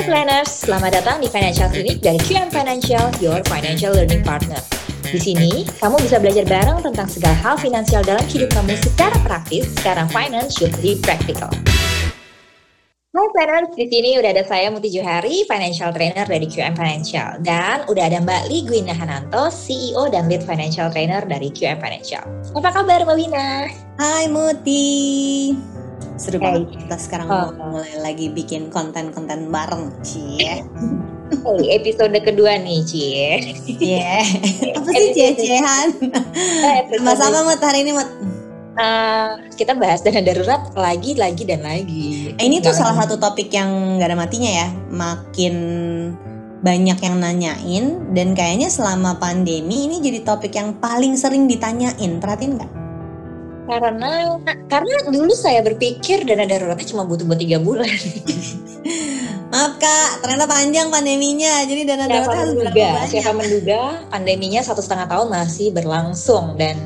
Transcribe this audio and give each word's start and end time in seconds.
Hai 0.00 0.08
planners, 0.08 0.64
selamat 0.64 0.96
datang 0.96 1.20
di 1.20 1.28
Financial 1.28 1.68
Clinic 1.68 2.00
dari 2.00 2.16
QM 2.16 2.48
Financial, 2.48 3.12
your 3.20 3.44
financial 3.44 3.92
learning 3.92 4.24
partner. 4.24 4.56
Di 5.04 5.20
sini, 5.20 5.68
kamu 5.76 6.00
bisa 6.00 6.16
belajar 6.16 6.48
bareng 6.48 6.80
tentang 6.80 7.04
segala 7.04 7.36
hal 7.36 7.60
finansial 7.60 8.00
dalam 8.00 8.24
hidup 8.24 8.48
kamu 8.48 8.80
secara 8.80 9.12
praktis, 9.20 9.68
sekarang 9.76 10.08
finance 10.08 10.56
should 10.56 10.72
be 10.80 10.96
practical. 11.04 11.52
Hai 13.12 13.28
planners, 13.36 13.76
di 13.76 13.92
sini 13.92 14.16
udah 14.16 14.32
ada 14.32 14.40
saya 14.48 14.72
Muti 14.72 14.88
Johari, 14.88 15.44
financial 15.44 15.92
trainer 15.92 16.24
dari 16.24 16.48
QM 16.48 16.72
Financial. 16.80 17.36
Dan 17.44 17.84
udah 17.84 18.04
ada 18.08 18.24
Mbak 18.24 18.48
Li 18.48 18.64
Gwina 18.64 18.96
Hananto, 18.96 19.52
CEO 19.52 20.08
dan 20.08 20.32
lead 20.32 20.40
financial 20.48 20.88
trainer 20.88 21.20
dari 21.28 21.52
QM 21.52 21.76
Financial. 21.76 22.24
Apa 22.56 22.72
kabar 22.72 23.04
Mbak 23.04 23.16
Wina? 23.20 23.68
Hai 24.00 24.32
Muti. 24.32 24.96
Seru 26.16 26.36
banget 26.36 26.68
kita 26.76 26.96
sekarang 26.96 27.26
Oh. 27.26 27.48
mau 27.52 27.76
mulai 27.76 27.96
lagi 27.96 28.28
bikin 28.28 28.68
konten-konten 28.68 29.48
bareng, 29.48 29.92
Cie. 30.00 30.64
Hey, 31.30 31.62
episode 31.72 32.12
kedua 32.20 32.58
nih, 32.58 32.80
Cie. 32.82 33.30
Iya. 33.66 34.20
Apa 34.76 34.90
sih 34.90 35.10
cie-ciehan? 35.12 35.88
Sama-sama 36.90 37.46
Mut 37.46 37.60
hari 37.60 37.86
ini 37.86 37.94
Mut. 37.94 38.08
Eh, 38.70 39.28
kita 39.54 39.76
bahas 39.76 40.00
dana 40.00 40.20
darurat 40.20 40.72
lagi, 40.72 41.12
lagi, 41.14 41.42
dan 41.44 41.60
lagi. 41.60 42.32
Eh, 42.32 42.44
Ini 42.44 42.58
tuh 42.58 42.72
Jangan- 42.72 42.96
salah 42.96 42.96
satu 43.04 43.14
topik 43.16 43.48
yang 43.50 43.68
gak 43.96 44.08
ada 44.08 44.16
matinya 44.16 44.48
ya. 44.48 44.68
Makin 44.88 45.54
banyak 46.60 46.98
yang 47.00 47.16
nanyain 47.16 47.84
dan 48.12 48.36
kayaknya 48.36 48.68
selama 48.68 49.16
pandemi 49.16 49.88
ini 49.88 49.96
jadi 50.00 50.20
topik 50.20 50.52
yang 50.52 50.76
paling 50.76 51.16
sering 51.16 51.48
ditanyain. 51.48 52.20
Perhatiin 52.20 52.52
nggak? 52.56 52.72
Karena 53.70 54.10
karena 54.66 54.96
dulu 55.06 55.30
saya 55.30 55.62
berpikir 55.62 56.26
dana 56.26 56.42
daruratnya 56.42 56.86
cuma 56.90 57.06
butuh 57.06 57.22
buat 57.22 57.38
tiga 57.38 57.62
bulan. 57.62 57.86
Maaf 59.50 59.82
kak, 59.82 60.22
ternyata 60.22 60.46
panjang 60.46 60.90
pandeminya. 60.94 61.66
Jadi 61.66 61.82
dana 61.86 62.06
Siapa 62.06 62.14
darurat 62.14 62.38
harus 62.38 62.54
berapa 62.54 62.70
menduga? 62.70 62.86
banyak? 62.90 63.10
Siapa 63.10 63.32
menduga 63.34 63.80
pandeminya 64.10 64.60
satu 64.62 64.80
setengah 64.82 65.06
tahun 65.10 65.26
masih 65.30 65.66
berlangsung 65.74 66.54
dan 66.54 66.76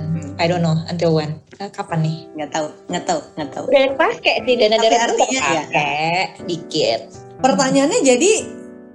I 0.41 0.45
don't 0.49 0.65
know 0.65 0.77
until 0.89 1.17
when. 1.17 1.41
Kapan 1.57 2.05
nih? 2.05 2.19
Nggak 2.37 2.51
tahu, 2.53 2.69
nggak 2.89 3.05
tahu, 3.05 3.21
nggak 3.37 3.51
tahu. 3.53 3.65
Udah 3.69 3.85
pakai 3.97 4.35
sih 4.45 4.55
dana 4.57 4.77
darurat 4.81 5.09
artinya 5.13 5.41
ya. 5.41 6.25
dikit. 6.49 7.01
Pertanyaannya 7.45 8.01
jadi 8.01 8.33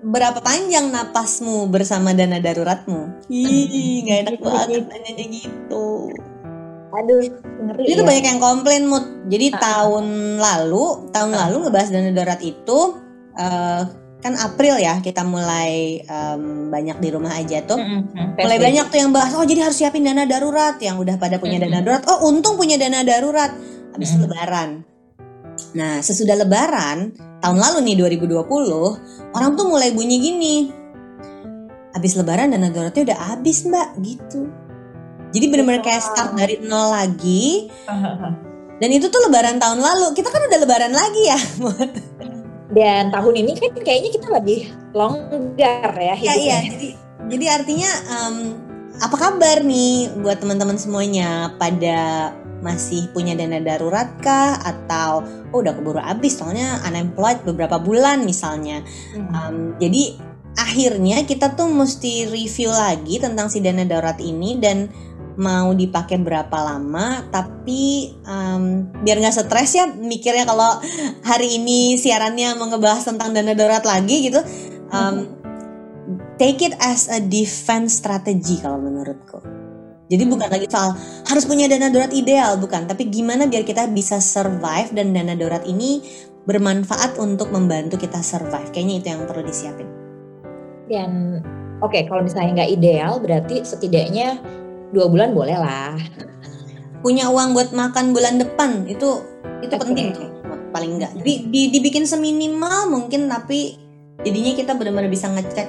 berapa 0.04 0.40
panjang 0.42 0.90
napasmu 0.90 1.70
bersama 1.70 2.16
dana 2.18 2.42
daruratmu? 2.42 3.30
Ih, 3.30 4.02
nggak 4.04 4.18
enak 4.28 4.36
banget 4.42 4.84
nanyanya 4.90 5.26
gitu. 5.30 5.88
Aduh, 6.90 7.22
ngeri 7.70 7.84
Jadi 7.86 8.02
ya. 8.02 8.08
banyak 8.08 8.26
yang 8.26 8.42
komplain 8.42 8.84
mood. 8.90 9.06
Jadi 9.30 9.54
Ah. 9.54 9.60
tahun 9.62 10.06
lalu, 10.42 10.86
tahun 11.14 11.32
Ah. 11.34 11.40
lalu 11.46 11.56
ngebahas 11.70 11.90
dana 11.94 12.10
darurat 12.12 12.42
itu 12.42 12.80
eh, 13.40 13.82
kan 14.20 14.34
April 14.36 14.76
ya 14.76 15.00
kita 15.00 15.24
mulai 15.24 16.04
em, 16.04 16.68
banyak 16.68 17.00
di 17.00 17.08
rumah 17.08 17.40
aja 17.40 17.64
tuh. 17.64 17.80
Mm-mm, 17.80 18.36
Mulai 18.36 18.58
banyak 18.60 18.86
tuh 18.92 19.00
yang 19.00 19.16
bahas, 19.16 19.32
oh 19.32 19.48
jadi 19.48 19.64
harus 19.72 19.80
siapin 19.80 20.04
dana 20.04 20.28
darurat. 20.28 20.76
Yang 20.78 21.08
udah 21.08 21.16
pada 21.16 21.40
punya 21.40 21.56
dana 21.56 21.80
Mm-mm. 21.80 21.88
darurat, 21.88 22.04
oh 22.12 22.28
untung 22.28 22.60
punya 22.60 22.76
dana 22.76 23.00
darurat. 23.00 23.56
Habis 23.96 24.12
itu 24.12 24.20
Mm-mm. 24.20 24.28
lebaran. 24.28 24.70
Nah 25.72 26.04
sesudah 26.04 26.36
lebaran, 26.36 27.16
tahun 27.40 27.58
lalu 27.64 27.78
nih 27.88 27.96
2020, 27.96 29.00
orang 29.32 29.56
tuh 29.56 29.66
mulai 29.72 29.96
bunyi 29.96 30.20
gini. 30.20 30.56
Habis 31.96 32.20
lebaran 32.20 32.52
dana 32.52 32.68
daruratnya 32.70 33.14
udah 33.14 33.20
habis 33.30 33.64
mbak, 33.64 33.88
gitu. 34.04 34.52
Jadi 35.30 35.46
bener-bener 35.50 35.82
kayak 35.86 36.02
start 36.02 36.34
dari 36.34 36.58
nol 36.62 36.94
lagi. 36.94 37.70
Dan 38.82 38.90
itu 38.96 39.12
tuh 39.12 39.20
lebaran 39.28 39.60
tahun 39.60 39.84
lalu. 39.84 40.16
Kita 40.16 40.32
kan 40.32 40.42
udah 40.48 40.60
lebaran 40.64 40.94
lagi 40.96 41.24
ya. 41.28 41.40
Dan 42.78 43.10
tahun 43.10 43.34
ini 43.44 43.52
kan 43.58 43.74
kayaknya 43.82 44.10
kita 44.14 44.28
lebih 44.30 44.70
longgar 44.94 45.90
ya 45.98 46.14
Iya, 46.14 46.16
hidupnya. 46.16 46.38
iya. 46.38 46.58
Jadi, 46.70 46.90
jadi 47.30 47.46
artinya 47.50 47.92
em, 48.08 48.36
apa 49.02 49.16
kabar 49.18 49.58
nih 49.66 50.14
buat 50.22 50.38
teman-teman 50.42 50.78
semuanya 50.78 51.54
pada 51.58 52.32
masih 52.60 53.08
punya 53.16 53.40
dana 53.40 53.64
darurat 53.64 54.12
kah 54.20 54.60
atau 54.62 55.24
oh 55.56 55.64
udah 55.64 55.72
keburu 55.80 55.98
habis 56.04 56.36
soalnya 56.38 56.84
unemployed 56.86 57.42
beberapa 57.42 57.82
bulan 57.82 58.22
misalnya. 58.24 58.86
Hmm. 59.18 59.34
Em, 59.34 59.56
jadi 59.82 60.04
akhirnya 60.60 61.24
kita 61.24 61.56
tuh 61.56 61.72
mesti 61.72 62.28
review 62.30 62.70
lagi 62.70 63.18
tentang 63.18 63.48
si 63.48 63.64
dana 63.64 63.82
darurat 63.88 64.20
ini 64.20 64.60
dan 64.60 64.92
mau 65.40 65.72
dipakai 65.72 66.20
berapa 66.20 66.52
lama 66.52 67.24
tapi 67.32 68.12
em, 68.28 68.92
biar 69.02 69.24
nggak 69.24 69.36
stres 69.40 69.72
ya 69.72 69.88
mikirnya 69.88 70.44
kalau 70.44 70.84
hari 71.24 71.56
ini 71.56 71.96
siarannya 71.96 72.60
mau 72.60 72.68
ngebahas 72.68 73.08
tentang 73.08 73.32
dana 73.32 73.56
darurat 73.56 73.88
lagi 73.88 74.28
gitu 74.28 74.44
em, 74.92 75.40
take 76.36 76.60
it 76.60 76.76
as 76.84 77.08
a 77.08 77.24
defense 77.24 78.04
strategy 78.04 78.60
kalau 78.60 78.84
menurutku. 78.84 79.40
Jadi 80.10 80.26
bukan 80.26 80.50
lagi 80.50 80.66
soal 80.66 80.98
harus 81.30 81.46
punya 81.46 81.70
dana 81.70 81.88
darurat 81.94 82.10
ideal 82.10 82.58
bukan 82.58 82.90
tapi 82.90 83.08
gimana 83.14 83.46
biar 83.46 83.62
kita 83.62 83.86
bisa 83.94 84.18
survive 84.18 84.90
dan 84.92 85.14
dana 85.14 85.38
darurat 85.38 85.62
ini 85.70 86.02
bermanfaat 86.50 87.22
untuk 87.22 87.54
membantu 87.54 87.96
kita 87.96 88.20
survive. 88.26 88.74
Kayaknya 88.74 88.96
itu 89.00 89.08
yang 89.14 89.22
perlu 89.30 89.44
disiapin. 89.46 89.88
Dan 90.90 91.40
oke 91.86 92.10
kalau 92.10 92.26
misalnya 92.26 92.66
nggak 92.66 92.72
ideal 92.74 93.22
berarti 93.22 93.62
setidaknya 93.62 94.42
dua 94.94 95.06
bulan 95.10 95.34
boleh 95.34 95.58
lah. 95.58 95.94
punya 97.00 97.32
uang 97.32 97.56
buat 97.56 97.72
makan 97.72 98.12
bulan 98.12 98.44
depan 98.44 98.84
itu 98.84 99.24
itu 99.64 99.72
Oke. 99.72 99.84
penting 99.88 100.12
tuh. 100.12 100.28
Paling 100.76 101.00
enggak 101.00 101.16
di, 101.24 101.48
di- 101.48 101.72
dibikin 101.72 102.04
seminimal 102.04 102.92
mungkin 102.92 103.32
tapi 103.32 103.80
jadinya 104.20 104.52
kita 104.52 104.72
benar-benar 104.76 105.08
bisa 105.08 105.32
ngecek 105.32 105.68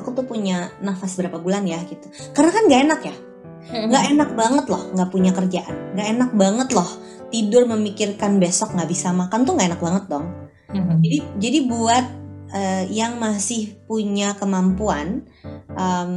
aku 0.00 0.16
tuh 0.16 0.24
punya 0.24 0.72
nafas 0.80 1.16
berapa 1.20 1.36
bulan 1.36 1.68
ya 1.68 1.76
gitu. 1.84 2.08
Karena 2.32 2.50
kan 2.56 2.62
nggak 2.64 2.82
enak 2.88 3.00
ya. 3.04 3.16
Nggak 3.64 4.04
enak 4.16 4.30
banget 4.32 4.64
loh 4.72 4.82
nggak 4.96 5.10
punya 5.12 5.30
kerjaan. 5.36 5.76
Nggak 5.92 6.08
enak 6.16 6.30
banget 6.32 6.68
loh 6.72 6.90
tidur 7.28 7.66
memikirkan 7.66 8.38
besok 8.38 8.72
nggak 8.78 8.88
bisa 8.88 9.10
makan 9.10 9.42
tuh 9.44 9.58
nggak 9.58 9.76
enak 9.76 9.82
banget 9.82 10.04
dong. 10.08 10.26
Mhm. 10.74 10.98
jadi 11.06 11.18
jadi 11.38 11.58
buat 11.70 12.06
eh, 12.50 12.84
yang 12.90 13.18
masih 13.22 13.78
punya 13.86 14.34
kemampuan 14.34 15.22
em, 15.70 16.10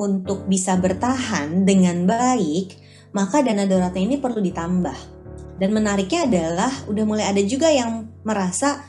untuk 0.00 0.48
bisa 0.48 0.80
bertahan 0.80 1.68
dengan 1.68 2.08
baik, 2.08 2.80
maka 3.12 3.44
dana 3.44 3.68
daruratnya 3.68 4.00
ini 4.00 4.16
perlu 4.16 4.40
ditambah. 4.40 5.20
Dan 5.60 5.76
menariknya 5.76 6.24
adalah 6.24 6.72
udah 6.88 7.04
mulai 7.04 7.28
ada 7.28 7.44
juga 7.44 7.68
yang 7.68 8.08
merasa 8.24 8.80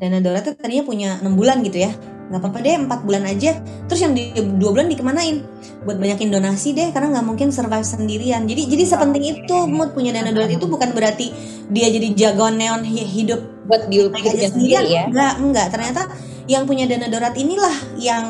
dana 0.00 0.16
daruratnya 0.24 0.56
tadinya 0.56 0.84
punya 0.88 1.20
enam 1.20 1.36
bulan 1.36 1.60
gitu 1.60 1.84
ya, 1.84 1.92
nggak 2.32 2.40
apa-apa 2.40 2.58
deh 2.64 2.74
empat 2.80 3.00
bulan 3.04 3.28
aja. 3.28 3.60
Terus 3.84 4.00
yang 4.00 4.16
di 4.16 4.32
dua 4.56 4.72
bulan 4.72 4.88
dikemanain? 4.88 5.44
Buat 5.84 6.00
banyakin 6.00 6.32
donasi 6.32 6.72
deh, 6.72 6.88
karena 6.96 7.20
nggak 7.20 7.26
mungkin 7.28 7.52
survive 7.52 7.84
sendirian. 7.84 8.48
Jadi 8.48 8.64
jadi 8.64 8.84
sepenting 8.96 9.24
itu 9.28 9.56
mood 9.68 9.92
punya 9.92 10.16
dana 10.16 10.32
darurat 10.32 10.56
itu 10.56 10.64
bukan 10.64 10.96
berarti 10.96 11.36
dia 11.68 11.92
jadi 11.92 12.08
jagoan 12.16 12.56
neon 12.56 12.80
hi- 12.80 13.04
hidup 13.04 13.40
Buat 13.66 13.90
di 13.90 13.98
mereka 13.98 14.30
hidupnya 14.30 14.30
aja 14.30 14.46
sendiri 14.54 14.72
sendirian 14.72 14.84
ya. 14.86 15.04
enggak 15.10 15.34
enggak 15.42 15.66
ternyata 15.74 16.02
yang 16.46 16.62
punya 16.64 16.84
dana 16.86 17.06
darurat 17.10 17.34
inilah 17.34 17.76
yang 17.98 18.24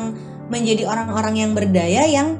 menjadi 0.47 0.87
orang-orang 0.87 1.35
yang 1.43 1.51
berdaya 1.53 2.03
yang 2.07 2.39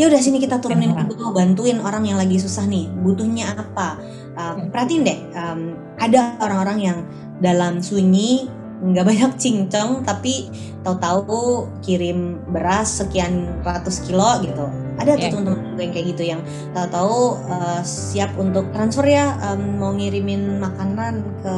ya 0.00 0.08
udah 0.08 0.20
sini 0.22 0.40
kita 0.40 0.56
turunin 0.56 0.96
ke 0.96 1.04
bawah 1.12 1.36
bantuin 1.36 1.76
orang 1.84 2.08
yang 2.08 2.16
lagi 2.16 2.40
susah 2.40 2.64
nih 2.64 2.88
butuhnya 3.02 3.52
apa 3.56 4.00
Um, 4.32 4.72
perhatiin 4.72 5.04
deh 5.04 5.18
um, 5.36 5.76
ada 6.00 6.40
orang-orang 6.40 6.78
yang 6.80 6.98
dalam 7.44 7.84
sunyi 7.84 8.48
nggak 8.80 9.04
banyak 9.04 9.32
cincong 9.36 10.08
tapi 10.08 10.48
tahu-tahu 10.80 11.68
kirim 11.84 12.40
beras 12.48 13.04
sekian 13.04 13.60
ratus 13.60 14.00
kilo 14.08 14.40
gitu 14.40 14.72
ada 14.96 15.20
tuh 15.20 15.28
Iya. 15.28 15.36
teman-teman 15.36 15.76
yang 15.76 15.92
kayak 15.92 16.06
gitu 16.16 16.22
yang 16.24 16.40
tahu-tahu 16.72 17.44
uh, 17.44 17.84
siap 17.84 18.32
untuk 18.40 18.72
transfer 18.72 19.04
ya 19.04 19.36
um, 19.52 19.76
mau 19.76 19.92
ngirimin 19.92 20.56
makanan 20.56 21.28
ke 21.44 21.54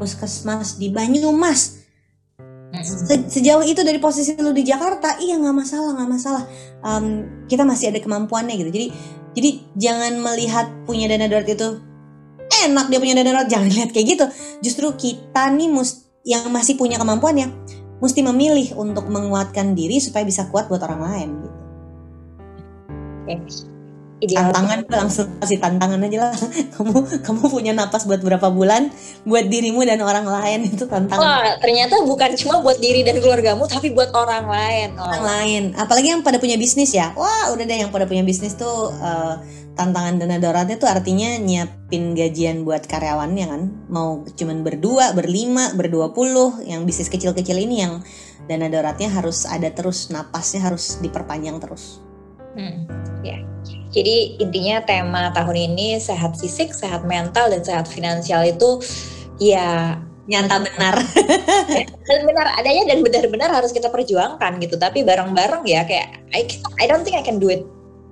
puskesmas 0.00 0.80
di 0.80 0.88
Banyumas. 0.88 1.83
Se- 2.82 3.28
sejauh 3.30 3.62
itu 3.62 3.80
dari 3.86 4.02
posisi 4.02 4.34
lu 4.40 4.50
di 4.50 4.66
Jakarta 4.66 5.20
iya 5.22 5.38
nggak 5.38 5.56
masalah 5.56 5.90
nggak 5.94 6.10
masalah 6.10 6.44
Um, 6.84 7.24
kita 7.48 7.64
masih 7.64 7.88
ada 7.88 7.96
kemampuannya 7.96 8.60
gitu 8.60 8.68
jadi 8.68 8.86
jadi 9.32 9.50
jangan 9.72 10.20
melihat 10.20 10.68
punya 10.84 11.08
dana 11.08 11.32
darurat 11.32 11.48
itu 11.48 11.80
enak 12.68 12.92
dia 12.92 13.00
punya 13.00 13.16
dana 13.16 13.32
darurat 13.32 13.48
jangan 13.48 13.72
lihat 13.72 13.88
kayak 13.88 14.06
gitu 14.12 14.24
justru 14.60 14.92
kita 14.92 15.48
nih 15.48 15.72
mus 15.72 16.04
yang 16.28 16.52
masih 16.52 16.76
punya 16.76 17.00
kemampuannya 17.00 17.48
mesti 18.04 18.20
memilih 18.20 18.76
untuk 18.76 19.08
menguatkan 19.08 19.72
diri 19.72 19.96
supaya 19.96 20.28
bisa 20.28 20.44
kuat 20.52 20.68
buat 20.68 20.84
orang 20.84 21.00
lain 21.08 21.28
gitu. 21.40 21.58
Oke. 23.24 23.73
Ideal. 24.22 24.54
tantangan 24.54 24.78
langsung 24.86 25.26
kasih 25.42 25.58
tantangan 25.58 25.98
aja 26.06 26.18
lah. 26.30 26.36
Kamu 26.78 27.22
kamu 27.22 27.42
punya 27.50 27.72
napas 27.74 28.06
buat 28.06 28.22
berapa 28.22 28.46
bulan? 28.50 28.94
Buat 29.26 29.50
dirimu 29.50 29.82
dan 29.82 29.98
orang 30.06 30.22
lain 30.22 30.66
itu 30.70 30.86
tantangan. 30.86 31.18
Wah, 31.18 31.58
ternyata 31.58 31.98
bukan 32.06 32.38
cuma 32.38 32.62
buat 32.62 32.78
diri 32.78 33.02
dan 33.02 33.18
keluargamu 33.18 33.66
tapi 33.66 33.90
buat 33.90 34.14
orang 34.14 34.46
lain. 34.46 34.88
Oh. 34.94 35.02
orang 35.02 35.24
lain. 35.24 35.62
Apalagi 35.74 36.14
yang 36.14 36.22
pada 36.22 36.38
punya 36.38 36.54
bisnis 36.54 36.94
ya. 36.94 37.10
Wah 37.18 37.50
udah 37.50 37.64
deh 37.66 37.78
yang 37.82 37.90
pada 37.90 38.06
punya 38.06 38.22
bisnis 38.22 38.54
tuh 38.54 38.94
uh, 38.94 39.42
tantangan 39.74 40.22
dana 40.22 40.38
daruratnya 40.38 40.78
tuh 40.78 40.86
artinya 40.86 41.34
nyiapin 41.42 42.14
gajian 42.14 42.62
buat 42.62 42.86
karyawannya 42.86 43.46
kan. 43.50 43.62
Mau 43.90 44.22
cuman 44.30 44.62
berdua 44.62 45.10
berlima 45.10 45.74
berdua 45.74 46.14
puluh 46.14 46.62
yang 46.62 46.86
bisnis 46.86 47.10
kecil-kecil 47.10 47.58
ini 47.58 47.82
yang 47.82 47.98
dana 48.46 48.70
daruratnya 48.70 49.10
harus 49.10 49.48
ada 49.48 49.72
terus 49.74 50.12
napasnya 50.12 50.62
harus 50.62 51.00
diperpanjang 51.00 51.58
terus 51.58 52.03
hmm, 52.54 52.76
ya. 53.22 53.38
Yeah 53.38 53.42
jadi 53.94 54.42
intinya 54.42 54.82
tema 54.82 55.30
tahun 55.30 55.70
ini 55.70 56.02
sehat 56.02 56.34
fisik, 56.34 56.74
sehat 56.74 57.06
mental, 57.06 57.46
dan 57.46 57.62
sehat 57.62 57.86
finansial 57.86 58.42
itu 58.42 58.82
ya 59.38 60.02
nyata 60.26 60.58
benar. 60.66 60.98
Dan 62.08 62.20
benar 62.28 62.52
adanya 62.60 62.84
dan 62.84 63.00
benar-benar 63.00 63.48
harus 63.48 63.72
kita 63.72 63.88
perjuangkan 63.88 64.60
gitu. 64.60 64.76
Tapi 64.76 65.08
bareng-bareng 65.08 65.64
ya 65.64 65.88
kayak 65.88 66.20
I, 66.36 66.44
I 66.76 66.84
don't 66.84 67.00
think 67.00 67.16
I 67.16 67.24
can 67.24 67.40
do 67.40 67.48
it 67.48 67.64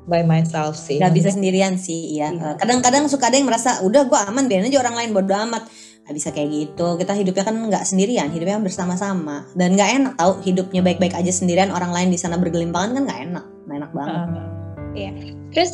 by 0.09 0.25
myself 0.25 0.81
sih. 0.81 0.97
Gak 0.97 1.13
bisa 1.13 1.29
sendirian 1.29 1.77
sih 1.77 2.17
ya 2.17 2.33
kadang-kadang 2.57 3.05
suka 3.13 3.29
ada 3.29 3.37
yang 3.37 3.45
merasa 3.45 3.85
udah 3.85 4.09
gue 4.09 4.17
aman 4.17 4.49
biarin 4.49 4.73
aja 4.73 4.81
orang 4.81 4.97
lain 4.97 5.11
bodo 5.13 5.37
amat. 5.37 5.69
Gak 6.09 6.15
bisa 6.17 6.33
kayak 6.33 6.49
gitu. 6.49 6.97
Kita 6.97 7.13
hidupnya 7.13 7.45
kan 7.45 7.57
nggak 7.69 7.85
sendirian 7.85 8.33
hidupnya 8.33 8.57
kan 8.57 8.65
bersama-sama. 8.65 9.37
Dan 9.53 9.77
nggak 9.77 9.91
enak 10.01 10.13
tau 10.17 10.41
hidupnya 10.41 10.81
baik-baik 10.81 11.13
aja 11.13 11.29
sendirian 11.29 11.69
orang 11.69 11.93
lain 11.93 12.09
di 12.09 12.17
sana 12.17 12.41
bergelimpangan 12.41 12.97
kan 12.97 13.03
nggak 13.05 13.21
enak 13.29 13.45
nggak 13.67 13.77
enak 13.79 13.93
banget 13.95 14.15
uh, 14.15 14.47
iya 14.93 15.13
Terus 15.53 15.73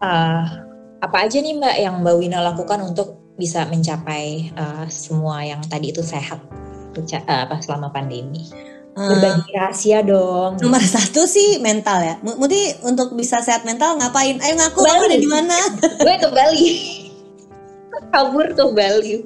uh, 0.00 0.44
apa 1.02 1.16
aja 1.26 1.38
nih 1.42 1.58
Mbak 1.58 1.76
yang 1.82 1.94
Mbak 2.00 2.14
Wina 2.22 2.38
lakukan 2.40 2.80
untuk 2.86 3.20
bisa 3.36 3.68
mencapai 3.68 4.54
uh, 4.56 4.86
semua 4.88 5.44
yang 5.44 5.60
tadi 5.66 5.92
itu 5.92 6.00
sehat 6.00 6.40
uh, 6.96 7.40
apa 7.44 7.60
selama 7.60 7.92
pandemi? 7.92 8.48
Berbagi 8.96 9.52
rahasia 9.52 10.00
dong. 10.00 10.56
Nomor 10.56 10.80
satu 10.80 11.28
sih 11.28 11.60
mental 11.60 12.00
ya. 12.00 12.16
Muti 12.24 12.80
untuk 12.80 13.12
bisa 13.12 13.44
sehat 13.44 13.68
mental 13.68 14.00
ngapain? 14.00 14.40
Ayo 14.40 14.56
ngaku 14.56 14.80
kamu 14.80 15.02
ada 15.04 15.18
di 15.20 15.28
mana? 15.28 15.56
Gue 16.00 16.16
ke 16.16 16.28
Bali. 16.32 16.68
Kabur 18.08 18.56
ke 18.56 18.64
Bali. 18.72 19.20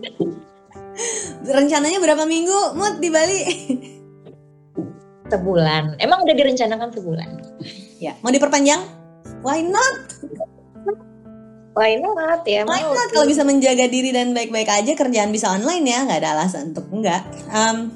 Rencananya 1.47 2.03
berapa 2.03 2.27
minggu 2.27 2.75
Mut 2.75 2.99
di 2.99 3.15
Bali? 3.15 3.41
sebulan. 5.31 6.03
Emang 6.03 6.27
udah 6.27 6.35
direncanakan 6.35 6.91
sebulan? 6.91 7.50
Ya, 8.01 8.17
mau 8.25 8.33
diperpanjang? 8.33 9.01
why 9.41 9.65
not 9.65 9.97
why 11.73 11.97
not 11.97 12.43
ya 12.45 12.67
why 12.69 12.83
not 12.83 13.09
kalau 13.13 13.27
bisa 13.29 13.47
menjaga 13.47 13.89
diri 13.89 14.13
dan 14.13 14.37
baik-baik 14.37 14.69
aja 14.69 14.93
kerjaan 14.93 15.33
bisa 15.33 15.53
online 15.53 15.85
ya 15.87 16.05
nggak 16.05 16.21
ada 16.21 16.31
alasan 16.37 16.75
untuk 16.75 16.87
enggak 16.93 17.25
um, 17.49 17.95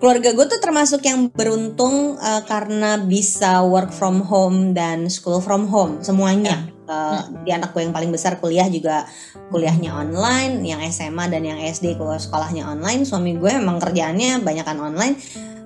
keluarga 0.00 0.32
gue 0.32 0.46
tuh 0.48 0.60
termasuk 0.64 1.04
yang 1.04 1.28
beruntung 1.28 2.16
uh, 2.16 2.40
karena 2.48 2.96
bisa 2.96 3.60
work 3.60 3.92
from 3.92 4.24
home 4.24 4.72
dan 4.72 5.12
school 5.12 5.44
from 5.44 5.68
home 5.68 6.00
semuanya. 6.00 6.72
Uh, 6.90 7.22
di 7.46 7.54
anak 7.54 7.70
gue 7.70 7.86
yang 7.86 7.94
paling 7.94 8.10
besar 8.10 8.42
kuliah 8.42 8.66
juga 8.66 9.06
kuliahnya 9.52 9.94
online, 9.94 10.58
yang 10.66 10.82
SMA 10.90 11.30
dan 11.30 11.46
yang 11.46 11.60
SD 11.62 11.94
kalau 11.94 12.18
sekolahnya 12.18 12.66
online. 12.66 13.06
Suami 13.06 13.38
gue 13.38 13.52
emang 13.60 13.78
kerjaannya 13.78 14.42
banyak 14.42 14.66
kan 14.66 14.80
online. 14.82 15.14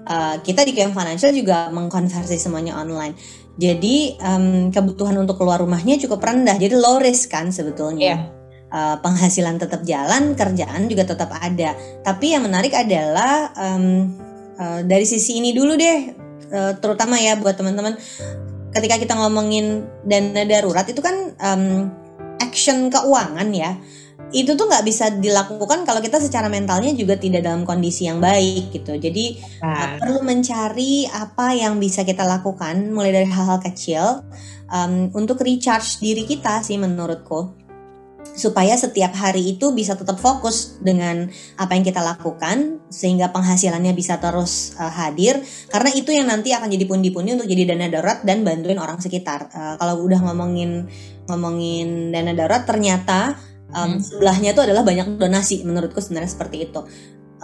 Uh, 0.05 0.37
kita 0.45 0.69
di 0.69 0.77
QM 0.77 0.93
Financial 0.93 1.33
juga 1.33 1.73
mengkonversi 1.73 2.37
semuanya 2.37 2.77
online. 2.77 3.17
Jadi 3.57 4.19
um, 4.21 4.69
kebutuhan 4.69 5.17
untuk 5.17 5.41
keluar 5.41 5.63
rumahnya 5.63 5.97
cukup 5.97 6.21
rendah, 6.21 6.59
jadi 6.59 6.75
low 6.77 7.01
risk 7.01 7.33
kan 7.33 7.49
sebetulnya. 7.55 8.19
Yeah. 8.19 8.23
Uh, 8.75 8.99
penghasilan 8.99 9.63
tetap 9.63 9.87
jalan, 9.87 10.35
kerjaan 10.35 10.91
juga 10.91 11.07
tetap 11.07 11.31
ada. 11.31 11.79
Tapi 12.03 12.35
yang 12.35 12.43
menarik 12.43 12.75
adalah 12.75 13.55
um, 13.55 14.11
uh, 14.59 14.83
dari 14.83 15.07
sisi 15.07 15.39
ini 15.39 15.55
dulu 15.55 15.79
deh, 15.79 16.11
uh, 16.51 16.73
terutama 16.83 17.15
ya 17.23 17.39
buat 17.39 17.55
teman-teman, 17.55 17.95
ketika 18.75 18.99
kita 18.99 19.15
ngomongin 19.15 19.87
dana 20.03 20.43
darurat 20.43 20.83
itu 20.91 20.99
kan 20.99 21.39
um, 21.39 21.87
action 22.43 22.91
keuangan 22.91 23.49
ya 23.55 23.79
itu 24.35 24.59
tuh 24.59 24.67
nggak 24.67 24.83
bisa 24.83 25.15
dilakukan 25.15 25.87
kalau 25.87 26.03
kita 26.03 26.19
secara 26.19 26.51
mentalnya 26.51 26.91
juga 26.91 27.15
tidak 27.15 27.47
dalam 27.47 27.63
kondisi 27.63 28.11
yang 28.11 28.19
baik 28.19 28.75
gitu. 28.75 28.99
Jadi 28.99 29.39
nah. 29.63 29.95
perlu 30.03 30.27
mencari 30.27 31.07
apa 31.07 31.55
yang 31.55 31.79
bisa 31.79 32.03
kita 32.03 32.27
lakukan 32.27 32.91
mulai 32.91 33.15
dari 33.15 33.31
hal-hal 33.31 33.63
kecil 33.63 34.27
um, 34.75 35.15
untuk 35.15 35.39
recharge 35.39 36.03
diri 36.03 36.27
kita 36.27 36.67
sih 36.67 36.75
menurutku 36.75 37.65
supaya 38.35 38.75
setiap 38.75 39.15
hari 39.15 39.55
itu 39.55 39.71
bisa 39.71 39.95
tetap 39.95 40.19
fokus 40.19 40.83
dengan 40.83 41.31
apa 41.55 41.79
yang 41.79 41.87
kita 41.87 42.03
lakukan 42.03 42.83
sehingga 42.91 43.31
penghasilannya 43.31 43.95
bisa 43.95 44.19
terus 44.19 44.75
uh, 44.75 44.91
hadir 44.91 45.39
karena 45.71 45.91
itu 45.95 46.11
yang 46.11 46.27
nanti 46.27 46.51
akan 46.51 46.67
jadi 46.67 46.85
pundi-pundi 46.91 47.39
untuk 47.39 47.47
jadi 47.47 47.77
dana 47.77 47.87
darurat 47.87 48.27
dan 48.27 48.43
bantuin 48.43 48.83
orang 48.83 48.99
sekitar. 48.99 49.47
Uh, 49.55 49.79
kalau 49.79 50.03
udah 50.03 50.19
ngomongin 50.27 50.91
ngomongin 51.31 52.11
dana 52.11 52.35
darurat 52.35 52.67
ternyata 52.67 53.39
um, 53.73 53.97
sebelahnya 54.03 54.53
itu 54.53 54.61
adalah 54.61 54.83
banyak 54.85 55.17
donasi 55.17 55.65
menurutku 55.65 56.03
sebenarnya 56.03 56.31
seperti 56.35 56.69
itu 56.69 56.85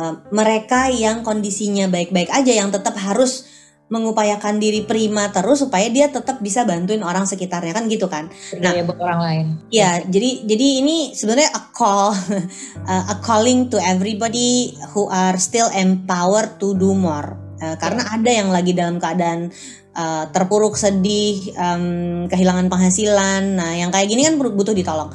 um, 0.00 0.14
mereka 0.32 0.88
yang 0.88 1.20
kondisinya 1.24 1.86
baik-baik 1.88 2.32
aja 2.32 2.52
yang 2.52 2.72
tetap 2.72 2.96
harus 2.96 3.48
mengupayakan 3.90 4.62
diri 4.62 4.86
prima 4.86 5.34
terus 5.34 5.66
supaya 5.66 5.90
dia 5.90 6.06
tetap 6.06 6.38
bisa 6.38 6.62
bantuin 6.62 7.02
orang 7.02 7.26
sekitarnya 7.26 7.74
kan 7.74 7.90
gitu 7.90 8.06
kan. 8.06 8.30
Nah, 8.62 8.70
ya, 8.70 8.86
buat 8.86 9.02
orang 9.02 9.20
lain. 9.20 9.46
Ya, 9.74 9.98
jadi 10.06 10.46
jadi 10.46 10.66
ini 10.78 11.10
sebenarnya 11.10 11.50
a 11.50 11.62
call 11.74 12.14
a 13.12 13.16
calling 13.18 13.66
to 13.66 13.82
everybody 13.82 14.78
who 14.94 15.10
are 15.10 15.34
still 15.42 15.66
empowered 15.74 16.54
to 16.62 16.78
do 16.78 16.94
more. 16.94 17.34
Uh, 17.60 17.74
karena 17.76 18.06
ada 18.14 18.30
yang 18.30 18.48
lagi 18.48 18.72
dalam 18.72 19.02
keadaan 19.02 19.50
uh, 19.92 20.24
terpuruk, 20.30 20.78
sedih, 20.78 21.50
um, 21.58 22.30
kehilangan 22.30 22.70
penghasilan. 22.70 23.58
Nah, 23.58 23.74
yang 23.74 23.90
kayak 23.90 24.06
gini 24.06 24.22
kan 24.22 24.38
butuh 24.38 24.72
ditolong 24.72 25.10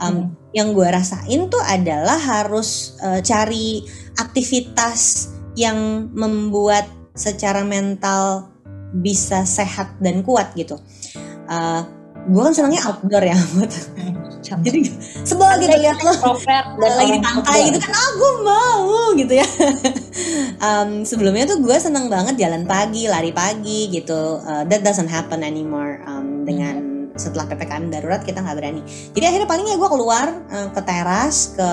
um, 0.00 0.06
hmm. 0.08 0.24
Yang 0.50 0.74
gue 0.74 0.86
rasain 0.86 1.46
tuh 1.46 1.62
adalah 1.62 2.18
harus 2.18 2.98
uh, 3.02 3.22
cari 3.22 3.86
aktivitas 4.18 5.30
yang 5.54 6.10
membuat 6.14 6.86
secara 7.14 7.62
mental 7.62 8.50
bisa 8.90 9.46
sehat 9.46 9.94
dan 10.02 10.26
kuat 10.26 10.50
gitu. 10.58 10.78
Uh, 11.46 11.86
gue 12.26 12.42
kan 12.42 12.54
senangnya 12.54 12.82
outdoor 12.90 13.22
ya. 13.22 13.38
Jadi 14.50 14.82
sebel 15.22 15.62
gitu 15.62 15.78
lihat 15.78 16.02
lo 16.02 16.10
dan 16.82 16.92
lagi 16.98 17.12
di 17.14 17.22
pantai 17.22 17.70
gitu 17.70 17.78
kan 17.78 17.94
aku 17.94 18.26
oh, 18.26 18.36
mau 18.42 18.82
gitu 19.14 19.34
ya. 19.38 19.46
Um, 20.60 21.08
sebelumnya 21.08 21.48
tuh 21.48 21.64
gue 21.64 21.72
seneng 21.80 22.12
banget 22.12 22.36
jalan 22.36 22.68
pagi 22.68 23.08
lari 23.08 23.32
pagi 23.32 23.88
gitu. 23.88 24.36
Uh, 24.44 24.60
that 24.68 24.84
doesn't 24.84 25.08
happen 25.08 25.40
anymore 25.40 26.04
um, 26.04 26.44
dengan 26.44 26.89
setelah 27.16 27.46
ppkm 27.50 27.90
darurat 27.90 28.22
kita 28.22 28.42
nggak 28.42 28.56
berani. 28.58 28.82
Jadi 29.14 29.24
akhirnya 29.24 29.48
paling 29.48 29.66
ya 29.66 29.76
gue 29.78 29.90
keluar 29.90 30.26
uh, 30.50 30.68
ke 30.70 30.80
teras 30.84 31.54
ke 31.56 31.70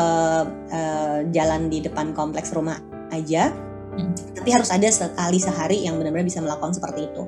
uh, 0.73 1.19
jalan 1.33 1.69
di 1.69 1.83
depan 1.83 2.13
kompleks 2.15 2.53
rumah 2.53 2.79
aja. 3.11 3.53
Hmm. 3.97 4.13
tapi 4.13 4.53
harus 4.53 4.69
ada 4.69 4.85
sekali 4.93 5.41
sehari 5.41 5.89
yang 5.89 5.97
benar-benar 5.97 6.29
bisa 6.29 6.37
melakukan 6.37 6.69
seperti 6.69 7.09
itu. 7.09 7.25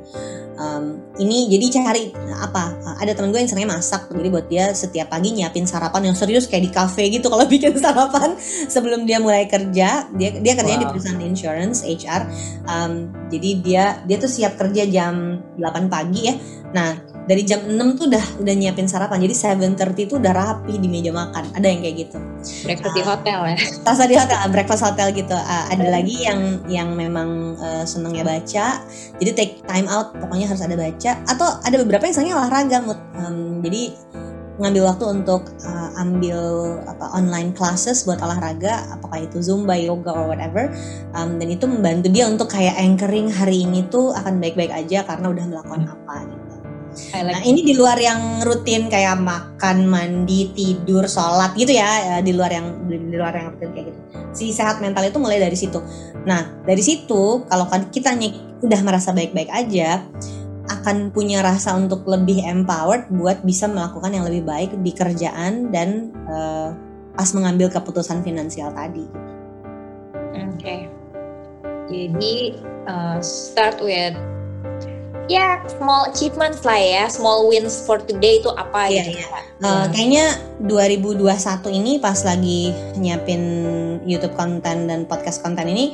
Um, 0.54 1.02
ini 1.18 1.50
jadi 1.50 1.82
cari 1.82 2.14
apa 2.38 2.78
ada 3.02 3.10
temen 3.18 3.34
gue 3.34 3.42
yang 3.42 3.50
seringnya 3.50 3.74
masak. 3.74 4.06
Jadi 4.14 4.30
buat 4.30 4.46
dia 4.54 4.70
setiap 4.78 5.10
pagi 5.10 5.34
nyiapin 5.34 5.66
sarapan 5.66 6.14
yang 6.14 6.16
serius 6.16 6.46
kayak 6.46 6.70
di 6.70 6.72
cafe 6.72 7.10
gitu. 7.10 7.26
Kalau 7.34 7.50
bikin 7.58 7.74
sarapan 7.74 8.38
sebelum 8.70 9.10
dia 9.10 9.18
mulai 9.18 9.50
kerja 9.50 10.14
dia 10.14 10.30
dia 10.38 10.54
kerjanya 10.54 10.86
wow. 10.86 10.86
di 10.86 10.92
perusahaan 10.94 11.24
insurance 11.26 11.82
HR 11.82 12.22
um, 12.70 12.92
jadi 13.34 13.50
dia 13.66 13.84
dia 14.06 14.18
tuh 14.22 14.30
siap 14.30 14.54
kerja 14.62 14.86
jam 14.86 15.42
8 15.58 15.90
pagi 15.90 16.30
ya. 16.30 16.38
Nah 16.70 17.09
dari 17.30 17.46
jam 17.46 17.62
6 17.62 17.78
tuh 17.94 18.10
udah 18.10 18.26
udah 18.42 18.54
nyiapin 18.58 18.90
sarapan. 18.90 19.22
Jadi 19.22 19.54
7.30 19.62 20.10
tuh 20.10 20.18
udah 20.18 20.34
rapi 20.34 20.82
di 20.82 20.90
meja 20.90 21.14
makan. 21.14 21.54
Ada 21.54 21.68
yang 21.70 21.86
kayak 21.86 21.96
gitu. 22.10 22.18
Breakfast 22.66 22.90
uh, 22.90 22.98
di 22.98 23.04
hotel 23.06 23.40
ya? 23.54 23.58
tasa 23.86 24.04
di 24.10 24.16
hotel 24.18 24.38
breakfast 24.50 24.82
hotel 24.82 25.14
gitu. 25.14 25.38
Uh, 25.38 25.66
ada 25.70 25.86
lagi 25.94 26.26
yang 26.26 26.66
yang 26.66 26.90
memang 26.98 27.54
uh, 27.62 27.86
senengnya 27.86 28.26
baca. 28.26 28.82
Jadi 29.22 29.32
take 29.38 29.54
time 29.70 29.86
out 29.86 30.18
pokoknya 30.18 30.50
harus 30.50 30.66
ada 30.66 30.74
baca. 30.74 31.12
Atau 31.30 31.48
ada 31.62 31.76
beberapa 31.78 32.10
yang 32.10 32.16
senangnya 32.18 32.36
olahraga 32.42 32.78
mood. 32.82 32.98
Um, 33.22 33.62
jadi 33.62 33.94
ngambil 34.60 34.92
waktu 34.92 35.06
untuk 35.08 35.54
uh, 35.70 35.90
ambil 36.02 36.40
apa 36.90 37.14
online 37.14 37.54
classes 37.54 38.10
buat 38.10 38.26
olahraga. 38.26 38.90
Apakah 38.90 39.30
itu 39.30 39.38
zumba 39.46 39.78
yoga 39.78 40.18
or 40.18 40.34
whatever. 40.34 40.66
Um, 41.14 41.38
dan 41.38 41.54
itu 41.54 41.70
membantu 41.70 42.10
dia 42.10 42.26
untuk 42.26 42.50
kayak 42.50 42.74
anchoring 42.74 43.30
hari 43.30 43.70
ini 43.70 43.86
tuh 43.86 44.18
akan 44.18 44.42
baik-baik 44.42 44.74
aja 44.74 45.06
karena 45.06 45.30
udah 45.30 45.46
melakukan 45.46 45.86
apa 45.94 46.26
gitu 46.26 46.49
nah 47.14 47.42
ini 47.42 47.66
di 47.66 47.74
luar 47.74 47.98
yang 47.98 48.42
rutin 48.46 48.88
kayak 48.88 49.18
makan, 49.18 49.90
mandi, 49.90 50.54
tidur, 50.54 51.10
sholat 51.10 51.58
gitu 51.58 51.74
ya, 51.74 51.90
ya 52.06 52.16
di 52.22 52.32
luar 52.32 52.54
yang 52.54 52.86
di 52.86 53.18
luar 53.18 53.34
yang 53.34 53.56
rutin 53.56 53.70
kayak 53.74 53.86
gitu. 53.92 54.00
Si 54.32 54.46
sehat 54.54 54.78
mental 54.80 55.10
itu 55.10 55.18
mulai 55.18 55.42
dari 55.42 55.58
situ. 55.58 55.82
Nah 56.24 56.64
dari 56.64 56.84
situ 56.86 57.44
kalau 57.50 57.66
kan 57.66 57.90
kita 57.90 58.14
udah 58.60 58.80
merasa 58.86 59.10
baik-baik 59.16 59.50
aja, 59.50 60.04
akan 60.70 60.90
akan 60.90 61.14
punya 61.14 61.42
rasa 61.42 61.78
untuk 61.78 62.06
lebih 62.06 62.46
empowered 62.46 63.10
buat 63.14 63.42
bisa 63.46 63.66
melakukan 63.66 64.14
yang 64.14 64.26
lebih 64.26 64.46
baik 64.46 64.72
di 64.82 64.92
kerjaan 64.94 65.74
dan 65.74 66.14
uh, 66.30 66.74
pas 67.18 67.30
mengambil 67.34 67.70
keputusan 67.70 68.22
finansial 68.22 68.74
tadi. 68.74 69.06
Oke. 70.34 70.58
Okay. 70.58 70.82
Jadi 71.90 72.62
uh, 72.86 73.18
start 73.22 73.82
with 73.82 74.14
ya 75.30 75.62
small 75.78 76.10
achievements 76.10 76.66
lah 76.66 76.82
ya, 76.82 77.06
small 77.06 77.46
wins 77.46 77.86
for 77.86 78.02
today 78.02 78.42
itu 78.42 78.50
apa 78.50 78.90
yeah, 78.90 79.06
gitu. 79.06 79.22
Yeah. 79.22 79.46
Uh, 79.62 79.86
kayaknya 79.94 80.26
2021 80.66 81.30
ini 81.80 81.92
pas 82.02 82.18
lagi 82.26 82.74
nyiapin 82.98 83.44
YouTube 84.10 84.34
konten 84.34 84.90
dan 84.90 85.06
podcast 85.06 85.46
konten 85.46 85.70
ini 85.70 85.94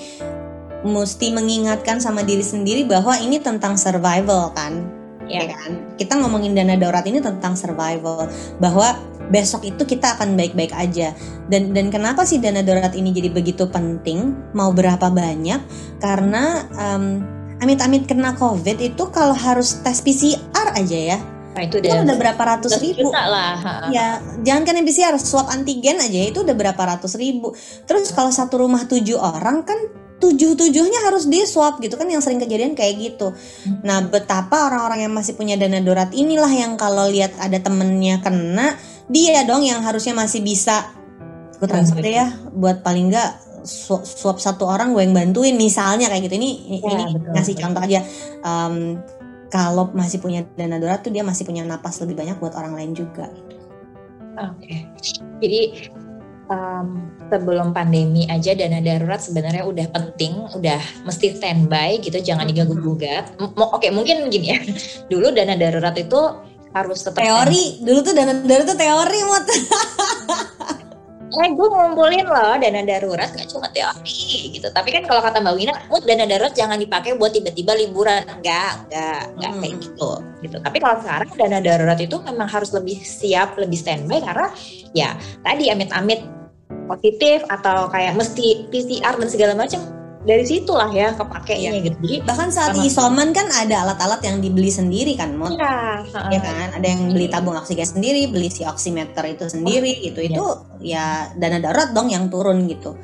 mesti 0.87 1.35
mengingatkan 1.35 1.99
sama 1.99 2.23
diri 2.23 2.45
sendiri 2.45 2.87
bahwa 2.87 3.19
ini 3.19 3.43
tentang 3.43 3.75
survival 3.75 4.55
kan. 4.55 4.87
Yeah. 5.27 5.51
Ya 5.51 5.57
kan? 5.59 5.71
Kita 5.99 6.15
ngomongin 6.15 6.55
dana 6.55 6.79
darurat 6.79 7.03
ini 7.03 7.19
tentang 7.19 7.59
survival 7.59 8.31
bahwa 8.63 8.95
besok 9.33 9.65
itu 9.65 9.83
kita 9.83 10.15
akan 10.15 10.37
baik-baik 10.39 10.71
aja. 10.71 11.11
Dan 11.51 11.75
dan 11.75 11.91
kenapa 11.91 12.23
sih 12.23 12.39
dana 12.39 12.63
darurat 12.63 12.93
ini 12.95 13.11
jadi 13.11 13.33
begitu 13.33 13.67
penting? 13.67 14.31
Mau 14.55 14.71
berapa 14.71 15.09
banyak? 15.11 15.59
Karena 15.97 16.69
um, 16.77 17.34
amit-amit 17.63 18.07
kena 18.09 18.35
COVID 18.35 18.77
itu 18.79 19.03
kalau 19.12 19.35
harus 19.35 19.79
tes 19.83 20.03
PCR 20.03 20.67
aja 20.75 21.00
ya. 21.15 21.19
Nah, 21.55 21.63
itu, 21.63 21.79
itu 21.79 21.88
udah 21.88 22.17
berapa 22.19 22.41
ratus 22.43 22.83
ribu 22.83 23.15
lah. 23.15 23.88
Ya, 23.88 24.19
jangan 24.43 24.67
kan 24.67 24.75
yang 24.75 24.83
PCR, 24.83 25.15
swab 25.15 25.47
antigen 25.47 26.03
aja 26.03 26.19
itu 26.27 26.43
udah 26.43 26.51
berapa 26.51 26.81
ratus 26.83 27.15
ribu. 27.15 27.55
Terus 27.88 28.12
kalau 28.12 28.27
satu 28.27 28.59
rumah 28.59 28.83
tujuh 28.83 29.15
orang 29.15 29.63
kan 29.63 29.79
tujuh 30.19 30.55
tujuhnya 30.55 31.00
harus 31.07 31.27
di 31.27 31.43
swab 31.43 31.79
gitu 31.79 31.95
kan 32.00 32.07
yang 32.12 32.19
sering 32.19 32.43
kejadian 32.43 32.75
kayak 32.75 33.00
gitu. 33.00 33.31
Hmm. 33.31 33.79
Nah, 33.88 34.03
betapa 34.03 34.67
orang-orang 34.67 35.07
yang 35.07 35.13
masih 35.15 35.39
punya 35.39 35.55
dana 35.55 35.79
darurat 35.79 36.12
inilah 36.12 36.51
yang 36.51 36.75
kalau 36.75 37.07
lihat 37.07 37.31
ada 37.39 37.55
temennya 37.63 38.19
kena, 38.19 38.75
dia 39.07 39.47
dong 39.47 39.63
yang 39.63 39.79
harusnya 39.79 40.12
masih 40.12 40.43
bisa 40.43 40.91
gue 41.55 41.67
transfer 41.71 42.03
ya 42.03 42.35
buat 42.51 42.83
paling 42.83 43.15
enggak 43.15 43.31
suap, 43.65 44.38
satu 44.38 44.69
orang 44.69 44.93
gue 44.93 45.03
yang 45.03 45.13
bantuin 45.17 45.57
misalnya 45.57 46.07
kayak 46.07 46.29
gitu 46.29 46.38
ini 46.38 46.79
ya, 46.79 46.95
ini 46.95 47.03
betul, 47.17 47.34
ngasih 47.34 47.53
betul. 47.57 47.63
contoh 47.65 47.81
aja 47.81 48.00
um, 48.45 48.75
kalau 49.50 49.89
masih 49.91 50.22
punya 50.22 50.45
dana 50.53 50.77
darurat 50.77 51.01
tuh 51.01 51.10
dia 51.10 51.25
masih 51.25 51.43
punya 51.43 51.65
napas 51.65 51.98
lebih 52.01 52.15
banyak 52.15 52.38
buat 52.38 52.53
orang 52.53 52.77
lain 52.77 52.91
juga 52.93 53.27
oke 54.38 54.62
okay. 54.62 54.86
jadi 55.41 55.91
um, 56.50 57.10
sebelum 57.29 57.74
pandemi 57.74 58.29
aja 58.29 58.53
dana 58.53 58.81
darurat 58.81 59.22
sebenarnya 59.22 59.65
udah 59.65 59.88
penting, 59.89 60.45
udah 60.53 60.81
mesti 61.05 61.38
standby 61.38 61.98
gitu, 62.01 62.22
jangan 62.22 62.45
diganggu 62.45 62.77
gugat. 62.77 63.34
Oke, 63.39 63.57
okay, 63.57 63.89
mungkin 63.89 64.29
gini 64.29 64.53
ya. 64.53 64.60
Dulu 65.12 65.34
dana 65.34 65.57
darurat 65.57 65.95
itu 65.98 66.22
harus 66.75 67.01
tetap 67.01 67.24
teori. 67.24 67.81
Dulu 67.81 68.00
tuh 68.03 68.13
dana 68.13 68.34
darurat 68.45 68.67
tuh 68.67 68.77
teori, 68.77 69.19
mot. 69.25 69.45
eh 71.25 71.50
gue 71.51 71.67
ngumpulin 71.67 72.25
loh 72.29 72.53
dana 72.62 72.82
darurat 72.86 73.29
gak 73.34 73.50
cuma 73.50 73.67
teori 73.74 74.53
gitu. 74.53 74.67
Tapi 74.70 74.89
kan 74.94 75.03
kalau 75.10 75.22
kata 75.25 75.41
mbak 75.41 75.55
Wina 75.58 75.74
mood 75.89 76.05
dana 76.05 76.24
darurat 76.29 76.53
jangan 76.53 76.77
dipakai 76.77 77.17
buat 77.17 77.34
tiba-tiba 77.34 77.74
liburan. 77.74 78.24
Enggak 78.29 78.86
enggak 78.88 79.22
enggak 79.36 79.51
hmm. 79.51 79.62
kayak 79.62 79.75
gitu 79.82 80.12
gitu. 80.46 80.58
Tapi 80.62 80.77
kalau 80.77 80.96
sekarang 81.01 81.29
dana 81.34 81.60
darurat 81.60 82.00
itu 82.00 82.15
memang 82.22 82.48
harus 82.48 82.70
lebih 82.72 83.01
siap 83.01 83.58
lebih 83.58 83.77
standby 83.77 84.22
karena 84.22 84.48
ya 84.94 85.17
tadi 85.41 85.74
amit-amit 85.74 86.22
positif 86.86 87.41
atau 87.50 87.89
kayak 87.89 88.13
mesti 88.13 88.70
PCR 88.70 89.17
dan 89.17 89.29
segala 89.29 89.53
macam 89.58 89.82
dari 90.25 90.44
situlah 90.44 90.89
ya 90.89 91.13
kepakainya 91.13 91.72
ya. 91.77 91.86
gitu. 91.86 91.98
Jadi 92.01 92.15
bahkan 92.25 92.50
saat 92.50 92.74
isoman 92.82 93.29
kan 93.32 93.46
ada 93.53 93.86
alat-alat 93.86 94.25
yang 94.25 94.41
dibeli 94.41 94.74
sendiri 94.74 95.13
kan, 95.13 95.38
Mon? 95.38 95.53
Iya. 95.53 96.01
Ya 96.34 96.39
kan, 96.41 96.67
ada 96.74 96.88
yang 96.88 97.13
beli 97.13 97.29
tabung 97.29 97.55
oksigen 97.55 97.86
sendiri, 97.86 98.27
beli 98.34 98.50
si 98.50 98.65
oximeter 98.65 99.22
itu 99.29 99.46
sendiri 99.46 100.01
oh, 100.01 100.03
gitu. 100.10 100.20
Itu 100.25 100.46
ya. 100.82 101.29
dana 101.38 101.62
darurat 101.62 101.94
dong 101.94 102.10
yang 102.10 102.27
turun 102.34 102.65
gitu. 102.65 102.98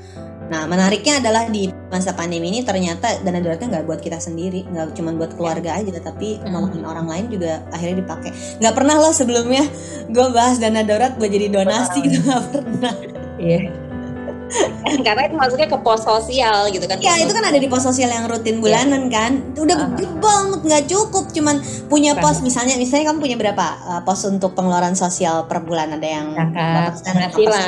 Nah, 0.51 0.67
menariknya 0.67 1.23
adalah 1.23 1.47
di 1.47 1.71
masa 1.87 2.11
pandemi 2.11 2.51
ini 2.51 2.67
ternyata 2.67 3.23
dana 3.23 3.39
daruratnya 3.39 3.71
nggak 3.71 3.85
buat 3.87 4.01
kita 4.03 4.19
sendiri, 4.19 4.67
nggak 4.67 4.99
cuma 4.99 5.15
buat 5.15 5.31
keluarga 5.39 5.79
aja, 5.79 5.95
tapi 6.03 6.43
hmm. 6.43 6.51
nolongin 6.51 6.83
orang 6.83 7.07
lain 7.07 7.25
juga 7.31 7.63
akhirnya 7.71 8.03
dipakai. 8.03 8.59
Nggak 8.59 8.75
pernah 8.75 8.99
loh 8.99 9.13
sebelumnya 9.15 9.63
gue 10.11 10.27
bahas 10.35 10.59
dana 10.59 10.83
darurat 10.83 11.15
buat 11.15 11.31
jadi 11.31 11.47
donasi 11.47 11.97
gitu, 12.03 12.19
nggak 12.27 12.43
pernah. 12.51 12.93
Iya. 13.39 13.80
karena 15.05 15.21
itu 15.27 15.35
masuknya 15.35 15.67
ke 15.71 15.77
pos 15.79 16.01
sosial 16.03 16.67
gitu 16.69 16.85
kan. 16.85 16.97
Ya 16.99 17.17
itu 17.19 17.31
kan 17.31 17.43
ada 17.43 17.57
di 17.57 17.67
pos 17.71 17.83
sosial 17.83 18.11
yang 18.11 18.27
rutin 18.27 18.59
iya. 18.59 18.61
bulanan 18.61 19.07
yeah. 19.07 19.13
kan. 19.13 19.31
Udah 19.55 19.75
uh 19.77 19.87
-huh. 19.95 20.17
banget 20.19 20.59
nggak 20.67 20.83
cukup. 20.91 21.25
Cuman 21.31 21.55
punya 21.87 22.17
pos 22.19 22.43
misalnya 22.43 22.75
misalnya 22.75 23.11
kamu 23.11 23.19
punya 23.23 23.37
berapa 23.39 23.65
uh, 23.87 24.01
pos 24.03 24.27
untuk 24.27 24.53
pengeluaran 24.53 24.93
sosial 24.93 25.47
per 25.47 25.63
bulan? 25.63 25.95
Ada 25.95 26.07
yang 26.07 26.27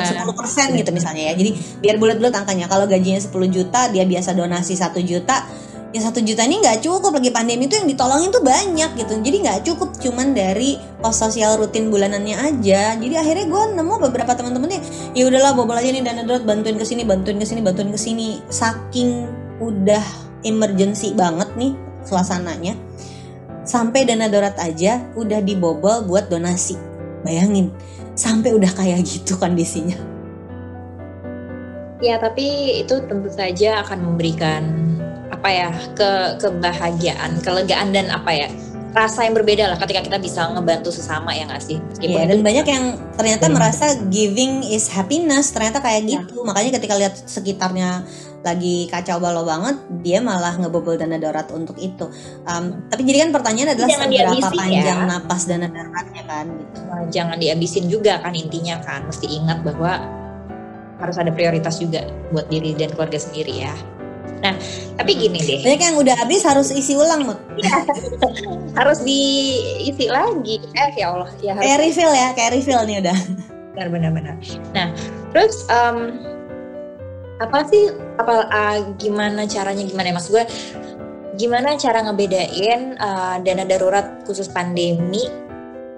sepuluh 0.04 0.36
persen 0.36 0.68
gitu 0.76 0.90
misalnya 0.92 1.32
ya. 1.32 1.34
Jadi 1.34 1.50
biar 1.80 1.96
bulat-bulat 1.96 2.34
angkanya. 2.34 2.66
Kalau 2.68 2.84
gajinya 2.88 3.20
10 3.20 3.32
juta 3.48 3.80
dia 3.88 4.04
biasa 4.04 4.36
donasi 4.36 4.76
satu 4.76 5.00
juta 5.00 5.63
ya 5.94 6.02
satu 6.02 6.18
juta 6.26 6.42
ini 6.42 6.58
nggak 6.58 6.82
cukup. 6.82 7.14
Lagi 7.14 7.30
pandemi 7.30 7.70
itu 7.70 7.78
yang 7.78 7.86
ditolongin 7.86 8.34
tuh 8.34 8.42
banyak 8.42 8.90
gitu. 8.98 9.14
Jadi 9.22 9.36
nggak 9.46 9.58
cukup 9.62 9.94
cuman 10.02 10.34
dari 10.34 10.74
pos 10.98 11.14
sosial 11.22 11.54
rutin 11.54 11.94
bulanannya 11.94 12.34
aja. 12.34 12.98
Jadi 12.98 13.14
akhirnya 13.14 13.46
gue 13.46 13.62
nemu 13.78 13.94
beberapa 14.10 14.34
teman-teman 14.34 14.74
nih 14.74 14.82
ya 15.14 15.30
udahlah 15.30 15.54
bobol 15.54 15.78
aja 15.78 15.94
nih 15.94 16.02
dana 16.02 16.26
darurat 16.26 16.42
bantuin 16.42 16.74
ke 16.74 16.82
sini 16.82 17.06
bantuin 17.06 17.38
ke 17.38 17.46
sini 17.46 17.62
bantuin 17.62 17.94
ke 17.94 18.00
sini. 18.00 18.42
Saking 18.50 19.30
udah 19.62 20.02
emergency 20.42 21.14
banget 21.14 21.46
nih 21.54 21.78
suasananya 22.02 22.74
sampai 23.62 24.02
dana 24.04 24.26
darurat 24.26 24.58
aja 24.58 24.98
udah 25.14 25.38
dibobol 25.40 26.10
buat 26.10 26.26
donasi. 26.26 26.74
Bayangin 27.22 27.70
sampai 28.18 28.50
udah 28.52 28.68
kayak 28.74 29.06
gitu 29.06 29.38
kondisinya. 29.38 29.96
Ya 32.02 32.20
tapi 32.20 32.82
itu 32.84 33.00
tentu 33.08 33.32
saja 33.32 33.80
akan 33.80 34.12
memberikan 34.12 34.93
apa 35.44 35.52
ya 35.52 35.68
ke 35.92 36.10
kebahagiaan, 36.40 37.36
kelegaan 37.44 37.92
dan 37.92 38.08
apa 38.08 38.32
ya 38.32 38.48
rasa 38.96 39.28
yang 39.28 39.36
berbeda 39.36 39.68
lah 39.68 39.76
ketika 39.76 40.00
kita 40.00 40.16
bisa 40.16 40.48
ngebantu 40.56 40.88
sesama 40.88 41.36
ya 41.36 41.44
nggak 41.44 41.60
sih? 41.60 41.76
Iya 42.00 42.24
dan 42.24 42.40
banyak 42.40 42.64
yang 42.64 42.96
ternyata 43.12 43.52
hmm. 43.52 43.52
merasa 43.52 43.92
giving 44.08 44.64
is 44.64 44.88
happiness 44.88 45.52
ternyata 45.52 45.84
kayak 45.84 46.08
ya. 46.08 46.24
gitu. 46.24 46.48
Makanya 46.48 46.80
ketika 46.80 46.96
lihat 46.96 47.12
sekitarnya 47.28 48.08
lagi 48.40 48.88
kacau 48.88 49.20
balau 49.20 49.44
banget, 49.44 49.76
dia 50.00 50.24
malah 50.24 50.56
ngebobol 50.56 50.96
dana 50.96 51.20
darurat 51.20 51.44
untuk 51.52 51.76
itu. 51.76 52.08
Um, 52.48 52.88
tapi 52.88 53.04
jadi 53.04 53.28
kan 53.28 53.30
pertanyaan 53.36 53.76
adalah 53.76 53.88
jangan 53.92 54.08
seberapa 54.08 54.48
panjang 54.48 55.00
ya. 55.04 55.04
napas 55.04 55.42
dana 55.44 55.68
daruratnya 55.68 56.22
kan? 56.24 56.46
Gitu. 56.56 56.78
Nah, 56.88 57.02
jangan 57.12 57.36
dihabisin 57.36 57.84
juga 57.92 58.16
kan 58.24 58.32
intinya 58.32 58.80
kan. 58.80 59.04
Mesti 59.12 59.28
ingat 59.28 59.60
bahwa 59.60 60.00
harus 61.04 61.20
ada 61.20 61.28
prioritas 61.28 61.76
juga 61.76 62.08
buat 62.32 62.48
diri 62.48 62.72
dan 62.72 62.96
keluarga 62.96 63.20
sendiri 63.20 63.68
ya. 63.68 63.76
Nah, 64.44 64.52
tapi 65.00 65.16
gini 65.16 65.40
deh. 65.40 65.64
Banyak 65.64 65.80
yang 65.80 65.96
udah 65.96 66.14
habis 66.20 66.44
harus 66.44 66.68
isi 66.68 66.92
ulang, 66.92 67.24
Mut. 67.24 67.40
Iya. 67.56 67.76
harus 68.78 69.00
diisi 69.00 70.12
lagi. 70.12 70.60
Eh, 70.76 70.88
ya 71.00 71.16
Allah. 71.16 71.30
Ya, 71.40 71.56
harus 71.56 71.64
kayak 71.64 71.78
refill 71.80 72.12
ya, 72.12 72.28
kayak 72.36 72.50
refill 72.52 72.82
nih 72.84 73.00
udah. 73.00 73.18
Benar, 73.72 73.88
benar, 73.88 74.10
benar. 74.12 74.34
Nah, 74.76 74.92
terus 75.32 75.64
um, 75.72 76.20
apa 77.40 77.66
sih 77.66 77.90
apa 78.20 78.46
uh, 78.46 78.78
gimana 79.00 79.48
caranya 79.48 79.82
gimana 79.82 80.12
ya 80.12 80.14
mas 80.14 80.30
gue 80.30 80.44
gimana 81.34 81.74
cara 81.74 82.06
ngebedain 82.06 82.94
uh, 83.02 83.42
dana 83.42 83.66
darurat 83.66 84.22
khusus 84.22 84.46
pandemi 84.46 85.26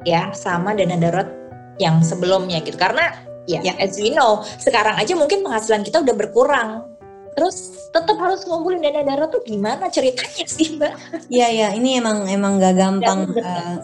ya 0.08 0.32
sama 0.32 0.72
dana 0.72 0.96
darurat 0.96 1.28
yang 1.76 2.00
sebelumnya 2.00 2.64
gitu 2.64 2.80
karena 2.80 3.12
ya, 3.44 3.60
ya 3.60 3.76
as 3.76 4.00
we 4.00 4.08
know 4.16 4.40
sekarang 4.56 4.96
aja 4.96 5.12
mungkin 5.12 5.44
penghasilan 5.44 5.84
kita 5.84 6.00
udah 6.00 6.16
berkurang 6.16 6.95
terus 7.36 7.86
tetap 7.92 8.16
harus 8.16 8.48
ngumpulin 8.48 8.80
dana 8.80 9.04
darurat 9.04 9.28
tuh 9.28 9.44
gimana 9.44 9.92
ceritanya 9.92 10.44
sih 10.48 10.80
mbak? 10.80 10.96
Iya 11.28 11.48
iya 11.52 11.68
ini 11.76 12.00
emang 12.00 12.24
emang 12.26 12.56
gak 12.56 12.74
gampang. 12.80 13.28
uh, 13.36 13.76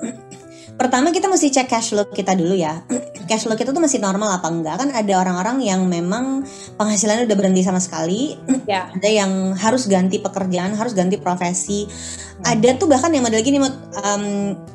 pertama 0.80 1.12
kita 1.12 1.28
mesti 1.28 1.52
cek 1.52 1.68
cash 1.68 1.92
flow 1.92 2.08
kita 2.08 2.32
dulu 2.32 2.56
ya. 2.56 2.80
cash 3.28 3.44
flow 3.44 3.54
kita 3.54 3.76
tuh 3.76 3.84
masih 3.84 4.00
normal 4.00 4.40
apa 4.40 4.48
enggak? 4.48 4.76
Kan 4.80 4.88
ada 4.90 5.12
orang-orang 5.20 5.60
yang 5.60 5.84
memang 5.84 6.48
penghasilannya 6.80 7.28
udah 7.28 7.38
berhenti 7.38 7.62
sama 7.62 7.78
sekali. 7.78 8.40
Ya. 8.64 8.88
Ada 8.88 9.08
yang 9.08 9.52
harus 9.58 9.84
ganti 9.84 10.16
pekerjaan, 10.16 10.72
harus 10.72 10.96
ganti 10.96 11.20
profesi. 11.20 11.84
Ya. 12.40 12.56
Ada 12.56 12.80
tuh 12.80 12.88
bahkan 12.88 13.12
yang 13.12 13.22
model 13.22 13.44
gini 13.44 13.60
um, 13.60 14.24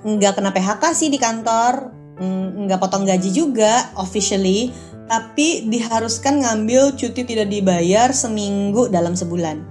nggak 0.06 0.38
kena 0.38 0.54
PHK 0.54 0.84
sih 0.94 1.10
di 1.10 1.18
kantor, 1.18 1.97
mm, 2.20 2.68
nggak 2.68 2.80
potong 2.82 3.06
gaji 3.06 3.30
juga 3.32 3.90
officially 3.98 4.74
tapi 5.08 5.64
diharuskan 5.72 6.44
ngambil 6.44 6.94
cuti 7.00 7.24
tidak 7.24 7.48
dibayar 7.48 8.12
seminggu 8.12 8.92
dalam 8.92 9.16
sebulan. 9.16 9.64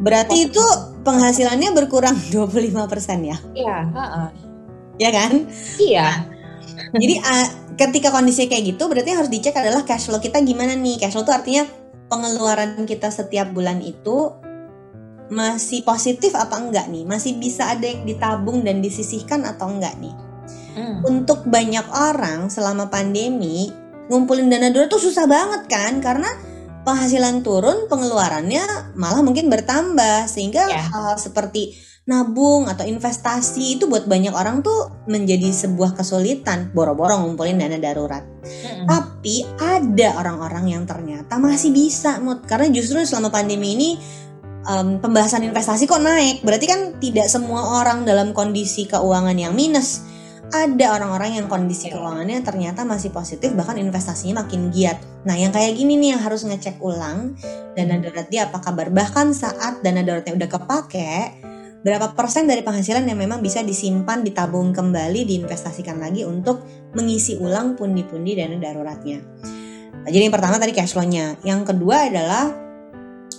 Berarti 0.00 0.48
itu 0.48 0.64
penghasilannya 1.04 1.70
berkurang 1.76 2.16
25% 2.32 2.72
ya? 3.28 3.36
Iya, 3.52 3.76
uh 3.92 4.32
Ya 4.98 5.14
kan? 5.14 5.46
Iya. 5.78 6.26
Jadi 6.90 7.14
uh, 7.22 7.48
ketika 7.78 8.10
kondisi 8.10 8.50
kayak 8.50 8.74
gitu 8.74 8.90
berarti 8.90 9.14
harus 9.14 9.30
dicek 9.30 9.54
adalah 9.54 9.86
cash 9.86 10.10
flow 10.10 10.18
kita 10.18 10.42
gimana 10.42 10.74
nih? 10.74 10.98
Cash 10.98 11.14
flow 11.14 11.22
itu 11.22 11.34
artinya 11.34 11.62
pengeluaran 12.10 12.82
kita 12.82 13.12
setiap 13.12 13.52
bulan 13.54 13.78
itu 13.78 14.34
masih 15.30 15.86
positif 15.86 16.34
apa 16.34 16.58
enggak 16.58 16.90
nih? 16.90 17.06
Masih 17.06 17.38
bisa 17.38 17.70
ada 17.70 17.86
yang 17.86 18.02
ditabung 18.08 18.66
dan 18.66 18.82
disisihkan 18.82 19.46
atau 19.46 19.70
enggak 19.70 19.94
nih? 20.02 20.27
Hmm. 20.78 21.02
Untuk 21.02 21.42
banyak 21.50 21.90
orang 21.90 22.46
selama 22.46 22.86
pandemi 22.86 23.74
ngumpulin 24.06 24.46
dana 24.46 24.70
darurat 24.70 24.86
tuh 24.86 25.02
susah 25.02 25.26
banget 25.26 25.66
kan 25.66 25.98
karena 25.98 26.30
penghasilan 26.86 27.42
turun, 27.42 27.90
pengeluarannya 27.90 28.94
malah 28.94 29.20
mungkin 29.26 29.50
bertambah 29.50 30.30
sehingga 30.30 30.70
yeah. 30.70 30.86
hal, 30.88 31.12
hal 31.12 31.16
seperti 31.18 31.74
nabung 32.08 32.64
atau 32.64 32.88
investasi 32.88 33.76
itu 33.76 33.84
buat 33.84 34.08
banyak 34.08 34.32
orang 34.32 34.64
tuh 34.64 35.04
menjadi 35.04 35.52
sebuah 35.52 35.92
kesulitan 35.92 36.72
boro-boro 36.72 37.20
ngumpulin 37.20 37.60
dana 37.60 37.76
darurat. 37.76 38.24
Mm-hmm. 38.24 38.88
Tapi 38.88 39.44
ada 39.60 40.16
orang-orang 40.16 40.72
yang 40.72 40.88
ternyata 40.88 41.36
masih 41.36 41.68
bisa 41.68 42.16
mood 42.24 42.48
karena 42.48 42.72
justru 42.72 43.04
selama 43.04 43.28
pandemi 43.28 43.76
ini 43.76 44.00
um, 44.64 44.96
pembahasan 45.04 45.44
investasi 45.44 45.84
kok 45.84 46.00
naik. 46.00 46.40
Berarti 46.40 46.64
kan 46.64 46.80
tidak 46.96 47.28
semua 47.28 47.84
orang 47.84 48.08
dalam 48.08 48.32
kondisi 48.32 48.88
keuangan 48.88 49.36
yang 49.36 49.52
minus. 49.52 50.08
Ada 50.48 50.96
orang-orang 50.96 51.36
yang 51.36 51.46
kondisi 51.46 51.92
keuangannya 51.92 52.40
ternyata 52.40 52.80
masih 52.80 53.12
positif 53.12 53.52
bahkan 53.52 53.76
investasinya 53.76 54.48
makin 54.48 54.72
giat. 54.72 54.96
Nah, 55.28 55.36
yang 55.36 55.52
kayak 55.52 55.76
gini 55.76 56.00
nih 56.00 56.16
yang 56.16 56.22
harus 56.24 56.40
ngecek 56.48 56.80
ulang 56.80 57.36
dana 57.76 58.00
darurat 58.00 58.32
dia 58.32 58.48
apa 58.48 58.56
kabar. 58.64 58.88
Bahkan 58.88 59.36
saat 59.36 59.84
dana 59.84 60.00
daruratnya 60.00 60.40
udah 60.40 60.48
kepake, 60.48 61.12
berapa 61.84 62.16
persen 62.16 62.48
dari 62.48 62.64
penghasilan 62.64 63.04
yang 63.04 63.20
memang 63.20 63.44
bisa 63.44 63.60
disimpan, 63.60 64.24
ditabung 64.24 64.72
kembali, 64.72 65.28
diinvestasikan 65.28 66.00
lagi 66.00 66.24
untuk 66.24 66.64
mengisi 66.96 67.36
ulang 67.36 67.76
pundi-pundi 67.76 68.32
dana 68.32 68.56
daruratnya. 68.56 69.20
Nah, 70.00 70.08
jadi 70.08 70.32
yang 70.32 70.34
pertama 70.34 70.56
tadi 70.56 70.72
cash 70.72 70.96
flow-nya. 70.96 71.36
Yang 71.44 71.76
kedua 71.76 72.08
adalah 72.08 72.67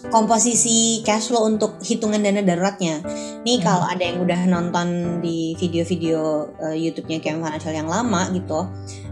komposisi 0.08 1.04
cash 1.04 1.30
flow 1.30 1.44
untuk 1.46 1.78
hitungan 1.84 2.24
dana 2.24 2.40
daruratnya. 2.40 3.04
Nih 3.44 3.60
hmm. 3.60 3.66
kalau 3.66 3.86
ada 3.86 4.04
yang 4.04 4.24
udah 4.24 4.40
nonton 4.48 5.20
di 5.20 5.54
video-video 5.60 6.50
uh, 6.60 6.76
YouTube-nya 6.76 7.20
Camp 7.20 7.44
Financial 7.44 7.74
yang 7.76 7.90
lama 7.92 8.32
gitu, 8.32 8.68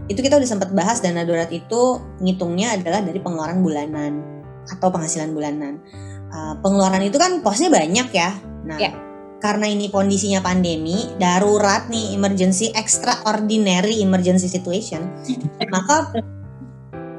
itu 0.08 0.20
kita 0.24 0.40
udah 0.40 0.48
sempat 0.48 0.72
bahas 0.72 1.04
dana 1.04 1.22
darurat 1.22 1.52
itu 1.52 2.00
ngitungnya 2.24 2.80
adalah 2.80 3.04
dari 3.04 3.20
pengeluaran 3.20 3.60
bulanan 3.60 4.12
atau 4.68 4.88
penghasilan 4.88 5.36
bulanan. 5.36 5.78
Uh, 6.28 6.56
pengeluaran 6.60 7.04
itu 7.04 7.16
kan 7.20 7.40
posnya 7.44 7.68
banyak 7.68 8.08
ya. 8.12 8.32
Nah, 8.68 8.78
yeah 8.80 9.08
karena 9.38 9.70
ini 9.70 9.86
kondisinya 9.86 10.42
pandemi, 10.42 11.06
darurat 11.18 11.86
nih, 11.86 12.18
emergency, 12.18 12.74
extraordinary 12.74 14.02
emergency 14.02 14.50
situation, 14.50 15.06
maka 15.74 16.10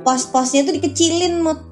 pos-posnya 0.04 0.68
itu 0.68 0.72
dikecilin 0.80 1.39
mood 1.39 1.69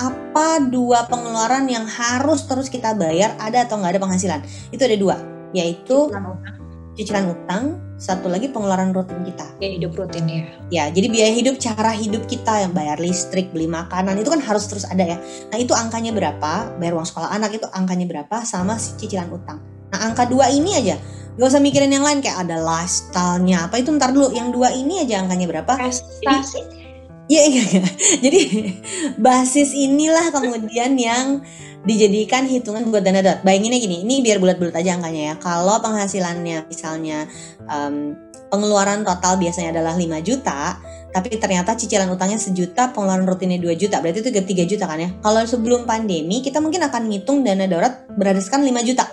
apa 0.00 0.58
dua 0.70 1.06
pengeluaran 1.06 1.70
yang 1.70 1.86
harus 1.86 2.46
terus 2.50 2.66
kita 2.66 2.98
bayar 2.98 3.38
ada 3.38 3.62
atau 3.62 3.78
nggak 3.78 3.94
ada 3.94 4.02
penghasilan 4.02 4.40
itu 4.74 4.82
ada 4.82 4.96
dua 4.98 5.16
yaitu 5.54 6.10
cicilan 6.94 7.26
utang, 7.30 7.78
satu 7.98 8.30
lagi 8.30 8.50
pengeluaran 8.50 8.94
rutin 8.94 9.18
kita. 9.26 9.46
Ya 9.58 9.68
hidup 9.74 9.98
rutin 9.98 10.24
ya. 10.30 10.46
Ya, 10.70 10.84
jadi 10.90 11.06
biaya 11.10 11.32
hidup, 11.34 11.58
cara 11.58 11.90
hidup 11.90 12.26
kita 12.30 12.66
yang 12.66 12.72
bayar 12.74 13.02
listrik, 13.02 13.50
beli 13.50 13.66
makanan 13.66 14.18
itu 14.18 14.30
kan 14.30 14.38
harus 14.38 14.70
terus 14.70 14.86
ada 14.86 15.02
ya. 15.02 15.18
Nah 15.50 15.58
itu 15.58 15.74
angkanya 15.74 16.14
berapa? 16.14 16.78
Bayar 16.78 16.94
uang 16.94 17.06
sekolah 17.06 17.34
anak 17.34 17.58
itu 17.58 17.66
angkanya 17.74 18.06
berapa? 18.06 18.46
Sama 18.46 18.78
cicilan 18.78 19.30
utang. 19.30 19.58
Nah 19.90 19.98
angka 20.06 20.26
dua 20.30 20.50
ini 20.50 20.78
aja, 20.78 20.94
gak 21.34 21.48
usah 21.50 21.62
mikirin 21.62 21.90
yang 21.90 22.06
lain 22.06 22.22
kayak 22.22 22.46
ada 22.46 22.62
lifestyle-nya 22.62 23.66
apa 23.66 23.82
itu 23.82 23.90
ntar 23.94 24.14
dulu. 24.14 24.30
Yang 24.30 24.48
dua 24.54 24.68
ini 24.70 25.02
aja 25.02 25.22
angkanya 25.22 25.46
berapa? 25.50 25.72
Prestasi. 25.74 26.83
Iya, 27.24 27.42
iya, 27.48 27.62
iya. 27.64 27.84
Jadi 28.24 28.40
basis 29.16 29.72
inilah 29.72 30.28
kemudian 30.28 30.92
yang 31.00 31.40
dijadikan 31.84 32.48
hitungan 32.48 32.88
buat 32.88 33.04
dana 33.04 33.20
darurat. 33.20 33.40
Bayanginnya 33.44 33.80
gini, 33.80 34.04
ini 34.04 34.20
biar 34.24 34.40
bulat-bulat 34.40 34.76
aja 34.76 34.96
angkanya 34.96 35.32
ya. 35.32 35.34
Kalau 35.40 35.80
penghasilannya 35.80 36.68
misalnya 36.68 37.28
um, 37.68 38.16
pengeluaran 38.48 39.04
total 39.04 39.36
biasanya 39.40 39.80
adalah 39.80 39.96
5 39.96 40.04
juta, 40.24 40.80
tapi 41.12 41.36
ternyata 41.36 41.76
cicilan 41.76 42.08
utangnya 42.12 42.40
sejuta, 42.40 42.92
pengeluaran 42.92 43.24
rutinnya 43.28 43.60
2 43.60 43.76
juta, 43.76 44.00
berarti 44.00 44.24
itu 44.24 44.30
3 44.32 44.64
juta 44.68 44.84
kan 44.88 44.98
ya. 45.00 45.10
Kalau 45.20 45.40
sebelum 45.44 45.84
pandemi, 45.88 46.40
kita 46.40 46.60
mungkin 46.60 46.84
akan 46.84 47.08
ngitung 47.08 47.44
dana 47.44 47.68
darurat 47.68 48.04
berdasarkan 48.16 48.64
5 48.64 48.88
juta. 48.88 49.04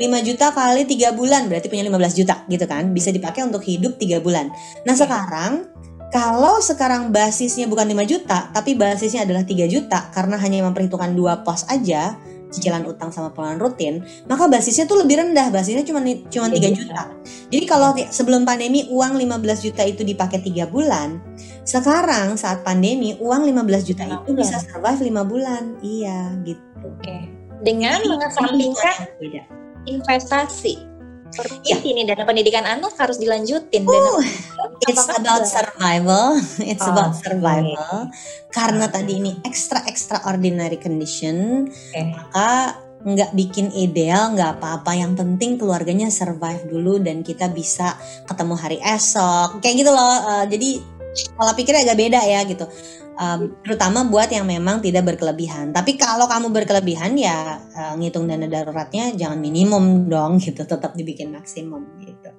5 0.00 0.08
juta 0.24 0.48
kali 0.56 0.88
3 0.88 1.12
bulan 1.12 1.44
berarti 1.52 1.68
punya 1.68 1.84
15 1.84 2.16
juta 2.16 2.48
gitu 2.48 2.64
kan 2.64 2.88
bisa 2.96 3.12
dipakai 3.12 3.44
untuk 3.44 3.60
hidup 3.60 4.00
3 4.00 4.24
bulan. 4.24 4.48
Nah, 4.88 4.96
sekarang 4.96 5.68
kalau 6.10 6.58
sekarang 6.58 7.14
basisnya 7.14 7.70
bukan 7.70 7.86
5 7.86 8.02
juta, 8.10 8.50
tapi 8.50 8.74
basisnya 8.74 9.22
adalah 9.22 9.46
3 9.46 9.70
juta 9.70 10.10
karena 10.10 10.34
hanya 10.42 10.66
memperhitungkan 10.66 11.14
dua 11.14 11.46
pos 11.46 11.62
aja, 11.70 12.18
cicilan 12.50 12.82
utang 12.82 13.14
sama 13.14 13.30
pengeluaran 13.30 13.62
rutin, 13.62 13.94
maka 14.26 14.50
basisnya 14.50 14.90
tuh 14.90 15.06
lebih 15.06 15.22
rendah, 15.22 15.54
basisnya 15.54 15.86
cuma 15.86 16.02
cuma 16.02 16.50
3 16.50 16.74
juta. 16.74 17.14
Jadi 17.54 17.64
kalau 17.64 17.94
sebelum 18.10 18.42
pandemi 18.42 18.90
uang 18.90 19.14
15 19.22 19.66
juta 19.70 19.82
itu 19.86 20.02
dipakai 20.02 20.42
3 20.42 20.66
bulan, 20.66 21.22
sekarang 21.62 22.34
saat 22.34 22.66
pandemi 22.66 23.14
uang 23.22 23.46
15 23.46 23.86
juta 23.86 24.04
itu 24.10 24.30
bisa 24.34 24.58
survive 24.66 25.14
5 25.14 25.30
bulan. 25.30 25.78
Iya, 25.78 26.34
gitu. 26.42 26.90
Oke. 26.90 27.30
Dengan 27.62 28.02
mengesampingkan 28.02 29.14
investasi 29.86 30.89
seperti 31.30 31.56
ya. 31.66 31.78
ini 31.86 32.02
dana 32.06 32.26
pendidikan 32.26 32.66
anak 32.66 32.94
harus 32.98 33.16
dilanjutin. 33.16 33.86
Uh, 33.86 34.20
it's 34.90 35.06
about 35.06 35.46
survival. 35.46 36.36
It's 36.58 36.84
oh, 36.84 36.92
about 36.92 37.14
survival. 37.16 38.10
Okay. 38.10 38.50
Karena 38.50 38.90
tadi 38.90 39.22
ini 39.22 39.32
extra 39.46 39.86
extraordinary 39.86 40.76
condition, 40.76 41.70
okay. 41.70 42.10
maka 42.10 42.78
nggak 43.00 43.32
bikin 43.32 43.72
ideal 43.72 44.36
nggak 44.36 44.60
apa-apa 44.60 44.92
yang 44.92 45.16
penting 45.16 45.56
keluarganya 45.56 46.12
survive 46.12 46.68
dulu 46.68 47.00
dan 47.00 47.24
kita 47.24 47.48
bisa 47.48 47.96
ketemu 48.28 48.54
hari 48.60 48.76
esok 48.76 49.56
kayak 49.64 49.80
gitu 49.80 49.88
loh 49.88 50.16
uh, 50.20 50.44
jadi 50.44 50.84
pola 51.34 51.52
pikirnya 51.54 51.82
agak 51.86 51.98
beda 51.98 52.20
ya 52.22 52.40
gitu 52.46 52.64
um, 53.20 53.40
terutama 53.60 54.08
buat 54.08 54.32
yang 54.32 54.48
memang 54.48 54.80
tidak 54.80 55.14
berkelebihan. 55.14 55.70
Tapi 55.76 56.00
kalau 56.00 56.24
kamu 56.24 56.48
berkelebihan 56.50 57.12
ya 57.20 57.60
uh, 57.60 57.94
ngitung 58.00 58.24
dana 58.24 58.48
daruratnya 58.48 59.12
jangan 59.14 59.38
minimum 59.38 60.08
dong 60.08 60.40
gitu, 60.40 60.64
tetap 60.64 60.96
dibikin 60.96 61.30
maksimum 61.30 61.84
gitu. 62.00 62.30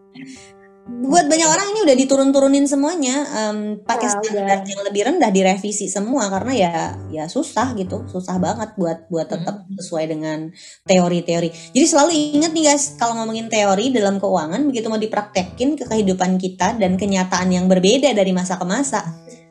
Buat 1.01 1.25
banyak 1.31 1.47
orang 1.47 1.67
ini 1.71 1.79
udah 1.87 1.95
diturun-turunin 1.95 2.67
semuanya, 2.67 3.23
um, 3.31 3.79
pakai 3.83 4.07
ya, 4.07 4.13
standar 4.19 4.59
yang 4.67 4.81
lebih 4.83 5.01
rendah 5.07 5.31
direvisi 5.31 5.87
semua 5.87 6.27
karena 6.27 6.53
ya 6.55 6.73
ya 7.07 7.23
susah 7.31 7.71
gitu, 7.79 8.03
susah 8.11 8.35
banget 8.39 8.75
buat 8.75 9.07
buat 9.07 9.27
tetap 9.31 9.63
hmm. 9.63 9.79
sesuai 9.79 10.05
dengan 10.11 10.51
teori-teori. 10.83 11.71
Jadi 11.71 11.85
selalu 11.87 12.11
ingat 12.35 12.51
nih 12.51 12.63
guys, 12.67 12.99
kalau 12.99 13.15
ngomongin 13.23 13.47
teori 13.47 13.95
dalam 13.95 14.19
keuangan 14.19 14.61
begitu 14.67 14.91
mau 14.91 14.99
dipraktekin 14.99 15.79
ke 15.79 15.87
kehidupan 15.87 16.35
kita 16.35 16.75
dan 16.75 16.99
kenyataan 16.99 17.47
yang 17.47 17.71
berbeda 17.71 18.11
dari 18.11 18.35
masa 18.35 18.59
ke 18.59 18.65
masa 18.67 18.99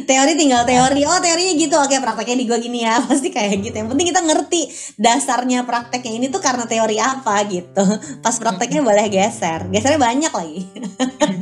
teori 0.10 0.34
tinggal 0.36 0.63
teori. 0.67 1.01
Oh 1.07 1.19
teorinya 1.19 1.53
gitu. 1.55 1.75
Oke 1.79 1.97
prakteknya 1.97 2.36
di 2.38 2.45
gue 2.45 2.57
gini 2.60 2.79
ya. 2.84 2.99
Pasti 3.07 3.29
kayak 3.31 3.63
gitu. 3.63 3.75
Yang 3.81 3.89
penting 3.95 4.07
kita 4.12 4.21
ngerti 4.21 4.62
dasarnya 4.99 5.63
prakteknya 5.63 6.12
ini 6.17 6.25
tuh 6.27 6.41
karena 6.43 6.65
teori 6.67 6.97
apa 6.99 7.36
gitu. 7.47 7.84
Pas 8.19 8.36
prakteknya 8.38 8.81
boleh 8.84 9.05
geser. 9.07 9.67
Gesernya 9.71 9.99
banyak 9.99 10.34
lagi. 10.34 10.62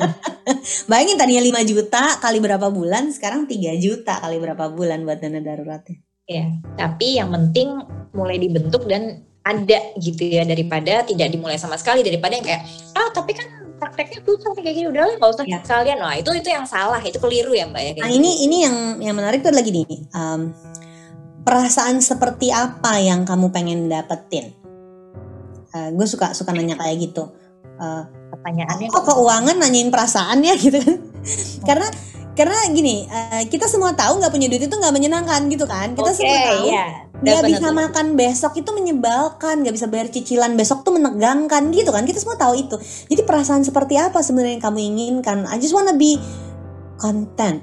Bayangin 0.89 1.17
tadinya 1.17 1.43
5 1.61 1.71
juta 1.71 2.03
kali 2.17 2.37
berapa 2.41 2.67
bulan 2.73 3.13
sekarang 3.13 3.45
3 3.45 3.77
juta 3.77 4.17
kali 4.17 4.37
berapa 4.41 4.69
bulan 4.73 5.05
buat 5.05 5.21
dana 5.21 5.39
daruratnya? 5.41 5.97
Ya 6.29 6.45
tapi 6.77 7.17
yang 7.17 7.33
penting 7.33 7.81
mulai 8.13 8.37
dibentuk 8.37 8.85
dan 8.85 9.25
ada 9.49 9.79
gitu 9.97 10.29
ya 10.29 10.43
daripada 10.45 11.01
tidak 11.07 11.31
dimulai 11.31 11.57
sama 11.57 11.79
sekali 11.79 12.05
daripada 12.05 12.37
yang 12.37 12.45
kayak 12.45 12.63
ah 12.93 13.09
tapi 13.09 13.33
kan 13.33 13.47
prakteknya 13.79 14.19
susah 14.27 14.51
kayak 14.53 14.75
gini. 14.75 14.87
Udah 14.91 15.03
lah 15.07 15.15
nggak 15.17 15.31
usah 15.31 15.45
ya. 15.47 15.59
sekalian. 15.63 15.97
Nah 15.97 16.13
itu 16.19 16.29
itu 16.35 16.49
yang 16.51 16.67
salah. 16.67 16.99
Itu 16.99 17.17
keliru 17.17 17.55
ya 17.55 17.65
mbak 17.65 17.81
ya 17.81 17.91
nah 18.03 18.11
ini 18.11 18.45
ini 18.45 18.57
yang 18.67 18.75
yang 18.99 19.15
menarik 19.15 19.39
tuh 19.41 19.55
lagi 19.55 19.71
nih. 19.71 19.87
Um, 20.13 20.51
perasaan 21.47 22.03
seperti 22.03 22.51
apa 22.51 22.99
yang 22.99 23.23
kamu 23.23 23.49
pengen 23.49 23.87
dapetin? 23.87 24.53
Uh, 25.73 25.89
gue 25.95 26.05
suka 26.05 26.35
suka 26.35 26.51
nanya 26.51 26.75
kayak 26.75 27.09
gitu. 27.09 27.31
Uh, 27.79 28.03
pertanyaannya 28.35 28.91
kok 28.91 29.07
keuangan 29.07 29.55
nanyain 29.55 29.89
perasaan 29.89 30.43
ya 30.43 30.53
gitu 30.63 30.77
kan? 30.83 30.97
Karena 31.63 31.87
karena 32.35 32.55
gini 32.71 33.07
uh, 33.07 33.43
kita 33.47 33.67
semua 33.67 33.95
tahu 33.95 34.19
nggak 34.19 34.31
punya 34.31 34.47
duit 34.47 34.67
itu 34.67 34.75
nggak 34.75 34.93
menyenangkan 34.93 35.47
gitu 35.47 35.63
kan? 35.63 35.95
Kita 35.95 36.11
okay, 36.11 36.17
semua 36.19 36.37
tahu 36.51 36.67
yeah 36.69 37.08
nggak 37.19 37.43
bisa 37.51 37.67
makan 37.75 38.15
besok 38.15 38.55
itu 38.55 38.69
menyebalkan 38.71 39.59
nggak 39.59 39.75
bisa 39.75 39.87
bayar 39.91 40.07
cicilan 40.07 40.55
besok 40.55 40.87
tuh 40.87 40.95
menegangkan 40.95 41.67
gitu 41.75 41.91
kan? 41.91 42.07
Kita 42.07 42.19
semua 42.23 42.39
tahu 42.39 42.55
itu. 42.55 42.75
Jadi 43.11 43.21
perasaan 43.27 43.67
seperti 43.67 43.99
apa 43.99 44.23
sebenarnya 44.23 44.59
yang 44.59 44.63
kamu 44.63 44.79
inginkan? 44.79 45.37
I 45.51 45.59
just 45.59 45.75
wanna 45.75 45.95
be 45.99 46.15
content 46.95 47.59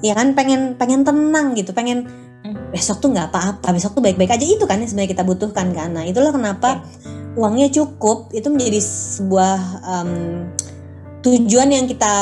ya 0.00 0.14
kan? 0.14 0.38
Pengen 0.38 0.78
pengen 0.78 1.02
tenang 1.02 1.58
gitu 1.58 1.74
pengen 1.74 2.06
hmm. 2.46 2.70
besok 2.70 3.02
tuh 3.02 3.10
nggak 3.10 3.34
apa-apa 3.34 3.74
besok 3.74 3.98
tuh 3.98 4.02
baik-baik 4.02 4.30
aja. 4.30 4.46
Itu 4.46 4.70
kan 4.70 4.78
yang 4.78 4.88
sebenarnya 4.90 5.10
kita 5.18 5.24
butuhkan 5.26 5.74
kan? 5.74 5.90
Nah 5.90 6.06
itulah 6.06 6.30
kenapa 6.30 6.86
yeah. 6.86 7.38
uangnya 7.38 7.68
cukup 7.74 8.30
itu 8.30 8.46
menjadi 8.46 8.78
sebuah 8.78 9.58
um, 9.90 10.12
tujuan 11.20 11.68
yang 11.68 11.84
kita 11.90 12.14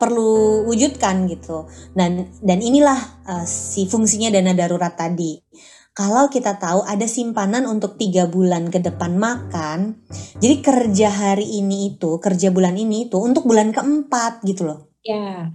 perlu 0.00 0.64
wujudkan 0.64 1.28
gitu. 1.28 1.68
Dan 1.92 2.32
dan 2.40 2.64
inilah 2.64 2.96
uh, 3.28 3.44
si 3.44 3.84
fungsinya 3.84 4.32
dana 4.32 4.56
darurat 4.56 4.96
tadi 4.96 5.36
kalau 5.90 6.30
kita 6.30 6.56
tahu 6.56 6.86
ada 6.86 7.04
simpanan 7.04 7.66
untuk 7.66 7.98
tiga 7.98 8.30
bulan 8.30 8.70
ke 8.70 8.78
depan 8.78 9.18
makan, 9.18 9.98
jadi 10.38 10.62
kerja 10.62 11.08
hari 11.10 11.58
ini 11.60 11.94
itu, 11.94 12.16
kerja 12.22 12.54
bulan 12.54 12.78
ini 12.78 13.10
itu 13.10 13.18
untuk 13.18 13.44
bulan 13.44 13.74
keempat 13.74 14.46
gitu 14.46 14.70
loh. 14.70 14.94
Ya. 15.02 15.50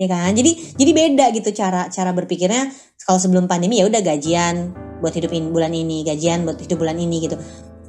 Ya 0.00 0.06
kan? 0.08 0.32
Jadi 0.32 0.76
jadi 0.76 0.90
beda 0.96 1.26
gitu 1.36 1.52
cara 1.52 1.88
cara 1.92 2.12
berpikirnya. 2.12 2.72
Kalau 3.04 3.20
sebelum 3.20 3.48
pandemi 3.48 3.80
ya 3.80 3.88
udah 3.88 4.00
gajian 4.04 4.72
buat 5.00 5.16
hidupin 5.16 5.48
bulan 5.52 5.72
ini, 5.72 6.04
gajian 6.04 6.44
buat 6.44 6.60
hidup 6.60 6.80
bulan 6.80 7.00
ini 7.00 7.24
gitu. 7.24 7.36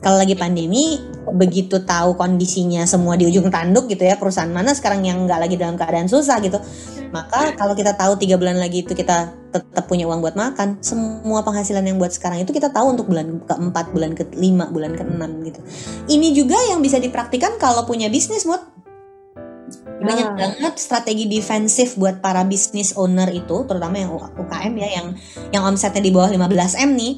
Kalau 0.01 0.17
lagi 0.17 0.33
pandemi, 0.33 0.97
begitu 1.29 1.85
tahu 1.85 2.17
kondisinya 2.17 2.89
semua 2.89 3.13
di 3.21 3.29
ujung 3.29 3.53
tanduk 3.53 3.85
gitu 3.85 4.01
ya, 4.01 4.17
perusahaan 4.17 4.49
mana 4.49 4.73
sekarang 4.73 5.05
yang 5.05 5.29
nggak 5.29 5.39
lagi 5.45 5.55
dalam 5.61 5.77
keadaan 5.77 6.09
susah 6.09 6.41
gitu, 6.41 6.57
maka 7.11 7.53
kalau 7.59 7.75
kita 7.75 7.93
tahu 7.95 8.15
tiga 8.15 8.39
bulan 8.39 8.55
lagi 8.55 8.87
itu 8.87 8.95
kita 8.95 9.35
tetap 9.51 9.83
punya 9.91 10.07
uang 10.07 10.23
buat 10.23 10.35
makan, 10.39 10.79
semua 10.79 11.43
penghasilan 11.43 11.83
yang 11.83 11.99
buat 11.99 12.15
sekarang 12.15 12.39
itu 12.39 12.55
kita 12.55 12.71
tahu 12.71 12.95
untuk 12.95 13.11
bulan 13.11 13.43
keempat, 13.43 13.91
bulan 13.91 14.15
kelima, 14.15 14.71
bulan 14.71 14.95
keenam 14.95 15.43
gitu. 15.43 15.59
Ini 16.07 16.31
juga 16.31 16.55
yang 16.71 16.79
bisa 16.79 17.03
dipraktikan 17.03 17.59
kalau 17.59 17.83
punya 17.83 18.07
bisnis, 18.07 18.47
Mut. 18.47 18.63
Banyak 20.01 20.27
Ah. 20.33 20.35
banget 20.39 20.73
strategi 20.79 21.29
defensif 21.29 21.99
buat 21.99 22.23
para 22.23 22.41
bisnis 22.47 22.95
owner 22.95 23.29
itu, 23.29 23.67
terutama 23.67 23.99
yang 23.99 24.11
UKM 24.15 24.73
ya, 24.79 24.89
yang 24.97 25.07
yang 25.51 25.63
omsetnya 25.67 26.01
di 26.01 26.09
bawah 26.09 26.31
15 26.31 26.73
m 26.79 26.95
nih, 26.95 27.13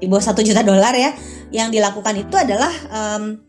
di 0.00 0.06
bawah 0.08 0.22
satu 0.22 0.40
juta 0.40 0.64
dolar 0.64 0.94
ya, 0.96 1.12
yang 1.52 1.68
dilakukan 1.68 2.14
itu 2.16 2.32
adalah 2.38 2.72
em, 2.88 3.42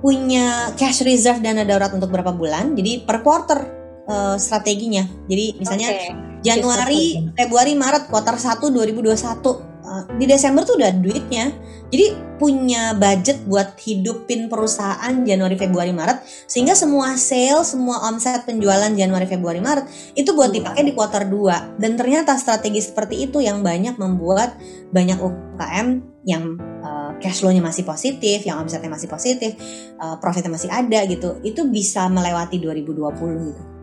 punya 0.00 0.72
cash 0.78 1.04
reserve 1.04 1.42
dana 1.42 1.66
darurat 1.66 1.92
untuk 1.92 2.08
berapa 2.08 2.32
bulan, 2.32 2.72
jadi 2.78 3.04
per 3.04 3.20
quarter 3.20 3.73
eh, 4.08 4.36
strateginya. 4.36 5.04
Jadi 5.28 5.56
misalnya 5.58 5.88
Oke. 5.92 6.34
Januari, 6.44 7.32
Februari, 7.32 7.72
Maret, 7.72 8.12
kuartal 8.12 8.36
1 8.36 8.68
2021. 8.68 9.74
Uh, 9.84 10.00
di 10.16 10.24
Desember 10.24 10.64
tuh 10.64 10.80
udah 10.80 10.92
duitnya. 10.96 11.52
Jadi 11.92 12.36
punya 12.40 12.96
budget 12.96 13.44
buat 13.46 13.76
hidupin 13.78 14.48
perusahaan 14.48 15.12
Januari, 15.22 15.54
Februari, 15.54 15.92
Maret 15.92 16.24
sehingga 16.48 16.74
semua 16.74 17.14
sales, 17.20 17.70
semua 17.76 18.02
omset 18.08 18.48
penjualan 18.48 18.90
Januari, 18.90 19.28
Februari, 19.28 19.60
Maret 19.60 19.86
itu 20.16 20.32
buat 20.32 20.50
dipakai 20.50 20.88
di 20.88 20.92
kuartal 20.96 21.28
2. 21.28 21.78
Dan 21.78 22.00
ternyata 22.00 22.34
strategi 22.40 22.80
seperti 22.80 23.28
itu 23.28 23.44
yang 23.44 23.60
banyak 23.60 24.00
membuat 24.00 24.56
banyak 24.90 25.20
UKM 25.20 25.86
yang 26.24 26.56
uh, 26.80 27.12
cash 27.20 27.44
flow-nya 27.44 27.60
masih 27.60 27.84
positif, 27.84 28.42
yang 28.42 28.64
omsetnya 28.64 28.88
masih 28.88 29.06
positif, 29.06 29.54
uh, 30.00 30.16
profitnya 30.16 30.50
masih 30.50 30.72
ada 30.72 31.04
gitu. 31.04 31.38
Itu 31.44 31.68
bisa 31.68 32.08
melewati 32.08 32.56
2020 32.56 33.52
gitu. 33.52 33.73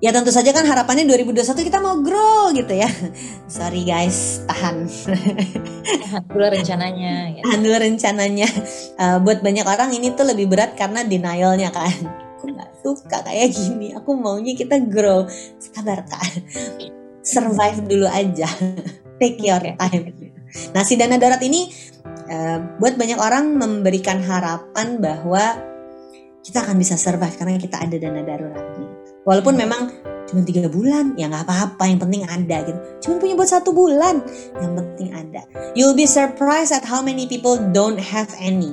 Ya 0.00 0.16
tentu 0.16 0.32
saja 0.32 0.48
kan 0.56 0.64
harapannya 0.64 1.04
2021 1.04 1.60
kita 1.60 1.76
mau 1.76 2.00
grow 2.00 2.48
gitu 2.56 2.72
ya. 2.72 2.88
Sorry 3.52 3.84
guys, 3.84 4.40
tahan. 4.48 4.88
Dulu 6.24 6.46
rencananya. 6.48 7.36
Ya. 7.36 7.42
Tahan 7.44 7.60
dulu 7.60 7.76
rencananya. 7.76 8.48
Eh, 8.96 9.16
buat 9.20 9.44
banyak 9.44 9.68
orang 9.68 9.92
ini 9.92 10.16
tuh 10.16 10.24
lebih 10.24 10.48
berat 10.48 10.72
karena 10.72 11.04
denialnya 11.04 11.68
kan. 11.68 11.92
Aku 12.40 12.48
nggak 12.48 12.72
suka 12.80 13.20
kayak 13.28 13.52
gini. 13.52 13.92
Aku 13.92 14.16
maunya 14.16 14.56
kita 14.56 14.80
grow. 14.80 15.28
Sabar 15.60 16.08
kak. 16.08 16.48
Survive 17.20 17.84
dulu 17.84 18.08
aja. 18.08 18.48
Take 19.20 19.44
your 19.44 19.60
time. 19.60 20.16
Nah 20.72 20.80
si 20.80 20.96
dana 20.96 21.20
darurat 21.20 21.44
ini 21.44 21.68
eh, 22.24 22.56
buat 22.80 22.96
banyak 22.96 23.20
orang 23.20 23.52
memberikan 23.52 24.24
harapan 24.24 24.96
bahwa 24.96 25.60
kita 26.40 26.64
akan 26.64 26.80
bisa 26.80 26.96
survive 26.96 27.36
karena 27.36 27.60
kita 27.60 27.84
ada 27.84 27.96
dana 28.00 28.24
daruratnya. 28.24 28.99
Walaupun 29.24 29.54
memang 29.56 29.92
cuma 30.24 30.46
tiga 30.46 30.64
bulan, 30.70 31.18
ya 31.18 31.26
nggak 31.26 31.44
apa-apa. 31.44 31.84
Yang 31.86 32.00
penting 32.06 32.22
ada 32.24 32.56
gitu. 32.64 32.78
Cuma 33.02 33.14
punya 33.18 33.34
buat 33.36 33.50
satu 33.50 33.70
bulan, 33.74 34.22
yang 34.58 34.72
penting 34.78 35.10
ada. 35.12 35.42
You'll 35.74 35.96
be 35.96 36.06
surprised 36.06 36.72
at 36.72 36.86
how 36.86 37.02
many 37.02 37.26
people 37.26 37.58
don't 37.74 37.98
have 37.98 38.30
any. 38.38 38.72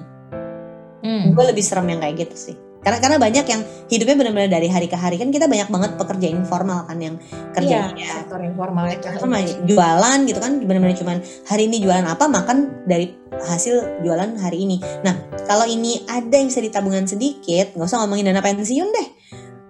Hmm. 1.01 1.33
Gue 1.33 1.45
lebih 1.49 1.61
serem 1.65 1.87
yang 1.89 1.99
kayak 1.99 2.27
gitu 2.27 2.35
sih. 2.35 2.55
Karena 2.77 3.03
karena 3.03 3.17
banyak 3.19 3.45
yang 3.51 3.61
hidupnya 3.91 4.15
benar-benar 4.15 4.47
dari 4.47 4.71
hari 4.71 4.87
ke 4.87 4.95
hari 4.95 5.19
kan 5.19 5.27
kita 5.27 5.49
banyak 5.49 5.67
banget 5.67 5.91
pekerja 5.99 6.27
informal 6.31 6.87
kan 6.87 6.95
yang 7.01 7.19
Iya, 7.19 7.51
kerjanya 7.51 8.07
sektor 8.23 8.39
informal 8.39 8.85
itu. 8.87 9.11
sama 9.17 9.43
jualan 9.43 10.19
gitu 10.23 10.39
kan 10.39 10.61
benar-benar 10.63 10.95
cuman 10.95 11.17
hari 11.51 11.67
ini 11.67 11.83
jualan 11.83 12.05
apa 12.07 12.31
makan 12.31 12.87
dari 12.87 13.11
hasil 13.43 14.05
jualan 14.07 14.39
hari 14.39 14.63
ini. 14.63 14.77
Nah 15.03 15.19
kalau 15.51 15.67
ini 15.67 16.05
ada 16.07 16.31
yang 16.31 16.47
bisa 16.47 16.63
ditabungan 16.63 17.03
sedikit, 17.03 17.75
nggak 17.75 17.87
usah 17.91 17.99
ngomongin 18.07 18.31
dana 18.31 18.39
pensiun 18.39 18.87
deh. 18.93 19.07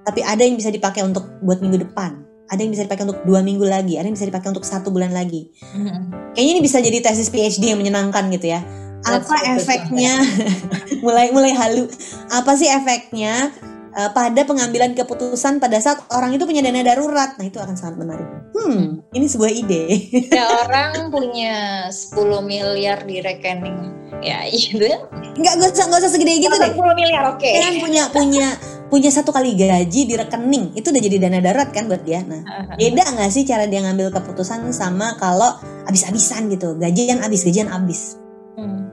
Tapi 0.08 0.24
ada 0.24 0.40
yang 0.40 0.56
bisa 0.56 0.72
dipakai 0.72 1.04
untuk 1.04 1.28
buat 1.44 1.60
minggu 1.60 1.84
depan. 1.84 2.24
Ada 2.48 2.64
yang 2.64 2.72
bisa 2.72 2.88
dipakai 2.88 3.04
untuk 3.04 3.20
dua 3.28 3.44
minggu 3.44 3.68
lagi. 3.68 4.00
Ada 4.00 4.08
yang 4.08 4.16
bisa 4.16 4.24
dipakai 4.32 4.56
untuk 4.56 4.64
satu 4.64 4.88
bulan 4.88 5.12
lagi. 5.12 5.52
Hmm. 5.76 6.32
Kayaknya 6.32 6.52
ini 6.56 6.62
bisa 6.64 6.80
jadi 6.80 7.04
tesis 7.04 7.28
PhD 7.28 7.76
yang 7.76 7.80
menyenangkan 7.84 8.32
gitu 8.32 8.56
ya. 8.56 8.64
That's 9.04 9.28
Apa 9.28 9.36
good. 9.36 9.68
efeknya? 9.68 10.14
mulai 11.06 11.36
mulai 11.36 11.52
halu. 11.52 11.92
Apa 12.32 12.56
sih 12.56 12.72
efeknya 12.72 13.52
eh, 13.92 14.10
pada 14.16 14.48
pengambilan 14.48 14.96
keputusan 14.96 15.60
pada 15.60 15.76
saat 15.84 16.00
orang 16.16 16.40
itu 16.40 16.48
punya 16.48 16.64
dana 16.64 16.88
darurat? 16.88 17.36
Nah 17.36 17.44
itu 17.44 17.60
akan 17.60 17.76
sangat 17.76 18.00
menarik. 18.00 18.28
Hmm, 18.56 19.04
ini 19.12 19.28
sebuah 19.28 19.52
ide. 19.52 19.84
Ya 20.38 20.48
orang 20.64 21.12
punya 21.12 21.88
10 21.92 22.16
miliar 22.48 23.04
di 23.04 23.20
rekening. 23.20 23.92
Ya, 24.24 24.48
gitu 24.56 24.88
ya. 24.88 25.04
Nggak 25.36 25.54
nggak 25.60 25.70
usah 25.76 25.86
nggak 25.92 26.00
usah 26.00 26.12
segede 26.16 26.48
gitu 26.48 26.56
deh. 26.56 26.72
10 26.72 26.80
miliar, 26.96 27.24
oke. 27.36 27.44
Kan 27.44 27.76
punya 27.84 28.04
punya 28.10 28.48
punya 28.88 29.12
satu 29.12 29.36
kali 29.36 29.54
gaji 29.60 30.08
di 30.08 30.14
rekening 30.16 30.72
itu 30.76 30.88
udah 30.90 31.02
jadi 31.04 31.18
dana 31.20 31.40
darurat 31.44 31.70
kan 31.76 31.92
buat 31.92 32.04
dia. 32.08 32.24
Nah 32.24 32.42
beda 32.76 33.04
nggak 33.16 33.30
sih 33.32 33.44
cara 33.44 33.68
dia 33.68 33.84
ngambil 33.84 34.16
keputusan 34.16 34.72
sama 34.72 35.20
kalau 35.20 35.60
abis-abisan 35.88 36.48
gitu 36.52 36.76
gajian 36.80 37.20
abis 37.24 37.44
gajian 37.48 37.68
abis 37.72 38.16
Hmm. 38.58 38.90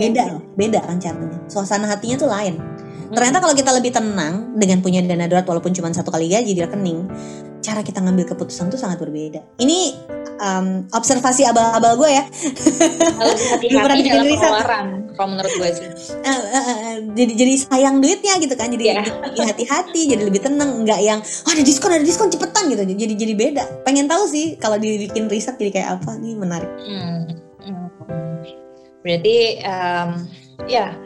beda 0.00 0.32
loh 0.32 0.42
beda 0.56 0.80
kan 0.80 0.96
caranya. 0.96 1.36
Suasana 1.44 1.84
hatinya 1.84 2.16
tuh 2.16 2.30
lain. 2.32 2.56
Ternyata 3.12 3.38
kalau 3.38 3.52
kita 3.52 3.70
lebih 3.70 3.92
tenang 3.92 4.56
dengan 4.56 4.80
punya 4.80 5.04
dana 5.04 5.28
darurat 5.28 5.44
walaupun 5.44 5.76
cuma 5.76 5.92
satu 5.92 6.08
kali 6.08 6.32
gaji 6.32 6.56
di 6.56 6.60
rekening 6.64 7.04
cara 7.60 7.84
kita 7.84 8.00
ngambil 8.00 8.32
keputusan 8.32 8.72
tuh 8.72 8.80
sangat 8.80 8.96
berbeda. 9.00 9.44
Ini 9.60 9.78
um, 10.40 10.88
observasi 10.92 11.44
abal-abal 11.48 11.96
gue 12.00 12.10
ya. 12.12 12.24
Harus 13.16 13.42
hati-hati 13.56 14.08
dalam 14.08 14.24
pengeluaran. 14.24 14.86
Kalau 15.14 15.28
menurut 15.30 15.52
gue 15.54 15.70
sih. 15.70 15.86
Eh, 16.26 16.30
eh, 16.30 16.64
eh, 16.66 16.96
jadi 17.14 17.32
jadi 17.38 17.54
sayang 17.62 18.02
duitnya 18.02 18.34
gitu 18.42 18.54
kan 18.54 18.68
jadi 18.68 18.84
Iya. 18.84 19.02
lebih 19.30 19.44
hati-hati 19.46 20.00
jadi 20.10 20.22
lebih 20.26 20.40
tenang 20.42 20.82
nggak 20.82 21.00
yang 21.00 21.22
oh, 21.22 21.50
ada 21.54 21.62
diskon 21.62 21.94
ada 21.94 22.02
diskon 22.02 22.28
cepetan 22.28 22.66
gitu 22.66 22.82
jadi 22.82 23.14
jadi 23.14 23.34
beda 23.34 23.64
pengen 23.86 24.10
tahu 24.10 24.26
sih 24.26 24.58
kalau 24.58 24.74
dibikin 24.74 25.30
riset 25.30 25.54
jadi 25.54 25.70
kayak 25.70 25.88
apa 26.02 26.18
nih 26.18 26.34
menarik 26.34 26.70
Hmm. 26.82 27.30
Hmm. 27.62 27.88
Berarti 29.00 29.36
em, 29.60 30.08
ya 30.66 30.96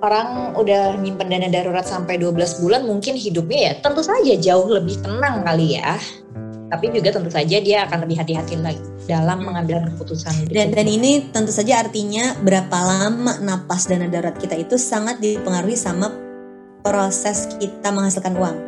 orang 0.00 0.56
udah 0.56 0.96
nyimpen 0.98 1.28
dana 1.28 1.48
darurat 1.48 1.84
sampai 1.84 2.16
12 2.16 2.60
bulan 2.60 2.82
mungkin 2.84 3.14
hidupnya 3.16 3.60
ya 3.60 3.72
tentu 3.80 4.00
saja 4.00 4.34
jauh 4.36 4.68
lebih 4.68 4.96
tenang 5.00 5.44
kali 5.44 5.76
ya. 5.76 5.96
Tapi 6.70 6.94
juga 6.94 7.10
tentu 7.10 7.30
saja 7.34 7.58
dia 7.58 7.82
akan 7.90 8.06
lebih 8.06 8.22
hati-hati 8.22 8.54
lagi 8.62 8.80
dalam 9.10 9.42
mengambil 9.42 9.82
keputusan. 9.90 10.46
Dan, 10.46 10.70
dan 10.70 10.86
ini 10.86 11.28
tentu 11.34 11.50
saja 11.50 11.82
artinya 11.82 12.38
berapa 12.38 12.78
lama 12.78 13.42
napas 13.42 13.90
dana 13.90 14.06
darurat 14.06 14.38
kita 14.38 14.54
itu 14.54 14.78
sangat 14.78 15.18
dipengaruhi 15.18 15.74
sama 15.74 16.14
proses 16.86 17.50
kita 17.58 17.90
menghasilkan 17.90 18.38
uang. 18.38 18.58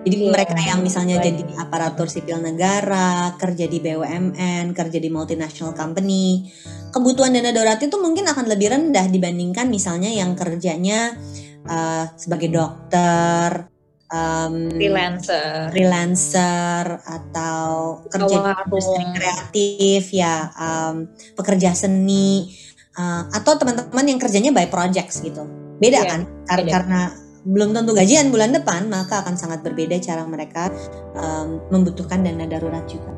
Jadi 0.00 0.16
Iya, 0.16 0.32
mereka 0.32 0.56
yang 0.56 0.80
misalnya 0.80 1.20
baik. 1.20 1.26
jadi 1.28 1.40
di 1.44 1.54
aparatur 1.60 2.08
sipil 2.08 2.40
negara, 2.40 3.36
kerja 3.36 3.68
di 3.68 3.84
BUMN, 3.84 4.72
kerja 4.72 4.96
di 4.96 5.12
multinational 5.12 5.76
company, 5.76 6.48
kebutuhan 6.88 7.36
dana 7.36 7.52
darurat 7.52 7.76
itu 7.76 7.96
mungkin 8.00 8.24
akan 8.24 8.48
lebih 8.48 8.72
rendah 8.72 9.06
dibandingkan 9.12 9.68
misalnya 9.68 10.08
yang 10.08 10.32
kerjanya 10.32 11.20
eh, 11.68 12.04
sebagai 12.16 12.48
dokter, 12.48 13.68
em, 14.10 14.54
freelancer. 14.70 15.70
freelancer 15.70 16.84
atau 17.00 18.02
kerja 18.06 18.36
di 18.36 18.50
industri 18.66 19.04
kreatif 19.14 20.02
ya 20.10 20.50
em, 20.52 20.94
pekerja 21.32 21.70
seni 21.72 22.50
eh, 22.92 23.22
atau 23.30 23.54
teman-teman 23.54 24.04
yang 24.04 24.18
kerjanya 24.18 24.50
by 24.50 24.66
projects 24.66 25.18
gitu 25.20 25.46
beda 25.78 25.98
Iya, 25.98 26.10
kan 26.10 26.20
Kar- 26.44 26.60
beda. 26.60 26.72
karena 26.74 27.00
belum 27.40 27.72
tentu 27.72 27.96
gajian 27.96 28.28
bulan 28.28 28.52
depan 28.52 28.84
maka 28.86 29.24
akan 29.24 29.32
sangat 29.32 29.64
berbeda 29.64 29.96
cara 29.96 30.22
mereka 30.24 30.68
em, 31.14 31.62
membutuhkan 31.70 32.20
dana 32.20 32.44
darurat 32.44 32.84
juga 32.84 33.08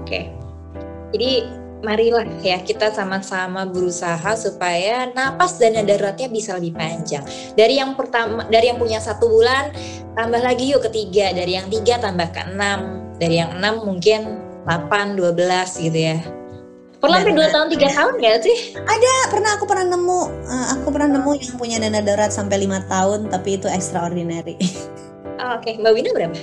Oke. 0.00 0.26
Jadi 1.12 1.46
marilah 1.80 2.24
ya 2.44 2.60
kita 2.60 2.92
sama-sama 2.92 3.64
berusaha 3.64 4.36
supaya 4.36 5.08
napas 5.12 5.56
dana 5.56 5.80
daruratnya 5.84 6.28
bisa 6.28 6.56
lebih 6.56 6.76
panjang. 6.76 7.24
Dari 7.56 7.80
yang 7.80 7.96
pertama, 7.96 8.44
dari 8.48 8.68
yang 8.68 8.78
punya 8.78 9.00
satu 9.00 9.28
bulan, 9.28 9.72
tambah 10.14 10.40
lagi 10.40 10.70
yuk 10.72 10.84
ketiga. 10.88 11.32
Dari 11.32 11.56
yang 11.56 11.68
tiga 11.72 12.00
tambah 12.00 12.28
ke 12.32 12.42
enam. 12.52 13.00
Dari 13.20 13.36
yang 13.40 13.56
enam 13.56 13.84
mungkin 13.84 14.40
8, 14.64 15.16
12 15.16 15.84
gitu 15.88 15.98
ya. 15.98 16.18
Perlu 17.00 17.16
sampai 17.16 17.32
dua 17.32 17.48
tahun, 17.48 17.72
tiga 17.72 17.88
tahun 17.96 18.12
gak 18.20 18.44
sih? 18.44 18.76
Ah, 18.84 18.96
pernah 19.32 19.56
aku 19.56 19.64
pernah 19.64 19.96
nemu 19.96 20.20
eh, 20.44 20.66
aku 20.76 20.86
pernah 20.92 21.08
nemu 21.16 21.30
yang 21.38 21.56
punya 21.56 21.76
dana 21.80 22.04
darurat 22.04 22.28
sampai 22.28 22.60
lima 22.60 22.84
tahun 22.92 23.32
tapi 23.32 23.56
itu 23.56 23.70
extraordinary 23.72 24.60
Oh, 25.50 25.58
Oke, 25.58 25.74
Mbak 25.82 25.92
Wina 25.98 26.10
berapa? 26.14 26.38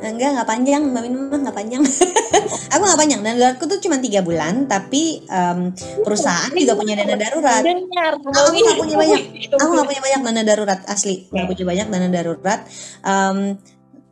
enggak 0.00 0.28
nggak 0.32 0.48
panjang. 0.48 0.82
Mbak 0.88 1.02
Min 1.04 1.14
mah 1.28 1.40
nggak 1.44 1.56
panjang. 1.56 1.82
Aku 2.72 2.82
nggak 2.88 3.00
banyak 3.04 3.18
dana 3.20 3.36
daruratku 3.36 3.64
tuh 3.68 3.78
cuma 3.84 4.00
tiga 4.00 4.24
bulan 4.24 4.64
tapi 4.64 5.20
um, 5.28 5.76
perusahaan 6.00 6.48
juga 6.56 6.72
punya 6.72 6.96
dana 6.96 7.20
darurat. 7.20 7.60
Dengar, 7.60 8.16
aku 8.16 8.56
nggak 8.56 8.78
punya 8.80 8.96
banyak. 8.96 9.20
Iya, 9.36 9.60
aku 9.60 9.70
nggak 9.76 9.88
punya 9.92 10.02
banyak 10.02 10.20
dana 10.24 10.42
darurat 10.42 10.80
asli. 10.88 11.28
Nggak 11.28 11.46
punya 11.52 11.64
banyak 11.68 11.86
dana 11.92 12.08
darurat. 12.08 12.60
Um, 13.04 13.38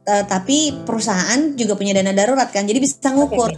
eh, 0.05 0.25
tapi 0.29 0.59
perusahaan 0.85 1.41
juga 1.57 1.73
punya 1.81 1.97
dana 1.97 2.13
darurat 2.13 2.49
kan 2.53 2.69
jadi 2.69 2.77
bisa 2.77 3.17
ngukur. 3.17 3.49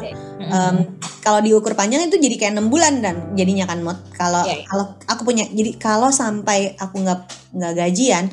Um, 0.46 1.02
kalau 1.26 1.42
diukur 1.42 1.74
panjang 1.74 2.06
itu 2.06 2.22
jadi 2.22 2.38
kayak 2.38 2.52
enam 2.54 2.70
bulan 2.70 3.02
dan 3.02 3.34
jadinya 3.34 3.66
kan 3.66 3.82
mod 3.82 3.98
kalau 4.14 4.46
Iya, 4.46 4.62
iya. 4.62 4.66
kalau 4.70 4.94
aku 5.10 5.22
punya 5.26 5.42
jadi 5.50 5.74
kalau 5.74 6.14
sampai 6.14 6.78
aku 6.78 7.02
nggak 7.02 7.50
nggak 7.50 7.72
gajian 7.74 8.30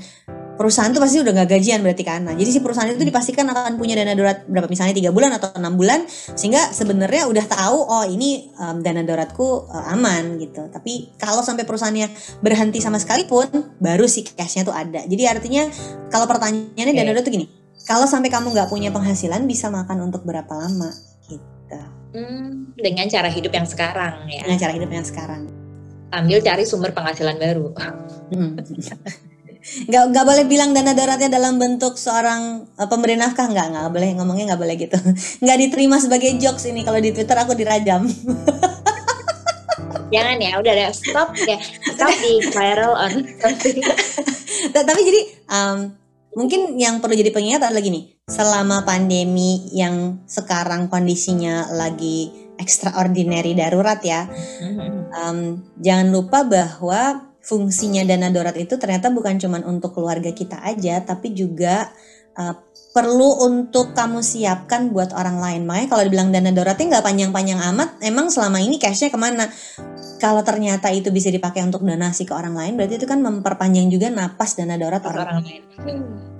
perusahaan 0.54 0.94
tuh 0.94 1.02
pasti 1.02 1.20
udah 1.20 1.34
nggak 1.34 1.50
gajian 1.50 1.80
berarti 1.82 2.04
kan 2.06 2.22
nah 2.24 2.34
jadi 2.38 2.50
si 2.50 2.60
perusahaan 2.62 2.90
itu 2.90 3.02
dipastikan 3.02 3.50
akan 3.50 3.76
punya 3.76 3.98
dana 3.98 4.14
darurat 4.14 4.46
berapa 4.46 4.70
misalnya 4.70 4.94
tiga 4.94 5.10
bulan 5.10 5.34
atau 5.36 5.50
enam 5.58 5.74
bulan 5.74 6.06
sehingga 6.10 6.70
sebenarnya 6.70 7.26
udah 7.28 7.46
tahu 7.50 7.78
oh 7.90 8.06
ini 8.06 8.54
um, 8.62 8.80
dana 8.86 9.02
daruratku 9.02 9.68
uh, 9.68 9.94
aman 9.94 10.38
gitu 10.38 10.70
tapi 10.70 11.14
kalau 11.18 11.42
sampai 11.42 11.66
perusahaannya 11.66 12.10
berhenti 12.46 12.80
sama 12.80 13.02
sekali 13.02 13.26
pun 13.26 13.50
baru 13.82 14.06
si 14.06 14.24
cashnya 14.24 14.64
tuh 14.64 14.76
ada 14.76 15.04
jadi 15.10 15.34
artinya 15.38 15.68
kalau 16.14 16.30
pertanyaannya 16.30 16.94
Oke. 16.94 16.98
dana 16.98 17.08
darurat 17.10 17.26
tuh 17.26 17.34
gini 17.34 17.48
kalau 17.84 18.08
sampai 18.08 18.32
kamu 18.32 18.54
nggak 18.54 18.70
punya 18.72 18.94
penghasilan 18.94 19.44
bisa 19.50 19.68
makan 19.68 20.08
untuk 20.08 20.24
berapa 20.24 20.54
lama 20.54 20.94
gitu 21.28 21.82
Hmm, 22.14 22.70
dengan 22.78 23.10
cara 23.10 23.26
hidup 23.26 23.50
yang 23.50 23.66
sekarang 23.66 24.30
ya. 24.30 24.46
dengan 24.46 24.62
cara 24.62 24.74
hidup 24.78 24.86
yang 24.94 25.02
sekarang. 25.02 25.50
Sambil 26.14 26.46
cari 26.46 26.62
sumber 26.62 26.94
penghasilan 26.94 27.42
baru. 27.42 27.74
Hmm. 28.30 28.54
Nggak 29.64 30.04
nggak 30.12 30.26
boleh 30.28 30.46
bilang 30.46 30.76
dana 30.76 30.92
daruratnya 30.92 31.32
dalam 31.32 31.56
bentuk 31.56 31.96
seorang 31.96 32.68
uh, 32.76 32.88
pemberi 32.88 33.16
nafkah. 33.16 33.48
Nggak 33.48 33.68
nggak 33.72 33.88
boleh. 33.92 34.10
Ngomongnya 34.20 34.46
nggak 34.54 34.62
boleh 34.62 34.76
gitu. 34.76 34.98
Nggak 35.44 35.58
diterima 35.60 35.98
sebagai 36.04 36.36
jokes 36.38 36.68
ini. 36.68 36.84
Kalau 36.84 37.00
di 37.00 37.16
Twitter 37.16 37.38
aku 37.40 37.56
dirajam. 37.56 38.04
Jangan 40.14 40.38
ya, 40.38 40.62
udah 40.62 40.72
ada 40.78 40.94
stop 40.94 41.34
ya. 41.34 41.58
Stop 41.90 42.14
di 42.22 42.38
viral 42.54 42.94
on 42.94 43.14
tapi 44.74 45.02
jadi 45.04 45.22
um, 45.50 45.90
mungkin 46.38 46.78
yang 46.78 47.02
perlu 47.02 47.18
jadi 47.18 47.34
pengingat 47.34 47.66
adalah 47.66 47.82
gini. 47.82 48.14
Selama 48.30 48.86
pandemi 48.86 49.74
yang 49.74 50.22
sekarang 50.30 50.88
kondisinya 50.88 51.74
lagi 51.74 52.30
extraordinary 52.62 53.58
darurat 53.58 53.98
ya 54.06 54.30
um, 55.14 55.62
jangan 55.80 56.08
lupa 56.10 56.46
bahwa 56.46 57.33
fungsinya 57.44 58.08
dana 58.08 58.32
darurat 58.32 58.56
itu 58.56 58.80
ternyata 58.80 59.12
bukan 59.12 59.36
cuma 59.36 59.60
untuk 59.68 59.92
keluarga 59.92 60.32
kita 60.32 60.64
aja, 60.64 61.04
tapi 61.04 61.36
juga 61.36 61.92
uh, 62.40 62.56
perlu 62.94 63.50
untuk 63.50 63.92
kamu 63.98 64.22
siapkan 64.22 64.94
buat 64.94 65.12
orang 65.18 65.42
lain. 65.42 65.62
Makanya 65.66 65.88
kalau 65.92 66.04
dibilang 66.06 66.30
dana 66.30 66.54
daruratnya 66.54 66.98
nggak 66.98 67.06
panjang-panjang 67.06 67.60
amat, 67.74 67.90
emang 68.06 68.30
selama 68.30 68.62
ini 68.62 68.78
cashnya 68.78 69.10
ke 69.10 69.18
mana? 69.18 69.50
Kalau 70.22 70.40
ternyata 70.46 70.88
itu 70.94 71.12
bisa 71.12 71.28
dipakai 71.28 71.66
untuk 71.68 71.84
donasi 71.84 72.24
ke 72.24 72.32
orang 72.32 72.56
lain, 72.56 72.80
berarti 72.80 72.96
itu 72.96 73.04
kan 73.10 73.20
memperpanjang 73.20 73.92
juga 73.92 74.08
napas 74.08 74.56
dana 74.56 74.80
darurat 74.80 75.04
orang. 75.04 75.26
orang 75.26 75.40
lain. 75.44 75.62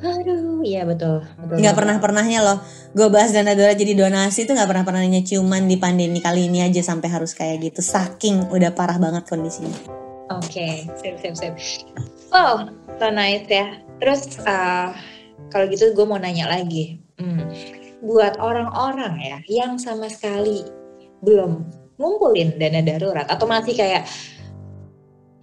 Aduh, 0.04 0.64
iya 0.64 0.88
betul. 0.88 1.26
betul 1.42 1.58
Nggak 1.60 1.76
pernah 1.76 1.98
pernahnya 2.00 2.40
loh, 2.48 2.58
gue 2.96 3.08
bahas 3.12 3.36
dana 3.36 3.52
darurat 3.52 3.76
jadi 3.76 3.92
donasi 3.98 4.48
itu 4.48 4.56
nggak 4.56 4.70
pernah 4.72 4.86
pernahnya 4.88 5.20
ciuman 5.26 5.68
di 5.68 5.76
pandemi 5.76 6.24
kali 6.24 6.48
ini 6.48 6.64
aja 6.64 6.80
sampai 6.80 7.12
harus 7.12 7.36
kayak 7.36 7.74
gitu. 7.74 7.84
Saking 7.84 8.54
udah 8.54 8.72
parah 8.72 9.02
banget 9.02 9.28
kondisinya. 9.28 10.03
Oke, 10.32 10.88
sip, 10.96 11.20
sip, 11.20 11.36
sip. 11.36 11.54
Oh, 12.32 12.72
so 12.96 13.08
nice 13.12 13.48
ya. 13.52 13.84
Terus 14.00 14.40
uh, 14.48 14.96
kalau 15.52 15.68
gitu 15.68 15.92
gue 15.92 16.06
mau 16.08 16.20
nanya 16.20 16.48
lagi. 16.48 17.00
Hmm, 17.20 17.44
buat 18.04 18.40
orang-orang 18.40 19.16
ya 19.22 19.38
yang 19.48 19.80
sama 19.80 20.12
sekali 20.12 20.66
belum 21.24 21.64
ngumpulin 21.96 22.60
dana 22.60 22.84
darurat 22.84 23.30
atau 23.30 23.48
masih 23.48 23.78
kayak 23.78 24.04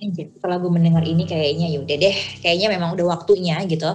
"Anjir, 0.01 0.33
setelah 0.33 0.57
gue 0.61 0.73
mendengar 0.73 1.05
ini 1.05 1.29
kayaknya 1.29 1.69
yaudah 1.77 1.97
deh, 2.01 2.17
kayaknya 2.41 2.73
memang 2.73 2.97
udah 2.97 3.17
waktunya 3.17 3.61
gitu. 3.69 3.93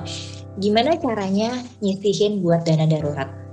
Gimana 0.62 0.96
caranya 1.02 1.52
nyisihin 1.82 2.40
buat 2.46 2.64
dana 2.64 2.86
darurat? 2.86 3.45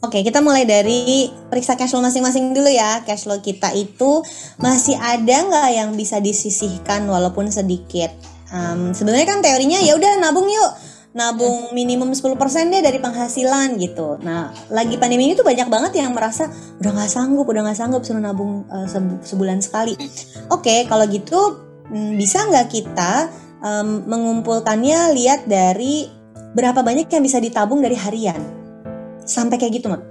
Oke, 0.00 0.24
kita 0.24 0.40
mulai 0.40 0.64
dari 0.64 1.28
periksa 1.52 1.76
cash 1.76 1.92
flow 1.92 2.00
masing-masing 2.00 2.56
dulu 2.56 2.72
ya. 2.72 3.04
Cash 3.04 3.28
flow 3.28 3.36
kita 3.44 3.76
itu 3.76 4.24
masih 4.56 4.96
ada 4.96 5.44
nggak 5.44 5.68
yang 5.76 5.92
bisa 5.92 6.16
disisihkan 6.24 7.04
walaupun 7.04 7.52
sedikit? 7.52 8.08
Em, 8.48 8.96
Sebenarnya 8.96 9.28
kan 9.28 9.44
teorinya 9.44 9.76
ya 9.76 9.92
udah 10.00 10.16
nabung 10.16 10.48
yuk, 10.48 10.72
nabung 11.12 11.76
minimum 11.76 12.16
10% 12.16 12.72
deh 12.72 12.80
dari 12.80 12.96
penghasilan 12.96 13.76
gitu. 13.76 14.16
Nah, 14.24 14.48
lagi 14.72 14.96
pandemi 14.96 15.28
ini 15.28 15.36
tuh 15.36 15.44
banyak 15.44 15.68
banget 15.68 16.00
yang 16.00 16.16
merasa 16.16 16.48
udah 16.80 16.90
nggak 16.96 17.10
sanggup, 17.12 17.44
udah 17.44 17.60
nggak 17.60 17.76
sanggup 17.76 18.00
suruh 18.00 18.24
nabung 18.24 18.64
sebu- 18.88 19.20
sebulan 19.20 19.60
sekali. 19.60 20.00
Oke, 20.48 20.88
kalau 20.88 21.04
gitu 21.12 21.60
mm, 21.92 22.16
bisa 22.16 22.48
nggak 22.48 22.72
kita 22.72 23.28
em, 23.60 24.08
mengumpulkannya 24.08 25.12
lihat 25.12 25.44
dari 25.44 26.08
berapa 26.56 26.80
banyak 26.80 27.04
yang 27.12 27.20
bisa 27.20 27.36
ditabung 27.36 27.84
dari 27.84 28.00
harian? 28.00 28.59
Sampai 29.24 29.60
kayak 29.60 29.80
gitu, 29.80 29.88
Mat? 29.90 30.02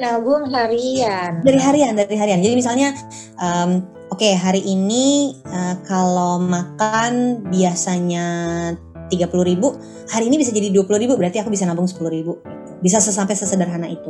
Nabung 0.00 0.48
harian. 0.48 1.44
dari 1.44 1.60
harian 1.60 1.92
dari 1.92 2.16
harian. 2.16 2.40
Jadi 2.40 2.56
misalnya 2.56 2.96
em, 3.36 3.84
oke 4.08 4.28
hari 4.32 4.64
ini 4.64 5.36
eh, 5.44 5.76
kalau 5.84 6.40
makan 6.40 7.44
biasanya 7.52 8.26
30.000 9.12 9.28
ribu 9.44 9.76
hari 10.08 10.32
ini 10.32 10.40
bisa 10.40 10.56
jadi 10.56 10.72
20.000 10.72 11.02
ribu 11.04 11.20
berarti 11.20 11.44
aku 11.44 11.52
bisa 11.52 11.68
nabung 11.68 11.84
10.000 11.84 12.00
ribu. 12.16 12.40
Bisa 12.80 12.96
sesampai 12.96 13.36
sesederhana 13.36 13.92
itu. 13.92 14.08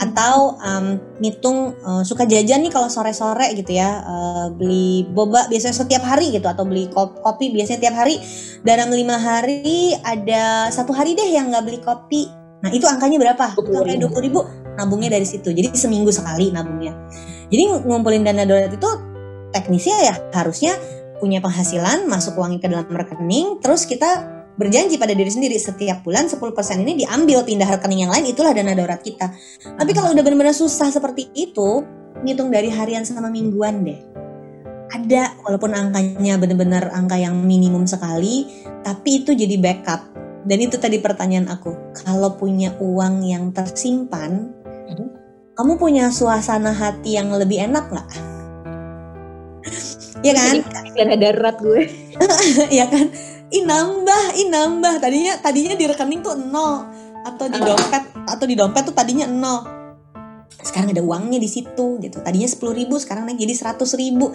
Atau 0.00 0.56
em, 0.64 0.96
ngitung 1.20 1.76
eh, 1.76 2.02
suka 2.08 2.24
jajan 2.24 2.64
nih 2.64 2.72
kalau 2.72 2.88
sore-sore 2.88 3.52
gitu 3.60 3.76
ya 3.76 4.00
eh, 4.00 4.46
beli 4.56 5.04
boba 5.04 5.52
biasanya 5.52 5.84
setiap 5.84 6.00
hari 6.00 6.32
gitu 6.32 6.48
atau 6.48 6.64
beli 6.64 6.88
kop- 6.88 7.20
kopi 7.20 7.52
biasanya 7.52 7.92
tiap 7.92 7.92
hari. 7.92 8.16
Dalam 8.64 8.88
lima 8.88 9.20
hari 9.20 9.92
ada 10.00 10.72
satu 10.72 10.96
hari 10.96 11.12
deh 11.12 11.28
yang 11.28 11.52
nggak 11.52 11.64
beli 11.68 11.80
kopi 11.84 12.39
nah 12.60 12.70
itu 12.72 12.84
angkanya 12.84 13.16
berapa? 13.16 13.56
20.000. 13.56 13.72
sampai 13.72 13.96
20.000 13.98 14.26
ribu. 14.26 14.40
nabungnya 14.70 15.12
dari 15.12 15.26
situ. 15.28 15.52
Jadi 15.52 15.76
seminggu 15.76 16.08
sekali 16.08 16.48
nabungnya. 16.54 16.96
Jadi 17.52 17.62
ngumpulin 17.84 18.24
dana 18.24 18.48
darurat 18.48 18.72
itu 18.72 18.90
teknisnya 19.52 19.96
ya 20.08 20.14
harusnya 20.32 20.72
punya 21.20 21.42
penghasilan 21.44 22.08
masuk 22.08 22.40
uangnya 22.40 22.58
ke 22.64 22.68
dalam 22.72 22.88
rekening 22.88 23.60
terus 23.60 23.84
kita 23.84 24.40
berjanji 24.56 24.96
pada 24.96 25.12
diri 25.12 25.28
sendiri 25.28 25.56
setiap 25.56 26.04
bulan 26.04 26.28
10% 26.28 26.40
ini 26.84 27.04
diambil 27.04 27.44
pindah 27.44 27.68
rekening 27.76 28.08
yang 28.08 28.12
lain 28.12 28.24
itulah 28.28 28.52
dana 28.56 28.72
darurat 28.72 29.00
kita. 29.00 29.32
Tapi 29.76 29.90
kalau 29.92 30.12
udah 30.16 30.22
benar-benar 30.24 30.56
susah 30.56 30.88
seperti 30.92 31.28
itu 31.36 31.84
ngitung 32.24 32.52
dari 32.52 32.68
harian 32.68 33.04
sama 33.04 33.28
mingguan 33.28 33.84
deh. 33.84 34.00
Ada 34.90 35.38
walaupun 35.46 35.70
angkanya 35.72 36.36
benar-benar 36.36 36.92
angka 36.92 37.16
yang 37.16 37.40
minimum 37.40 37.86
sekali 37.86 38.48
tapi 38.84 39.24
itu 39.24 39.32
jadi 39.32 39.56
backup 39.56 40.02
dan 40.46 40.58
itu 40.60 40.76
tadi 40.80 41.00
pertanyaan 41.00 41.48
aku 41.52 41.72
kalau 41.92 42.36
punya 42.36 42.76
uang 42.80 43.24
yang 43.24 43.52
tersimpan 43.52 44.52
Mhm. 44.90 45.06
kamu 45.54 45.72
punya 45.78 46.10
suasana 46.10 46.72
hati 46.74 47.14
yang 47.20 47.30
lebih 47.30 47.62
enak 47.70 47.86
nggak 47.92 48.08
Iya 50.24 50.32
kan? 50.36 50.56
Dana 50.92 51.16
darurat 51.16 51.56
gue. 51.60 51.88
Iya 52.76 52.84
kan? 52.92 53.08
Ih 53.48 53.64
nambah, 53.64 54.36
ih 54.36 54.52
nambah. 54.52 55.00
Tadinya 55.00 55.40
tadinya 55.40 55.72
di 55.72 55.84
rekening 55.88 56.20
tuh 56.20 56.36
nol 56.36 56.84
atau 57.24 57.48
di 57.48 57.56
dompet 57.56 58.04
atau 58.28 58.44
di 58.44 58.52
dompet 58.52 58.84
tuh 58.84 58.92
tadinya 58.92 59.24
nol. 59.24 59.79
Sekarang 60.58 60.90
ada 60.90 61.02
uangnya 61.04 61.38
di 61.38 61.46
situ 61.46 62.02
gitu. 62.02 62.18
Tadinya 62.20 62.48
sepuluh 62.50 62.74
ribu, 62.74 62.98
sekarang 62.98 63.30
naik 63.30 63.38
jadi 63.38 63.54
seratus 63.54 63.94
ribu. 63.94 64.34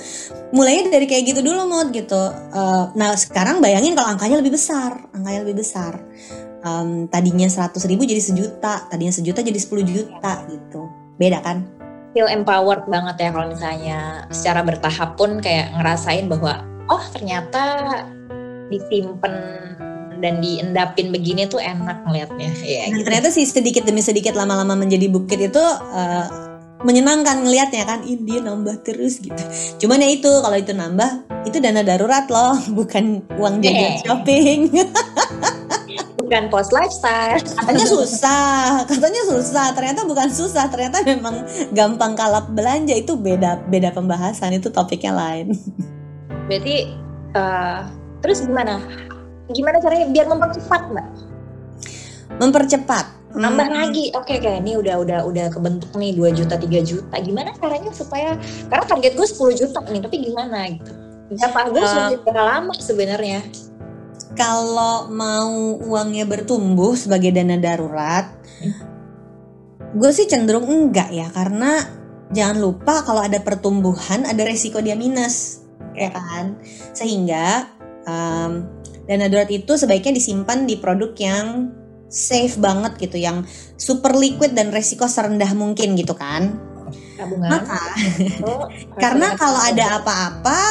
Mulainya 0.56 0.89
dari 0.93 1.06
kayak 1.06 1.36
gitu 1.36 1.39
dulu 1.43 1.67
mod 1.67 1.91
gitu. 1.91 2.23
Eh, 2.56 2.86
nah 2.95 3.13
sekarang 3.19 3.60
bayangin 3.60 3.93
kalau 3.93 4.15
angkanya 4.15 4.39
lebih 4.39 4.56
besar, 4.56 5.06
angkanya 5.12 5.45
lebih 5.45 5.62
besar. 5.62 5.99
Em, 6.65 7.06
tadinya 7.06 7.45
seratus 7.45 7.86
ribu 7.86 8.10
jadi 8.10 8.17
sejuta, 8.17 8.89
tadinya 8.89 9.13
sejuta 9.13 9.45
jadi 9.45 9.60
10 9.62 9.86
juta 9.86 10.34
gitu. 10.49 10.89
Beda 11.21 11.38
kan? 11.45 11.75
feel 12.15 12.32
empowered 12.32 12.88
banget 12.88 13.28
ya 13.28 13.30
kalau 13.36 13.51
misalnya 13.51 13.99
secara 14.32 14.63
bertahap 14.63 15.19
pun 15.19 15.43
kayak 15.43 15.75
ngerasain 15.75 16.32
bahwa 16.32 16.63
oh 16.88 17.04
ternyata 17.12 17.84
disimpan 18.71 19.36
dan 20.21 20.39
diendapin 20.39 21.12
begini 21.12 21.45
tuh 21.45 21.60
enak 21.60 22.04
ngelihatnya 22.06 22.49
ya 22.62 22.88
Dan 22.88 22.99
gitu. 22.99 23.06
ternyata 23.08 23.30
sih 23.32 23.43
sedikit 23.43 23.84
demi 23.84 23.99
sedikit 23.99 24.34
lama-lama 24.34 24.75
menjadi 24.75 25.08
bukit 25.08 25.39
itu 25.39 25.63
eh, 25.91 26.28
menyenangkan 26.86 27.41
ngelihatnya 27.41 27.82
kan, 27.82 28.06
Ih, 28.06 28.19
dia 28.21 28.45
nambah 28.45 28.86
terus 28.86 29.17
gitu. 29.17 29.41
Cuman 29.82 30.06
ya 30.06 30.10
itu 30.12 30.30
kalau 30.30 30.54
itu 30.54 30.69
nambah 30.69 31.10
itu 31.43 31.58
dana 31.58 31.82
darurat 31.82 32.30
loh, 32.30 32.54
bukan 32.78 33.25
uang 33.41 33.58
jajan 33.63 33.89
Eh. 33.89 33.97
shopping. 34.06 34.60
bukan 36.25 36.49
post 36.49 36.73
lifestyle 36.73 37.38
Katanya 37.38 37.86
susah, 37.86 38.82
katanya 38.86 39.21
susah. 39.30 39.65
Ternyata 39.73 40.06
bukan 40.06 40.30
susah, 40.30 40.65
ternyata 40.69 41.01
memang 41.01 41.45
gampang 41.69 42.13
kalap 42.13 42.49
belanja 42.49 42.93
itu 42.93 43.13
beda 43.13 43.65
beda 43.65 43.89
pembahasan 43.89 44.54
itu 44.54 44.69
topiknya 44.69 45.13
lain. 45.13 45.54
berarti 46.49 46.86
eh, 47.34 47.80
terus 48.21 48.45
gimana 48.45 48.78
gimana 49.51 49.77
caranya 49.84 50.08
biar 50.10 50.25
mempercepat 50.29 50.81
mbak? 50.93 51.08
Mempercepat. 52.41 53.05
nambah 53.36 53.67
lagi. 53.67 54.15
Oke 54.15 54.31
okay, 54.31 54.38
kayak 54.39 54.63
ini 54.63 54.79
udah 54.79 54.95
udah 55.03 55.19
udah 55.27 55.51
kebentuk 55.51 55.91
nih 55.99 56.15
2 56.15 56.39
juta 56.39 56.55
3 56.55 56.71
juta. 56.88 57.15
Gimana 57.19 57.51
caranya 57.60 57.91
supaya 57.91 58.39
karena 58.71 58.86
target 58.88 59.12
gue 59.12 59.27
10 59.27 59.60
juta 59.60 59.79
nih 59.91 60.01
tapi 60.08 60.17
gimana 60.23 60.58
gitu? 60.71 60.91
Berapa 61.36 61.60
gue 61.67 61.84
uh, 61.84 62.15
berapa 62.23 62.43
lama 62.47 62.73
sebenarnya? 62.79 63.43
kalau 64.36 65.08
mau 65.10 65.79
uangnya 65.79 66.27
bertumbuh 66.27 66.93
sebagai 66.99 67.31
dana 67.31 67.55
darurat 67.55 68.27
hmm. 68.60 68.73
gue 69.95 70.12
sih 70.12 70.27
cenderung 70.27 70.67
enggak 70.67 71.10
ya. 71.10 71.31
Karena 71.31 71.79
jangan 72.36 72.60
lupa 72.60 73.01
kalau 73.08 73.23
ada 73.23 73.39
pertumbuhan 73.39 74.27
ada 74.27 74.43
resiko 74.43 74.84
dia 74.84 74.93
minus. 74.99 75.63
Ya 75.95 76.12
kan? 76.12 76.60
Sehingga 76.91 77.71
um, 78.03 78.67
dana 79.06 79.30
darurat 79.30 79.50
itu 79.54 79.74
sebaiknya 79.78 80.18
disimpan 80.18 80.65
di 80.65 80.76
produk 80.82 81.13
yang 81.18 81.74
safe 82.10 82.58
banget 82.62 82.98
gitu 83.02 83.18
yang 83.18 83.44
super 83.76 84.13
liquid 84.13 84.54
dan 84.54 84.70
resiko 84.70 85.10
serendah 85.10 85.52
mungkin 85.58 85.98
gitu 85.98 86.13
kan. 86.13 86.58
Tabungan. 87.15 87.50
Maka 87.50 87.82
oh, 88.46 88.68
karena 89.04 89.34
kalau 89.36 89.60
ada 89.62 90.02
apa-apa 90.02 90.62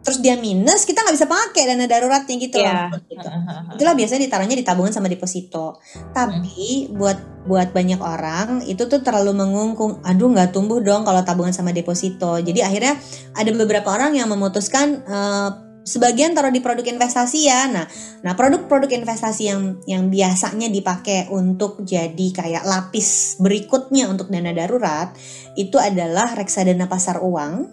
terus 0.00 0.24
dia 0.24 0.32
minus 0.40 0.88
kita 0.88 1.04
nggak 1.04 1.12
bisa 1.12 1.28
pakai 1.28 1.62
dana 1.68 1.84
daruratnya 1.84 2.40
gitu 2.40 2.56
yeah. 2.56 2.88
loh 2.88 3.04
gitu. 3.04 3.28
itulah 3.76 3.92
biasanya 3.92 4.24
ditaruhnya 4.24 4.56
di 4.56 4.64
tabungan 4.64 4.94
sama 4.96 5.12
deposito. 5.12 5.76
Tapi 6.16 6.88
hmm. 6.88 6.96
buat 6.96 7.18
buat 7.44 7.68
banyak 7.76 8.00
orang 8.00 8.64
itu 8.64 8.88
tuh 8.88 9.04
terlalu 9.04 9.36
mengungkung. 9.36 10.00
Aduh 10.00 10.32
nggak 10.32 10.56
tumbuh 10.56 10.80
dong 10.80 11.04
kalau 11.04 11.20
tabungan 11.20 11.52
sama 11.52 11.76
deposito. 11.76 12.40
Jadi 12.40 12.64
akhirnya 12.64 12.96
ada 13.36 13.50
beberapa 13.52 13.92
orang 13.92 14.16
yang 14.16 14.32
memutuskan 14.32 15.04
uh, 15.04 15.69
sebagian 15.90 16.38
taruh 16.38 16.54
di 16.54 16.62
produk 16.62 16.86
investasi 16.86 17.50
ya. 17.50 17.66
Nah, 17.66 17.86
nah 18.22 18.38
produk-produk 18.38 18.86
investasi 18.94 19.42
yang 19.50 19.60
yang 19.90 20.06
biasanya 20.06 20.70
dipakai 20.70 21.26
untuk 21.34 21.82
jadi 21.82 22.26
kayak 22.30 22.62
lapis 22.62 23.40
berikutnya 23.42 24.06
untuk 24.06 24.30
dana 24.30 24.54
darurat 24.54 25.10
itu 25.58 25.74
adalah 25.82 26.30
reksadana 26.38 26.86
pasar 26.86 27.18
uang. 27.18 27.66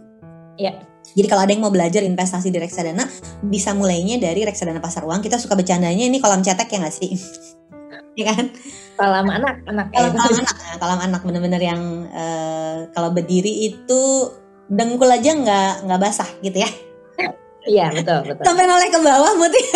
Ya. 0.58 0.82
Jadi 1.13 1.27
kalau 1.30 1.45
ada 1.45 1.53
yang 1.53 1.63
mau 1.63 1.71
belajar 1.71 2.03
investasi 2.03 2.51
di 2.51 2.60
reksadana, 2.60 3.08
bisa 3.45 3.71
mulainya 3.71 4.19
dari 4.19 4.43
reksadana 4.43 4.82
pasar 4.82 5.06
uang. 5.06 5.21
Kita 5.21 5.38
suka 5.39 5.56
bercandanya 5.56 6.03
ini 6.03 6.17
kolam 6.17 6.41
cetek 6.41 6.67
ya 6.67 6.77
nggak 6.84 6.95
sih? 6.97 7.13
ya 8.19 8.34
kan? 8.34 8.49
Kolam 8.97 9.30
anak, 9.30 9.62
anak. 9.69 9.93
Kolam, 9.93 10.12
kolam 10.17 10.36
anak, 10.41 10.58
nah, 10.58 10.75
kolam 10.82 10.99
anak 11.06 11.21
bener-bener 11.21 11.62
yang 11.62 11.82
uh, 12.12 12.89
kalau 12.91 13.13
berdiri 13.13 13.71
itu 13.71 14.01
dengkul 14.67 15.08
aja 15.08 15.32
nggak 15.32 15.88
nggak 15.88 16.01
basah 16.01 16.27
gitu 16.43 16.60
ya. 16.60 16.69
Iya 17.67 17.88
betul 17.91 18.19
betul. 18.34 18.43
Sampai 18.47 18.63
noleh 18.65 18.89
ke 18.89 18.99
bawah 19.03 19.32
Muti. 19.36 19.62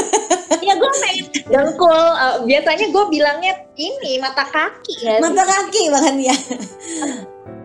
Iya 0.61 0.77
gue 0.77 0.91
main 1.01 1.25
dengkul. 1.49 1.89
Uh, 1.89 2.45
biasanya 2.45 2.93
gue 2.93 3.03
bilangnya 3.09 3.53
ini 3.81 4.21
mata 4.21 4.45
kaki 4.45 4.93
ya. 5.01 5.17
Mata 5.17 5.41
kaki 5.41 5.89
bahkan 5.89 6.15
ya. 6.21 6.35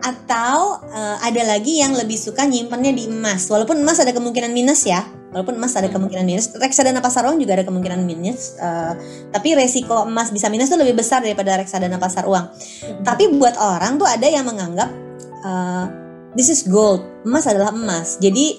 Atau 0.01 0.81
uh, 0.81 1.17
ada 1.21 1.41
lagi 1.45 1.77
yang 1.77 1.93
lebih 1.93 2.17
suka 2.17 2.49
nyimpennya 2.49 2.97
di 2.97 3.05
emas. 3.05 3.45
Walaupun 3.53 3.77
emas 3.85 4.01
ada 4.01 4.09
kemungkinan 4.15 4.49
minus 4.49 4.89
ya. 4.89 5.05
Walaupun 5.29 5.61
emas 5.61 5.77
ada 5.77 5.93
kemungkinan 5.93 6.25
minus. 6.25 6.49
Reksadana 6.57 6.97
pasar 6.97 7.29
uang 7.29 7.37
juga 7.37 7.61
ada 7.61 7.65
kemungkinan 7.69 8.01
minus. 8.01 8.57
Uh, 8.57 8.97
tapi 9.29 9.53
resiko 9.53 10.09
emas 10.09 10.33
bisa 10.33 10.49
minus 10.49 10.73
itu 10.73 10.79
lebih 10.81 10.97
besar 10.97 11.21
daripada 11.21 11.53
reksadana 11.61 12.01
pasar 12.01 12.25
uang. 12.25 12.45
Hmm. 12.49 13.03
Tapi 13.05 13.29
buat 13.37 13.53
orang 13.61 14.01
tuh 14.01 14.09
ada 14.09 14.25
yang 14.25 14.49
menganggap 14.49 14.89
uh, 15.45 15.85
this 16.33 16.49
is 16.49 16.65
gold. 16.65 17.05
Emas 17.21 17.45
adalah 17.45 17.69
emas. 17.69 18.17
Jadi 18.17 18.57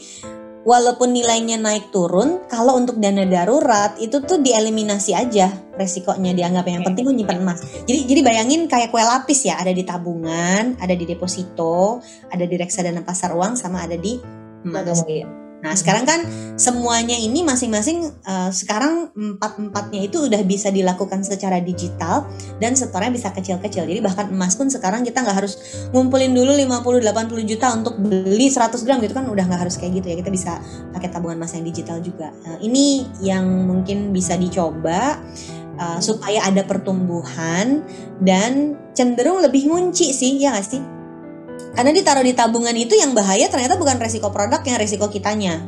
walaupun 0.69 1.17
nilainya 1.17 1.57
naik 1.57 1.89
turun, 1.89 2.45
kalau 2.53 2.77
untuk 2.77 3.01
dana 3.01 3.25
darurat 3.25 3.97
itu 3.97 4.21
tuh 4.21 4.45
dieliminasi 4.45 5.17
aja 5.17 5.49
resikonya 5.81 6.37
dianggap 6.37 6.69
yang 6.69 6.85
penting 6.85 7.09
gue 7.09 7.17
nyimpan 7.25 7.41
emas. 7.41 7.65
Jadi 7.89 8.05
jadi 8.05 8.21
bayangin 8.21 8.69
kayak 8.69 8.93
kue 8.93 9.01
lapis 9.01 9.49
ya, 9.49 9.57
ada 9.57 9.73
di 9.73 9.81
tabungan, 9.89 10.77
ada 10.77 10.93
di 10.93 11.09
deposito, 11.09 12.05
ada 12.29 12.45
di 12.45 12.55
reksadana 12.61 13.01
pasar 13.01 13.33
uang 13.33 13.57
sama 13.57 13.89
ada 13.89 13.97
di 13.97 14.21
emas. 14.69 15.48
Nah 15.59 15.75
sekarang 15.75 16.07
kan 16.07 16.21
semuanya 16.55 17.19
ini 17.19 17.43
masing-masing 17.43 18.07
uh, 18.23 18.51
sekarang 18.55 19.11
empat-empatnya 19.15 20.07
itu 20.07 20.31
udah 20.31 20.43
bisa 20.47 20.71
dilakukan 20.71 21.27
secara 21.27 21.59
digital 21.59 22.31
dan 22.63 22.79
setornya 22.79 23.11
bisa 23.11 23.35
kecil-kecil. 23.35 23.87
Jadi 23.87 23.99
bahkan 23.99 24.31
emas 24.31 24.55
pun 24.55 24.71
sekarang 24.71 25.03
kita 25.03 25.23
nggak 25.23 25.37
harus 25.43 25.59
ngumpulin 25.91 26.31
dulu 26.31 26.55
50-80 26.55 27.51
juta 27.51 27.67
untuk 27.75 27.99
beli 27.99 28.47
100 28.47 28.87
gram 28.87 29.03
gitu 29.03 29.15
kan 29.15 29.27
udah 29.27 29.45
nggak 29.51 29.61
harus 29.67 29.75
kayak 29.75 29.99
gitu 30.03 30.07
ya. 30.15 30.17
Kita 30.23 30.31
bisa 30.31 30.53
pakai 30.95 31.11
tabungan 31.11 31.43
emas 31.43 31.55
yang 31.59 31.67
digital 31.67 31.99
juga. 31.99 32.31
Nah, 32.47 32.63
ini 32.63 33.07
yang 33.23 33.47
mungkin 33.67 34.15
bisa 34.15 34.39
dicoba. 34.39 35.19
Uh, 35.79 36.03
supaya 36.03 36.43
ada 36.43 36.67
pertumbuhan 36.67 37.87
dan 38.19 38.75
cenderung 38.99 39.39
lebih 39.39 39.71
ngunci 39.71 40.11
sih 40.11 40.43
ya 40.43 40.51
gak 40.59 40.67
sih 40.67 40.83
karena 41.77 41.91
ditaruh 41.93 42.25
di 42.25 42.33
tabungan 42.37 42.77
itu 42.77 42.95
yang 42.97 43.13
bahaya 43.13 43.49
ternyata 43.51 43.77
bukan 43.77 43.99
resiko 44.01 44.29
produk 44.33 44.61
yang 44.65 44.79
resiko 44.81 45.09
kitanya. 45.11 45.61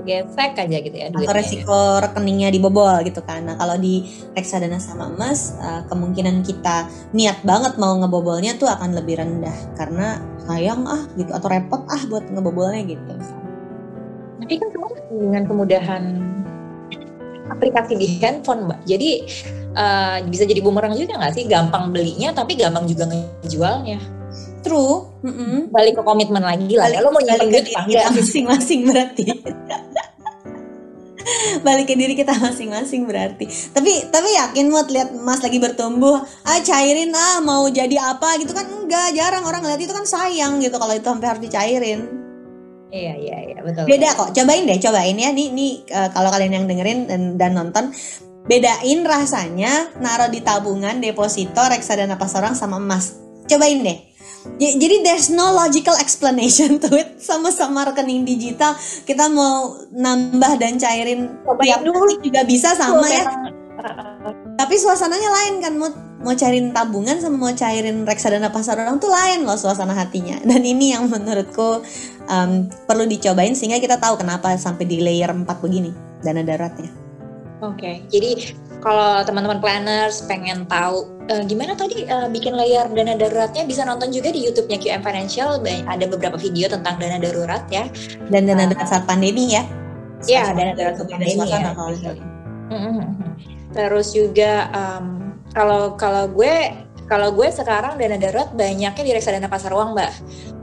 Gesek 0.00 0.56
aja 0.56 0.76
gitu 0.80 0.96
ya 0.96 1.12
duitnya. 1.12 1.28
Atau 1.28 1.36
resiko 1.36 1.80
rekeningnya 2.00 2.48
dibobol 2.48 3.04
gitu 3.04 3.20
kan. 3.20 3.44
Nah 3.44 3.60
kalau 3.60 3.76
di 3.76 4.08
reksadana 4.32 4.80
sama 4.80 5.12
emas 5.12 5.60
uh, 5.60 5.84
kemungkinan 5.92 6.40
kita 6.40 6.88
niat 7.12 7.44
banget 7.44 7.76
mau 7.76 8.00
ngebobolnya 8.00 8.56
tuh 8.56 8.72
akan 8.72 8.96
lebih 8.96 9.20
rendah 9.20 9.52
karena 9.76 10.16
sayang 10.48 10.88
ah 10.88 11.04
gitu 11.20 11.28
atau 11.36 11.48
repot 11.52 11.84
ah 11.92 12.00
buat 12.08 12.24
ngebobolnya 12.32 12.96
gitu. 12.96 13.12
Tapi 14.40 14.54
kan 14.56 14.68
dengan 15.12 15.44
kemudahan 15.44 16.02
aplikasi 17.52 17.92
di 18.00 18.06
handphone 18.24 18.72
mbak. 18.72 18.80
Jadi 18.88 19.10
uh, 19.76 20.24
bisa 20.24 20.48
jadi 20.48 20.64
bumerang 20.64 20.96
juga 20.96 21.20
nggak 21.20 21.34
sih? 21.36 21.44
Gampang 21.44 21.92
belinya 21.92 22.32
tapi 22.32 22.56
gampang 22.56 22.88
juga 22.88 23.04
ngejualnya. 23.04 24.19
True. 24.60 25.08
Mm 25.24 25.32
-hmm. 25.32 25.56
Balik 25.72 26.00
ke 26.00 26.02
komitmen 26.04 26.44
lagi 26.44 26.76
lah. 26.76 26.88
Balik, 26.88 26.98
lo 27.00 27.08
mau 27.12 27.22
nyimpen 27.22 27.48
duit 27.48 27.66
masing-masing 28.12 28.80
berarti. 28.88 29.24
balik 31.66 31.86
ke 31.90 31.94
diri 31.96 32.14
kita 32.16 32.32
masing-masing 32.36 33.04
berarti. 33.04 33.46
Tapi 33.46 34.08
tapi 34.08 34.28
yakin 34.36 34.64
mau 34.72 34.84
lihat 34.84 35.12
emas 35.12 35.40
lagi 35.44 35.58
bertumbuh, 35.60 36.24
ah 36.24 36.60
cairin 36.64 37.12
ah 37.12 37.44
mau 37.44 37.68
jadi 37.68 37.96
apa 38.00 38.40
gitu 38.40 38.56
kan 38.56 38.66
enggak, 38.66 39.16
jarang 39.16 39.44
orang 39.44 39.64
lihat 39.64 39.80
itu 39.80 39.92
kan 39.92 40.04
sayang 40.04 40.60
gitu 40.60 40.76
kalau 40.76 40.92
itu 40.96 41.06
sampai 41.06 41.28
harus 41.28 41.42
dicairin. 41.44 42.00
Iya 42.90 43.14
iya 43.22 43.36
iya 43.54 43.58
betul. 43.62 43.86
Beda 43.86 44.18
kok. 44.18 44.34
Cobain 44.34 44.66
deh, 44.66 44.78
cobain 44.82 45.14
ya. 45.14 45.30
Nih 45.30 45.54
nih 45.54 45.86
uh, 45.94 46.10
kalau 46.10 46.34
kalian 46.34 46.62
yang 46.62 46.66
dengerin 46.66 47.06
dan, 47.06 47.22
dan 47.38 47.54
nonton 47.54 47.94
bedain 48.50 49.06
rasanya 49.06 49.94
naruh 50.02 50.26
di 50.26 50.42
tabungan, 50.42 50.98
deposito, 50.98 51.62
reksadana 51.70 52.18
pas 52.18 52.34
orang 52.34 52.58
sama 52.58 52.82
emas. 52.82 53.14
Cobain 53.46 53.78
deh 53.78 54.09
jadi 54.60 55.04
there's 55.04 55.28
no 55.28 55.52
logical 55.52 55.96
explanation 56.00 56.76
to 56.82 56.88
it. 56.96 57.20
Sama-sama 57.20 57.88
rekening 57.90 58.24
digital. 58.24 58.76
Kita 59.04 59.28
mau 59.28 59.76
nambah 59.92 60.60
dan 60.60 60.80
cairin 60.80 61.28
tiap 61.64 61.80
dulu. 61.84 62.20
juga 62.20 62.44
bisa 62.44 62.72
sama 62.76 63.04
ya. 63.08 63.24
Tapi 64.60 64.74
suasananya 64.76 65.30
lain 65.32 65.54
kan 65.64 65.72
mau 65.80 65.88
mau 66.20 66.36
cairin 66.36 66.68
tabungan 66.76 67.16
sama 67.16 67.36
mau 67.40 67.52
cairin 67.56 68.04
reksadana 68.04 68.52
pasar 68.52 68.76
orang 68.76 69.00
tuh 69.00 69.08
lain 69.08 69.48
loh 69.48 69.56
suasana 69.56 69.96
hatinya. 69.96 70.36
Dan 70.44 70.60
ini 70.64 70.92
yang 70.92 71.08
menurutku 71.08 71.80
um, 72.30 72.70
perlu 72.86 73.04
dicobain 73.04 73.52
sehingga 73.58 73.82
kita 73.82 73.98
tahu 73.98 74.22
kenapa 74.22 74.54
sampai 74.54 74.86
di 74.86 75.02
layer 75.02 75.28
4 75.34 75.44
begini 75.48 75.90
dana 76.22 76.44
daruratnya 76.46 76.90
oke 77.60 77.76
okay. 77.76 78.06
jadi 78.08 78.54
kalau 78.80 79.20
teman-teman 79.26 79.60
planners 79.60 80.24
pengen 80.24 80.64
tahu 80.64 81.04
uh, 81.30 81.42
gimana 81.46 81.78
tadi 81.78 82.04
uh, 82.10 82.26
bikin 82.26 82.52
layar 82.58 82.90
dana 82.90 83.14
daruratnya 83.14 83.62
bisa 83.64 83.86
nonton 83.86 84.10
juga 84.10 84.34
di 84.34 84.44
YouTube-nya 84.50 84.78
QM 84.82 85.02
Financial 85.06 85.62
ada 85.86 86.04
beberapa 86.10 86.36
video 86.36 86.66
tentang 86.66 86.98
dana 86.98 87.16
darurat 87.22 87.62
ya 87.70 87.86
dan 88.28 88.50
dana 88.50 88.66
darurat 88.66 88.88
saat 88.90 89.06
pandemi 89.06 89.54
ya 89.54 89.64
Iya, 90.28 90.52
dana 90.52 90.72
darurat 90.76 90.96
saat 91.00 91.08
pandemi 91.08 91.48
ya. 91.48 91.72
Mm-hmm. 92.70 93.08
Terus 93.72 94.12
juga 94.12 94.68
um, 94.74 95.32
kalau 95.56 95.96
kalau 95.96 96.28
gue 96.28 96.76
kalau 97.08 97.32
gue 97.32 97.48
sekarang 97.48 97.96
dana 97.96 98.20
darurat 98.20 98.52
banyaknya 98.52 99.02
di 99.02 99.12
reksadana 99.16 99.48
pasar 99.48 99.72
uang, 99.72 99.96
Mbak. 99.96 100.12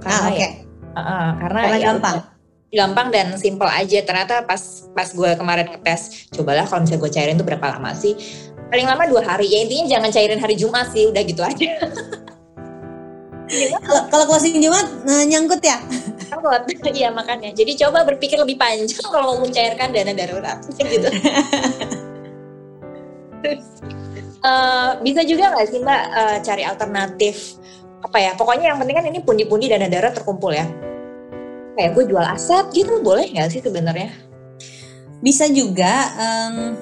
Karena 0.05 0.19
ah, 0.21 0.29
okay. 0.29 0.39
ya, 0.39 0.49
uh, 0.93 1.29
karena, 1.41 1.59
karena 1.65 1.77
ya, 1.81 1.85
gampang 1.91 2.36
gampang 2.71 3.07
dan 3.11 3.35
simple 3.39 3.67
aja. 3.67 3.99
Ternyata 4.03 4.43
pas 4.43 4.87
pas 4.91 5.07
gue 5.07 5.31
kemarin 5.35 5.67
ngetes 5.71 6.31
cobalah 6.35 6.67
kalau 6.67 6.83
misalnya 6.83 7.01
gue 7.01 7.11
cairin 7.11 7.35
tuh 7.39 7.47
berapa 7.47 7.65
lama 7.77 7.91
sih? 7.95 8.13
Paling 8.67 8.87
lama 8.87 9.03
dua 9.07 9.23
hari. 9.23 9.47
Ya 9.47 9.63
intinya 9.63 9.97
jangan 9.97 10.09
cairin 10.11 10.39
hari 10.39 10.55
Jumat 10.59 10.91
sih 10.91 11.07
udah 11.07 11.21
gitu 11.23 11.41
aja. 11.43 11.67
Kalau 14.11 14.27
closing 14.27 14.59
Jumat 14.59 14.83
nah, 15.07 15.23
nyangkut 15.23 15.63
ya? 15.63 15.79
Nyangkut. 16.27 16.67
Iya 16.97 17.09
makanya. 17.15 17.55
Jadi 17.55 17.79
coba 17.79 18.03
berpikir 18.03 18.35
lebih 18.35 18.59
panjang 18.59 19.07
kalau 19.13 19.35
mau 19.35 19.37
mencairkan 19.47 19.95
dana 19.95 20.11
darurat. 20.11 20.59
Gitu. 20.77 21.07
Uh, 24.43 24.97
bisa 25.05 25.23
juga 25.23 25.55
nggak 25.55 25.67
sih 25.71 25.79
mbak 25.79 26.01
uh, 26.11 26.37
cari 26.43 26.63
alternatif? 26.67 27.55
Apa 28.03 28.17
ya? 28.19 28.31
Pokoknya 28.35 28.75
yang 28.75 28.79
penting 28.83 28.95
kan 28.99 29.05
ini 29.07 29.19
pundi-pundi 29.23 29.71
dana 29.71 29.87
darurat 29.87 30.11
terkumpul 30.11 30.51
ya 30.51 30.67
kayak 31.77 31.93
gue 31.93 32.09
jual 32.09 32.25
aset 32.25 32.65
gitu 32.73 32.99
boleh 33.05 33.29
nggak 33.29 33.53
sih 33.53 33.61
sebenarnya? 33.61 34.09
Bisa 35.21 35.45
juga. 35.53 35.93
Um, 36.17 36.73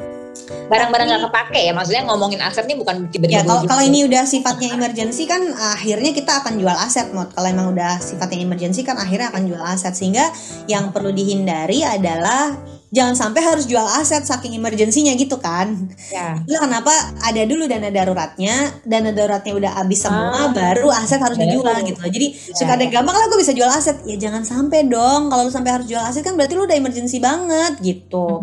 barang-barang 0.45 1.07
nggak 1.09 1.23
kepake 1.29 1.59
ya 1.65 1.73
maksudnya 1.73 2.05
ngomongin 2.05 2.37
aset 2.41 2.69
ini 2.69 2.77
bukan 2.77 3.09
tiba-tiba 3.09 3.41
ya 3.41 3.43
kalau 3.45 3.65
kalau 3.65 3.81
ini 3.81 4.05
udah 4.05 4.23
sifatnya 4.29 4.77
emergency 4.77 5.25
kan 5.25 5.41
akhirnya 5.57 6.13
kita 6.13 6.41
akan 6.41 6.61
jual 6.61 6.77
aset 6.77 7.09
mod 7.17 7.33
kalau 7.33 7.49
emang 7.49 7.73
udah 7.73 7.97
sifatnya 7.97 8.45
emergency 8.45 8.85
kan 8.85 8.97
akhirnya 8.97 9.33
akan 9.33 9.49
jual 9.49 9.61
aset 9.61 9.97
sehingga 9.97 10.29
yang 10.69 10.93
perlu 10.93 11.09
dihindari 11.09 11.81
adalah 11.81 12.53
jangan 12.95 13.11
sampai 13.11 13.43
harus 13.43 13.67
jual 13.67 13.83
aset 13.83 14.23
saking 14.23 14.55
emergensinya 14.55 15.11
gitu 15.19 15.35
kan. 15.35 15.91
Ya. 16.07 16.39
Itu 16.47 16.55
kenapa 16.55 16.95
ada 17.19 17.43
dulu 17.43 17.67
dana 17.67 17.91
daruratnya, 17.91 18.79
dana 18.87 19.11
daruratnya 19.11 19.51
udah 19.51 19.71
habis 19.83 19.99
semua, 20.07 20.47
ah, 20.47 20.55
baru 20.55 20.87
aset 20.95 21.19
harus 21.19 21.35
dijual 21.35 21.75
gitu. 21.83 21.99
Jadi 21.99 22.27
ya. 22.31 22.55
suka 22.55 22.79
ada 22.79 22.87
gampang 22.87 23.11
lah 23.19 23.27
gue 23.27 23.39
bisa 23.43 23.51
jual 23.51 23.67
aset. 23.67 23.99
Ya 24.07 24.15
jangan 24.15 24.47
sampai 24.47 24.87
dong. 24.87 25.27
Kalau 25.27 25.43
lu 25.43 25.51
sampai 25.51 25.75
harus 25.75 25.91
jual 25.91 25.99
aset 25.99 26.23
kan 26.23 26.39
berarti 26.39 26.55
lu 26.55 26.63
udah 26.63 26.77
emergency 26.79 27.19
banget 27.19 27.83
gitu. 27.83 28.39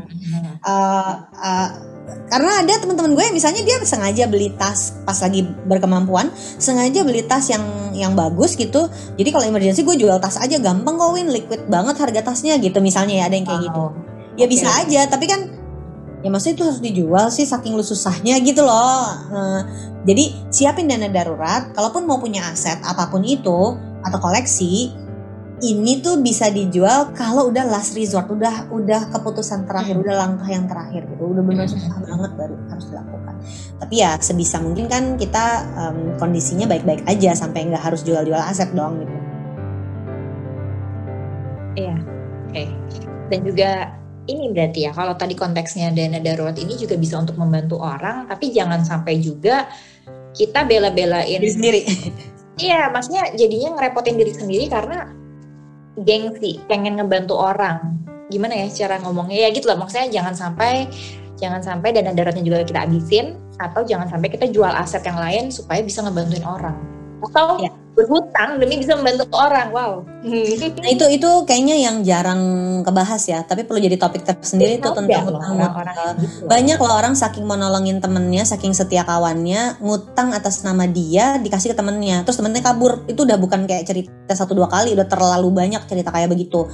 uh, 0.61 1.15
uh, 1.49 1.69
karena 2.29 2.65
ada 2.65 2.75
teman-teman 2.81 3.13
gue 3.13 3.27
misalnya 3.33 3.63
dia 3.65 3.77
sengaja 3.85 4.25
beli 4.29 4.53
tas 4.57 5.01
pas 5.05 5.17
lagi 5.21 5.45
berkemampuan 5.69 6.33
sengaja 6.61 7.05
beli 7.05 7.25
tas 7.25 7.47
yang 7.49 7.63
yang 7.93 8.13
bagus 8.17 8.57
gitu 8.57 8.89
jadi 9.17 9.29
kalau 9.33 9.45
emergency 9.49 9.85
gue 9.85 9.97
jual 9.97 10.17
tas 10.19 10.41
aja 10.41 10.57
gampang 10.59 10.97
kok 10.97 11.13
win 11.13 11.29
liquid 11.29 11.69
banget 11.69 11.97
harga 12.01 12.33
tasnya 12.33 12.57
gitu 12.59 12.81
misalnya 12.81 13.23
ya 13.23 13.25
ada 13.29 13.37
yang 13.37 13.47
kayak 13.47 13.61
oh. 13.61 13.65
gitu 13.69 14.12
ya 14.37 14.47
bisa 14.49 14.69
okay. 14.69 14.83
aja 14.89 15.01
tapi 15.13 15.29
kan 15.29 15.63
ya 16.23 16.29
maksudnya 16.31 16.55
itu 16.55 16.65
harus 16.65 16.81
dijual 16.81 17.27
sih 17.35 17.45
saking 17.45 17.75
lu 17.75 17.85
susahnya 17.85 18.39
gitu 18.41 18.63
loh 18.63 19.07
uh, 19.35 19.61
jadi 20.07 20.49
siapin 20.55 20.87
dana 20.87 21.11
darurat 21.11 21.75
kalaupun 21.75 22.07
mau 22.07 22.23
punya 22.23 22.47
aset 22.47 22.79
apa 22.87 23.11
pun 23.11 23.27
itu 23.27 23.77
atau 24.03 24.19
koleksi 24.23 24.95
ini 25.63 26.03
tuh 26.03 26.19
bisa 26.19 26.51
dijual 26.51 27.15
kalau 27.15 27.51
udah 27.51 27.63
last 27.67 27.95
resort 27.95 28.27
udah 28.27 28.71
udah 28.75 29.11
keputusan 29.15 29.67
terakhir 29.67 29.95
hmm. 29.99 30.03
udah 30.07 30.15
langkah 30.19 30.49
yang 30.51 30.67
terakhir 30.67 31.07
gitu 31.07 31.23
udah 31.23 31.43
benar 31.43 31.67
hmm. 31.67 31.75
susah 31.75 31.97
banget 32.03 32.31
baru 32.35 32.57
harus 32.71 32.87
dilakukan 32.91 33.35
tapi 33.79 33.95
ya 33.99 34.11
sebisa 34.19 34.59
mungkin 34.63 34.87
kan 34.87 35.19
kita 35.19 35.67
um, 35.75 35.99
kondisinya 36.19 36.67
baik-baik 36.67 37.03
aja 37.07 37.35
sampai 37.35 37.71
nggak 37.71 37.83
harus 37.83 38.03
jual-jual 38.03 38.39
aset 38.39 38.71
dong 38.75 39.03
gitu 39.03 39.17
iya 41.79 41.97
oke 42.51 42.55
okay. 42.55 42.69
dan 43.31 43.41
juga 43.47 43.71
ini 44.31 44.55
berarti 44.55 44.87
ya 44.87 44.95
kalau 44.95 45.19
tadi 45.19 45.35
konteksnya 45.35 45.91
dana 45.91 46.23
darurat 46.23 46.55
ini 46.55 46.79
juga 46.79 46.95
bisa 46.95 47.19
untuk 47.19 47.35
membantu 47.35 47.83
orang 47.83 48.31
tapi 48.31 48.55
jangan 48.55 48.87
sampai 48.87 49.19
juga 49.19 49.67
kita 50.33 50.65
bela-belain 50.65 51.41
diri 51.41 51.51
sendiri. 51.53 51.81
Iya, 52.61 52.93
maksudnya 52.93 53.33
jadinya 53.33 53.81
ngerepotin 53.81 54.17
diri 54.21 54.33
sendiri 54.33 54.69
karena 54.69 55.09
gengsi, 55.97 56.61
pengen 56.69 57.01
ngebantu 57.01 57.37
orang. 57.37 57.97
Gimana 58.29 58.57
ya 58.57 58.69
cara 58.69 59.01
ngomongnya 59.01 59.49
ya 59.49 59.49
gitu 59.53 59.69
loh. 59.73 59.81
Maksudnya 59.81 60.13
jangan 60.13 60.37
sampai 60.37 60.89
jangan 61.41 61.65
sampai 61.65 61.97
dana 61.97 62.13
daruratnya 62.13 62.45
juga 62.45 62.65
kita 62.65 62.85
habisin 62.85 63.41
atau 63.57 63.83
jangan 63.85 64.09
sampai 64.09 64.29
kita 64.31 64.53
jual 64.53 64.69
aset 64.69 65.01
yang 65.05 65.17
lain 65.17 65.49
supaya 65.49 65.81
bisa 65.81 66.05
ngebantuin 66.05 66.45
orang. 66.45 66.77
Atau 67.25 67.65
ya 67.65 67.73
berhutang 67.93 68.57
demi 68.57 68.81
bisa 68.81 68.97
membantu 68.97 69.29
orang. 69.37 69.69
Wow. 69.69 69.93
Nah, 70.25 70.89
itu 70.89 71.05
itu 71.13 71.31
kayaknya 71.45 71.77
yang 71.77 72.01
jarang 72.01 72.41
kebahas 72.81 73.23
ya, 73.29 73.45
tapi 73.45 73.69
perlu 73.69 73.85
jadi 73.85 74.01
topik 74.01 74.25
tersendiri 74.25 74.81
itu 74.81 74.89
tentang 74.89 75.29
hutang. 75.29 75.61
Orang, 75.61 75.75
orang 75.77 75.97
gitu. 76.17 76.49
Banyak 76.49 76.79
loh 76.81 76.95
orang 76.97 77.13
saking 77.13 77.45
mau 77.45 77.61
nolongin 77.61 78.01
temennya, 78.01 78.49
saking 78.49 78.73
setia 78.73 79.05
kawannya, 79.05 79.77
ngutang 79.85 80.33
atas 80.33 80.65
nama 80.65 80.89
dia 80.89 81.37
dikasih 81.37 81.73
ke 81.73 81.77
temennya, 81.77 82.25
terus 82.25 82.41
temennya 82.41 82.65
kabur. 82.65 83.05
Itu 83.05 83.29
udah 83.29 83.37
bukan 83.37 83.69
kayak 83.69 83.85
cerita 83.85 84.33
satu 84.33 84.57
dua 84.57 84.73
kali, 84.73 84.97
udah 84.97 85.05
terlalu 85.05 85.53
banyak 85.53 85.85
cerita 85.85 86.09
kayak 86.09 86.33
begitu. 86.33 86.65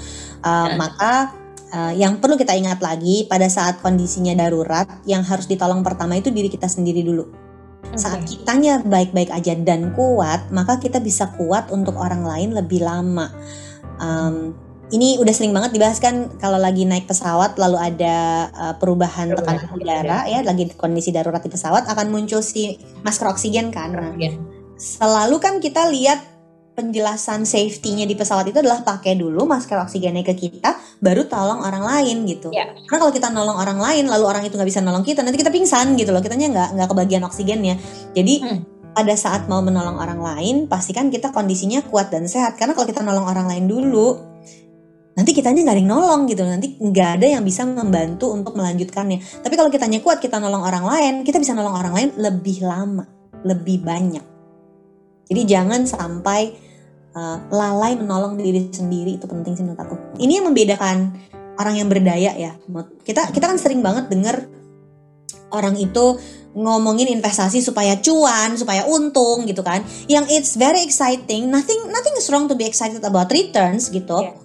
Uh, 0.46 0.78
Maka 0.78 1.34
uh, 1.74 1.92
yang 1.98 2.22
perlu 2.22 2.38
kita 2.38 2.54
ingat 2.54 2.78
lagi 2.78 3.26
pada 3.26 3.50
saat 3.50 3.82
kondisinya 3.82 4.38
darurat, 4.38 4.86
yang 5.02 5.26
harus 5.26 5.50
ditolong 5.50 5.82
pertama 5.82 6.14
itu 6.14 6.30
diri 6.30 6.46
kita 6.46 6.70
sendiri 6.70 7.02
dulu 7.02 7.47
saat 7.94 8.22
kitanya 8.26 8.82
baik-baik 8.84 9.30
aja 9.32 9.54
dan 9.58 9.94
kuat, 9.94 10.50
maka 10.54 10.78
kita 10.78 11.02
bisa 11.02 11.30
kuat 11.34 11.70
untuk 11.74 11.98
orang 11.98 12.22
lain 12.22 12.54
lebih 12.54 12.84
lama. 12.84 13.30
Um, 13.98 14.54
ini 14.88 15.20
udah 15.20 15.34
sering 15.36 15.52
banget 15.52 15.76
dibahas 15.76 16.00
kan 16.00 16.32
kalau 16.40 16.56
lagi 16.56 16.88
naik 16.88 17.04
pesawat 17.04 17.60
lalu 17.60 17.76
ada 17.76 18.48
uh, 18.56 18.74
perubahan 18.80 19.36
tekanan 19.36 19.68
udara 19.76 20.24
ya, 20.24 20.40
lagi 20.40 20.72
kondisi 20.78 21.12
darurat 21.12 21.44
di 21.44 21.52
pesawat 21.52 21.84
akan 21.90 22.08
muncul 22.08 22.40
si 22.40 22.80
masker 23.04 23.28
oksigen 23.28 23.68
kan. 23.68 23.92
Nah, 23.92 24.16
selalu 24.78 25.36
kan 25.42 25.60
kita 25.60 25.90
lihat 25.92 26.37
penjelasan 26.78 27.42
safety-nya 27.42 28.06
di 28.06 28.14
pesawat 28.14 28.46
itu 28.46 28.62
adalah 28.62 28.86
pakai 28.86 29.18
dulu 29.18 29.42
masker 29.50 29.82
oksigennya 29.82 30.22
ke 30.22 30.38
kita, 30.38 30.78
baru 31.02 31.26
tolong 31.26 31.66
orang 31.66 31.82
lain 31.82 32.22
gitu. 32.30 32.54
Yeah. 32.54 32.70
Karena 32.86 32.98
kalau 33.02 33.10
kita 33.10 33.34
nolong 33.34 33.58
orang 33.58 33.82
lain, 33.82 34.06
lalu 34.06 34.24
orang 34.30 34.46
itu 34.46 34.54
nggak 34.54 34.70
bisa 34.70 34.78
nolong 34.78 35.02
kita, 35.02 35.26
nanti 35.26 35.42
kita 35.42 35.50
pingsan 35.50 35.98
gitu 35.98 36.14
loh. 36.14 36.22
Kitanya 36.22 36.46
nggak 36.54 36.68
nggak 36.78 36.88
kebagian 36.94 37.26
oksigennya. 37.26 37.74
Jadi 38.14 38.34
hmm. 38.46 38.94
pada 38.94 39.18
saat 39.18 39.50
mau 39.50 39.58
menolong 39.58 39.98
orang 39.98 40.22
lain, 40.22 40.56
pastikan 40.70 41.10
kita 41.10 41.34
kondisinya 41.34 41.82
kuat 41.82 42.14
dan 42.14 42.30
sehat. 42.30 42.54
Karena 42.54 42.78
kalau 42.78 42.86
kita 42.86 43.02
nolong 43.02 43.26
orang 43.26 43.50
lain 43.50 43.66
dulu, 43.66 44.14
nanti 45.18 45.34
kitanya 45.34 45.66
nggak 45.66 45.74
ada 45.74 45.82
yang 45.82 45.90
nolong 45.90 46.22
gitu 46.30 46.42
nanti 46.46 46.78
nggak 46.78 47.10
ada 47.18 47.26
yang 47.26 47.42
bisa 47.42 47.66
membantu 47.66 48.30
untuk 48.30 48.54
melanjutkannya 48.54 49.42
tapi 49.42 49.58
kalau 49.58 49.66
kitanya 49.66 49.98
kuat 49.98 50.22
kita 50.22 50.38
nolong 50.38 50.62
orang 50.62 50.86
lain 50.86 51.14
kita 51.26 51.42
bisa 51.42 51.58
nolong 51.58 51.74
orang 51.74 51.90
lain 51.90 52.08
lebih 52.14 52.62
lama 52.62 53.02
lebih 53.42 53.82
banyak 53.82 54.22
jadi 55.26 55.42
jangan 55.58 55.90
sampai 55.90 56.67
uh, 57.14 57.38
lalai 57.52 57.96
menolong 57.96 58.36
diri 58.36 58.68
sendiri 58.68 59.16
itu 59.16 59.26
penting 59.28 59.54
sih 59.54 59.64
menurut 59.64 59.80
aku. 59.80 59.94
Ini 60.20 60.42
yang 60.42 60.46
membedakan 60.50 61.14
orang 61.58 61.74
yang 61.78 61.88
berdaya 61.88 62.32
ya. 62.34 62.52
Kita 63.04 63.30
kita 63.32 63.44
kan 63.48 63.58
sering 63.60 63.80
banget 63.80 64.10
dengar 64.12 64.48
orang 65.52 65.76
itu 65.80 66.20
ngomongin 66.58 67.08
investasi 67.12 67.62
supaya 67.62 68.00
cuan, 68.00 68.58
supaya 68.58 68.88
untung 68.88 69.46
gitu 69.46 69.62
kan. 69.62 69.84
Yang 70.10 70.24
it's 70.34 70.52
very 70.58 70.82
exciting. 70.82 71.48
Nothing 71.48 71.88
nothing 71.92 72.14
is 72.18 72.26
wrong 72.32 72.50
to 72.50 72.56
be 72.58 72.66
excited 72.66 73.00
about 73.04 73.30
returns 73.30 73.92
gitu. 73.92 74.24
Yeah. 74.24 74.36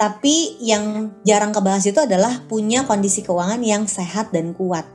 Tapi 0.00 0.56
yang 0.64 1.12
jarang 1.28 1.52
kebahas 1.52 1.84
itu 1.84 2.00
adalah 2.00 2.40
punya 2.48 2.88
kondisi 2.88 3.20
keuangan 3.20 3.60
yang 3.60 3.84
sehat 3.84 4.32
dan 4.32 4.56
kuat 4.56 4.88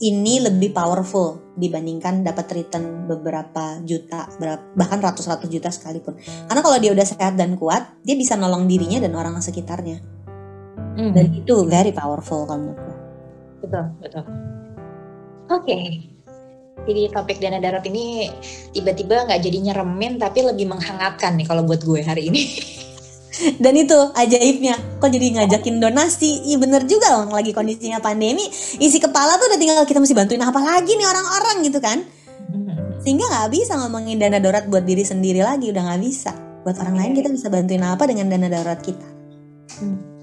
ini 0.00 0.40
lebih 0.40 0.72
powerful 0.72 1.52
dibandingkan 1.58 2.24
dapat 2.24 2.48
return 2.56 3.04
beberapa 3.04 3.76
juta, 3.84 4.30
bahkan 4.72 4.98
ratus-ratus 5.04 5.52
juta 5.52 5.68
sekalipun. 5.68 6.16
Karena 6.48 6.60
kalau 6.64 6.78
dia 6.80 6.90
udah 6.96 7.04
sehat 7.04 7.36
dan 7.36 7.60
kuat, 7.60 8.00
dia 8.00 8.16
bisa 8.16 8.38
nolong 8.38 8.64
dirinya 8.64 9.04
dan 9.04 9.12
orang 9.12 9.36
sekitarnya. 9.42 10.00
Mm. 10.96 11.12
Dan 11.12 11.26
itu 11.36 11.54
very 11.68 11.92
powerful 11.92 12.48
kalau 12.48 12.72
menurutku. 12.72 12.92
Betul, 13.62 13.84
betul. 14.00 14.24
Oke. 15.52 15.66
Okay. 15.68 15.84
Jadi 16.82 17.14
topik 17.14 17.38
dana 17.38 17.62
darat 17.62 17.86
ini 17.86 18.26
tiba-tiba 18.74 19.28
nggak 19.28 19.38
jadi 19.38 19.58
nyeremin 19.70 20.18
tapi 20.18 20.42
lebih 20.42 20.66
menghangatkan 20.66 21.38
nih 21.38 21.46
kalau 21.46 21.62
buat 21.62 21.84
gue 21.84 22.02
hari 22.02 22.32
ini. 22.32 22.42
Dan 23.32 23.72
itu 23.80 23.96
ajaibnya, 24.12 24.76
kok 25.00 25.08
jadi 25.08 25.40
ngajakin 25.40 25.80
donasi? 25.80 26.52
Iya 26.52 26.60
bener 26.60 26.84
juga 26.84 27.16
loh, 27.16 27.32
lagi 27.32 27.56
kondisinya 27.56 27.96
pandemi, 27.96 28.44
isi 28.76 29.00
kepala 29.00 29.40
tuh 29.40 29.48
udah 29.48 29.58
tinggal 29.58 29.84
kita 29.88 30.04
mesti 30.04 30.12
bantuin 30.12 30.44
apa 30.44 30.60
lagi 30.60 30.92
nih 30.92 31.08
orang-orang 31.08 31.56
gitu 31.64 31.80
kan? 31.80 32.04
Sehingga 33.02 33.26
nggak 33.26 33.50
bisa 33.50 33.80
ngomongin 33.80 34.20
dana 34.20 34.38
darurat 34.38 34.68
buat 34.68 34.84
diri 34.84 35.02
sendiri 35.02 35.40
lagi, 35.40 35.72
udah 35.72 35.82
nggak 35.90 36.02
bisa. 36.04 36.32
Buat 36.62 36.78
orang 36.84 36.96
lain 37.00 37.12
kita 37.18 37.28
bisa 37.32 37.50
bantuin 37.50 37.82
apa 37.82 38.04
dengan 38.06 38.30
dana 38.30 38.46
darurat 38.46 38.78
kita? 38.78 39.06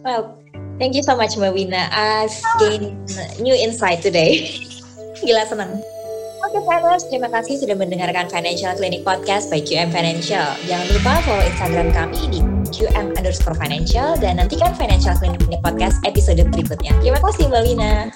Well, 0.05 0.39
thank 0.79 0.95
you 0.95 1.03
so 1.03 1.17
much 1.17 1.35
Mbak 1.35 1.51
Wina. 1.51 1.91
I've 1.91 2.37
gained 2.61 2.93
new 3.41 3.57
insight 3.57 3.99
today. 3.99 4.47
Gila 5.25 5.43
senang. 5.49 5.83
Oke 6.39 6.63
Finance, 6.63 7.03
terima 7.11 7.27
kasih 7.27 7.59
sudah 7.59 7.75
mendengarkan 7.75 8.31
Financial 8.31 8.71
Clinic 8.79 9.03
Podcast 9.03 9.51
by 9.51 9.59
QM 9.59 9.91
Financial. 9.91 10.47
Jangan 10.71 10.87
lupa 10.95 11.13
follow 11.27 11.43
Instagram 11.43 11.91
kami 11.91 12.21
di 12.31 12.39
QM 12.71 13.11
underscore 13.19 13.59
financial 13.59 14.15
dan 14.23 14.39
nantikan 14.39 14.71
Financial 14.71 15.11
Clinic 15.19 15.59
Podcast 15.59 15.99
episode 16.07 16.39
berikutnya. 16.47 16.95
Terima 17.03 17.19
kasih 17.19 17.51
Mbak 17.51 17.61
Lina. 17.67 18.07